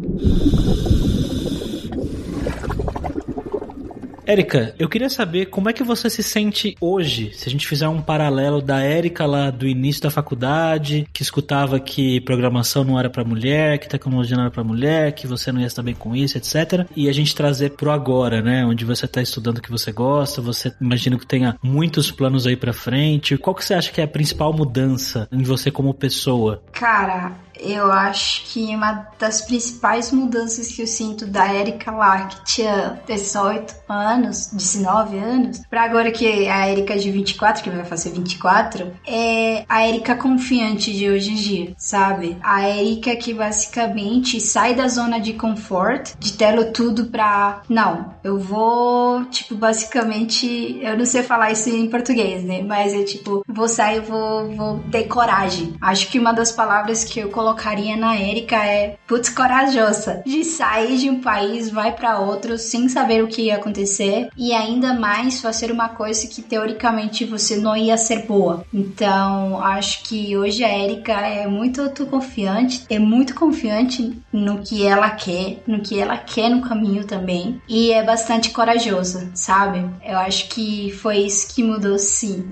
Érica, 4.27 4.75
eu 4.79 4.89
queria 4.89 5.11
saber 5.11 5.47
como 5.47 5.69
é 5.69 5.73
que 5.73 5.83
você 5.83 6.09
se 6.09 6.23
sente 6.23 6.75
hoje, 6.81 7.33
se 7.35 7.49
a 7.49 7.53
gente 7.53 7.67
fizer 7.67 7.89
um 7.89 8.01
paralelo 8.01 8.63
da 8.63 8.81
Érica 8.81 9.27
lá 9.27 9.51
do 9.51 9.67
início 9.67 10.03
da 10.03 10.11
faculdade, 10.11 11.07
que 11.13 11.23
escutava 11.23 11.79
que 11.79 12.21
programação 12.23 12.85
não 12.85 12.99
era 12.99 13.11
para 13.11 13.23
mulher, 13.23 13.79
que 13.79 13.89
tecnologia 13.89 14.37
não 14.37 14.45
era 14.45 14.51
para 14.51 14.65
mulher, 14.65 15.13
que 15.13 15.27
você 15.27 15.53
não 15.53 15.61
ia 15.61 15.67
estar 15.67 15.83
bem 15.83 15.95
com 15.95 16.17
isso, 16.17 16.39
etc. 16.39 16.87
E 16.97 17.09
a 17.09 17.13
gente 17.13 17.35
trazer 17.35 17.71
pro 17.71 17.91
agora, 17.91 18.41
né, 18.41 18.65
onde 18.65 18.85
você 18.85 19.07
tá 19.07 19.21
estudando 19.21 19.59
o 19.59 19.63
que 19.63 19.71
você 19.71 19.93
gosta, 19.93 20.41
você 20.41 20.73
imagina 20.81 21.19
que 21.19 21.27
tenha 21.27 21.57
muitos 21.63 22.11
planos 22.11 22.47
aí 22.47 22.57
para 22.57 22.73
frente. 22.73 23.37
Qual 23.37 23.55
que 23.55 23.65
você 23.65 23.75
acha 23.75 23.93
que 23.93 24.01
é 24.01 24.05
a 24.05 24.09
principal 24.09 24.53
mudança 24.53 25.29
em 25.31 25.43
você 25.43 25.71
como 25.71 25.93
pessoa? 25.93 26.63
Cara, 26.73 27.33
eu 27.64 27.90
acho 27.90 28.44
que 28.46 28.74
uma 28.74 29.09
das 29.18 29.42
principais 29.42 30.11
mudanças 30.11 30.68
que 30.68 30.83
eu 30.83 30.87
sinto 30.87 31.27
da 31.27 31.53
Erika 31.53 31.90
lá, 31.90 32.27
que 32.27 32.44
tinha 32.44 33.00
18 33.07 33.74
anos, 33.88 34.50
19 34.53 35.18
anos, 35.18 35.62
para 35.68 35.83
agora 35.83 36.11
que 36.11 36.27
é 36.27 36.50
a 36.50 36.68
Erika 36.70 36.96
de 36.96 37.11
24, 37.11 37.62
que 37.62 37.70
vai 37.70 37.85
fazer 37.85 38.11
24, 38.11 38.92
é 39.07 39.64
a 39.68 39.87
Erika 39.87 40.14
confiante 40.14 40.92
de 40.92 41.09
hoje 41.09 41.31
em 41.31 41.35
dia, 41.35 41.74
sabe? 41.77 42.37
A 42.42 42.68
Erika 42.68 43.16
que 43.16 43.33
basicamente 43.33 44.40
sai 44.40 44.74
da 44.74 44.88
zona 44.88 45.18
de 45.18 45.33
conforto, 45.35 46.16
de 46.18 46.33
telo 46.33 46.72
tudo 46.72 47.07
pra. 47.07 47.62
Não, 47.68 48.14
eu 48.22 48.38
vou, 48.38 49.24
tipo, 49.27 49.55
basicamente. 49.55 50.79
Eu 50.81 50.96
não 50.96 51.05
sei 51.05 51.22
falar 51.22 51.53
isso 51.53 51.68
em 51.68 51.88
português, 51.88 52.44
né? 52.44 52.62
Mas 52.62 52.92
é 52.92 53.03
tipo, 53.03 53.44
vou 53.48 53.68
sair, 53.68 54.00
vou, 54.00 54.50
vou 54.50 54.81
ter 54.90 55.05
coragem. 55.05 55.74
Acho 55.81 56.09
que 56.09 56.18
uma 56.18 56.33
das 56.33 56.53
palavras 56.53 57.05
que 57.05 57.20
eu 57.20 57.31
coloco 57.31 57.54
colocaria 57.55 57.97
na 57.97 58.21
Erika 58.21 58.57
é 58.57 58.97
putz 59.07 59.29
corajosa 59.29 60.23
de 60.27 60.45
sair 60.45 60.99
de 60.99 61.09
um 61.09 61.21
país, 61.21 61.71
vai 61.71 61.93
para 61.93 62.19
outro 62.19 62.59
sem 62.59 62.88
saber 62.88 63.23
o 63.23 63.29
que 63.29 63.43
ia 63.43 63.57
acontecer 63.57 64.29
e 64.37 64.53
ainda 64.53 64.93
mais 64.93 65.40
fazer 65.40 65.71
uma 65.71 65.88
coisa 65.88 66.27
que 66.27 66.43
teoricamente 66.43 67.25
você 67.25 67.57
não 67.57 67.77
ia 67.77 67.97
ser 67.97 68.27
boa. 68.27 68.64
Então, 68.75 69.62
acho 69.62 70.03
que 70.03 70.37
hoje 70.37 70.64
a 70.64 70.79
Erika 70.79 71.12
é 71.12 71.47
muito 71.47 71.81
autoconfiante, 71.81 72.85
é 72.90 72.99
muito 72.99 73.35
confiante 73.35 74.19
no 74.33 74.59
que 74.62 74.85
ela 74.85 75.11
quer, 75.11 75.62
no 75.67 75.81
que 75.81 75.99
ela 75.99 76.17
quer 76.17 76.49
no 76.51 76.62
caminho 76.62 77.05
também 77.05 77.61
e 77.69 77.93
é 77.93 78.03
bastante 78.03 78.51
corajosa, 78.51 79.31
sabe? 79.35 79.85
Eu 80.05 80.19
acho 80.19 80.49
que 80.49 80.90
foi 80.93 81.19
isso 81.19 81.55
que 81.55 81.62
mudou 81.62 81.99
sim. 81.99 82.45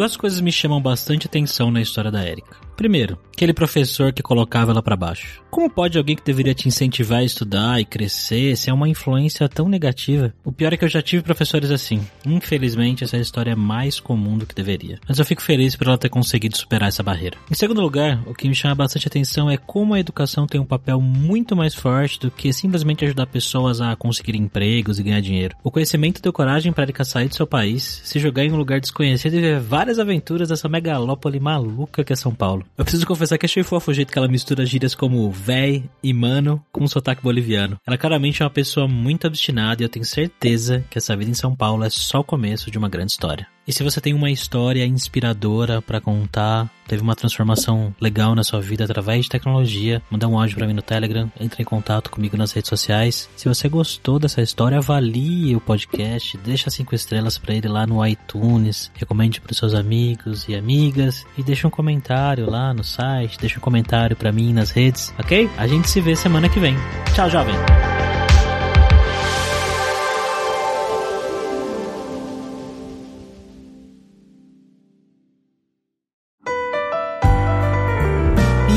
Duas 0.00 0.16
coisas 0.16 0.40
me 0.40 0.50
chamam 0.50 0.80
bastante 0.80 1.26
atenção 1.26 1.70
na 1.70 1.78
história 1.78 2.10
da 2.10 2.26
Erika. 2.26 2.56
Primeiro, 2.80 3.18
aquele 3.34 3.52
professor 3.52 4.10
que 4.10 4.22
colocava 4.22 4.70
ela 4.70 4.82
para 4.82 4.96
baixo. 4.96 5.42
Como 5.50 5.68
pode 5.68 5.98
alguém 5.98 6.16
que 6.16 6.24
deveria 6.24 6.54
te 6.54 6.66
incentivar 6.66 7.18
a 7.18 7.24
estudar 7.24 7.78
e 7.78 7.84
crescer 7.84 8.56
ser 8.56 8.72
uma 8.72 8.88
influência 8.88 9.46
tão 9.50 9.68
negativa? 9.68 10.32
O 10.42 10.50
pior 10.50 10.72
é 10.72 10.78
que 10.78 10.84
eu 10.86 10.88
já 10.88 11.02
tive 11.02 11.22
professores 11.22 11.70
assim. 11.70 12.00
Infelizmente, 12.24 13.04
essa 13.04 13.18
história 13.18 13.50
é 13.50 13.54
mais 13.54 14.00
comum 14.00 14.38
do 14.38 14.46
que 14.46 14.54
deveria. 14.54 14.98
Mas 15.06 15.18
eu 15.18 15.26
fico 15.26 15.42
feliz 15.42 15.76
por 15.76 15.88
ela 15.88 15.98
ter 15.98 16.08
conseguido 16.08 16.56
superar 16.56 16.88
essa 16.88 17.02
barreira. 17.02 17.36
Em 17.50 17.54
segundo 17.54 17.82
lugar, 17.82 18.22
o 18.26 18.32
que 18.32 18.48
me 18.48 18.54
chama 18.54 18.74
bastante 18.76 19.08
atenção 19.08 19.50
é 19.50 19.58
como 19.58 19.92
a 19.92 20.00
educação 20.00 20.46
tem 20.46 20.58
um 20.58 20.64
papel 20.64 21.02
muito 21.02 21.54
mais 21.54 21.74
forte 21.74 22.18
do 22.18 22.30
que 22.30 22.50
simplesmente 22.50 23.04
ajudar 23.04 23.26
pessoas 23.26 23.82
a 23.82 23.94
conseguir 23.94 24.36
empregos 24.36 24.98
e 24.98 25.02
ganhar 25.02 25.20
dinheiro. 25.20 25.54
O 25.62 25.70
conhecimento 25.70 26.22
deu 26.22 26.32
coragem 26.32 26.72
para 26.72 26.84
Erika 26.84 27.04
sair 27.04 27.28
do 27.28 27.34
seu 27.34 27.46
país, 27.46 28.00
se 28.04 28.18
jogar 28.18 28.42
em 28.42 28.52
um 28.52 28.56
lugar 28.56 28.80
desconhecido 28.80 29.34
e 29.34 29.40
ver 29.40 29.60
várias 29.60 29.98
aventuras 29.98 30.48
dessa 30.48 30.66
megalópole 30.66 31.38
maluca 31.38 32.02
que 32.02 32.14
é 32.14 32.16
São 32.16 32.34
Paulo. 32.34 32.64
Eu 32.76 32.84
preciso 32.84 33.06
confessar 33.06 33.36
que 33.36 33.46
achei 33.46 33.62
fofo 33.62 33.90
o 33.90 33.94
jeito 33.94 34.12
que 34.12 34.18
ela 34.18 34.28
mistura 34.28 34.64
gírias 34.64 34.94
como 34.94 35.30
véi 35.30 35.84
e 36.02 36.14
mano 36.14 36.64
com 36.72 36.84
um 36.84 36.88
sotaque 36.88 37.22
boliviano. 37.22 37.78
Ela 37.86 37.98
claramente 37.98 38.42
é 38.42 38.44
uma 38.44 38.50
pessoa 38.50 38.88
muito 38.88 39.26
obstinada 39.26 39.82
e 39.82 39.84
eu 39.84 39.88
tenho 39.88 40.04
certeza 40.04 40.84
que 40.88 40.96
essa 40.96 41.16
vida 41.16 41.30
em 41.30 41.34
São 41.34 41.54
Paulo 41.54 41.84
é 41.84 41.90
só 41.90 42.20
o 42.20 42.24
começo 42.24 42.70
de 42.70 42.78
uma 42.78 42.88
grande 42.88 43.12
história. 43.12 43.46
E 43.70 43.72
se 43.72 43.84
você 43.84 44.00
tem 44.00 44.12
uma 44.12 44.32
história 44.32 44.84
inspiradora 44.84 45.80
para 45.80 46.00
contar, 46.00 46.68
teve 46.88 47.02
uma 47.02 47.14
transformação 47.14 47.94
legal 48.00 48.34
na 48.34 48.42
sua 48.42 48.60
vida 48.60 48.82
através 48.82 49.26
de 49.26 49.30
tecnologia, 49.30 50.02
manda 50.10 50.26
um 50.26 50.36
áudio 50.36 50.56
para 50.56 50.66
mim 50.66 50.72
no 50.72 50.82
Telegram, 50.82 51.30
entre 51.40 51.62
em 51.62 51.64
contato 51.64 52.10
comigo 52.10 52.36
nas 52.36 52.50
redes 52.50 52.68
sociais. 52.68 53.30
Se 53.36 53.46
você 53.46 53.68
gostou 53.68 54.18
dessa 54.18 54.42
história, 54.42 54.78
avalie 54.78 55.54
o 55.54 55.60
podcast, 55.60 56.36
deixa 56.38 56.68
cinco 56.68 56.96
estrelas 56.96 57.38
para 57.38 57.54
ele 57.54 57.68
lá 57.68 57.86
no 57.86 58.04
iTunes, 58.04 58.90
recomende 58.96 59.40
para 59.40 59.54
seus 59.54 59.72
amigos 59.72 60.48
e 60.48 60.56
amigas 60.56 61.24
e 61.38 61.42
deixa 61.44 61.68
um 61.68 61.70
comentário 61.70 62.50
lá 62.50 62.74
no 62.74 62.82
site, 62.82 63.38
deixa 63.38 63.58
um 63.58 63.62
comentário 63.62 64.16
para 64.16 64.32
mim 64.32 64.52
nas 64.52 64.72
redes, 64.72 65.14
ok? 65.16 65.48
A 65.56 65.68
gente 65.68 65.88
se 65.88 66.00
vê 66.00 66.16
semana 66.16 66.48
que 66.48 66.58
vem. 66.58 66.74
Tchau, 67.14 67.30
jovem! 67.30 67.54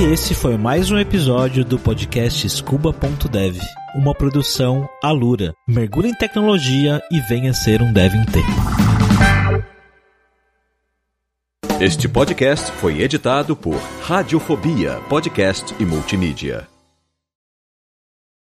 E 0.04 0.06
esse 0.08 0.36
foi 0.36 0.58
mais 0.58 0.92
um 0.92 1.00
episódio 1.00 1.64
do 1.64 1.80
podcast 1.80 2.50
Scuba.dev, 2.50 3.58
uma 3.96 4.14
produção 4.14 4.86
Alura. 5.02 5.54
Mergulhe 5.66 6.10
em 6.10 6.14
tecnologia 6.14 7.02
e 7.10 7.22
venha 7.22 7.54
ser 7.54 7.82
um 7.82 7.94
dev 7.94 8.14
em 8.14 8.26
tempo. 8.26 8.52
Este 11.80 12.10
podcast 12.10 12.70
foi 12.74 13.02
editado 13.02 13.56
por 13.56 13.78
Radiofobia, 14.02 15.00
podcast 15.08 15.74
e 15.80 15.86
multimídia. 15.86 16.73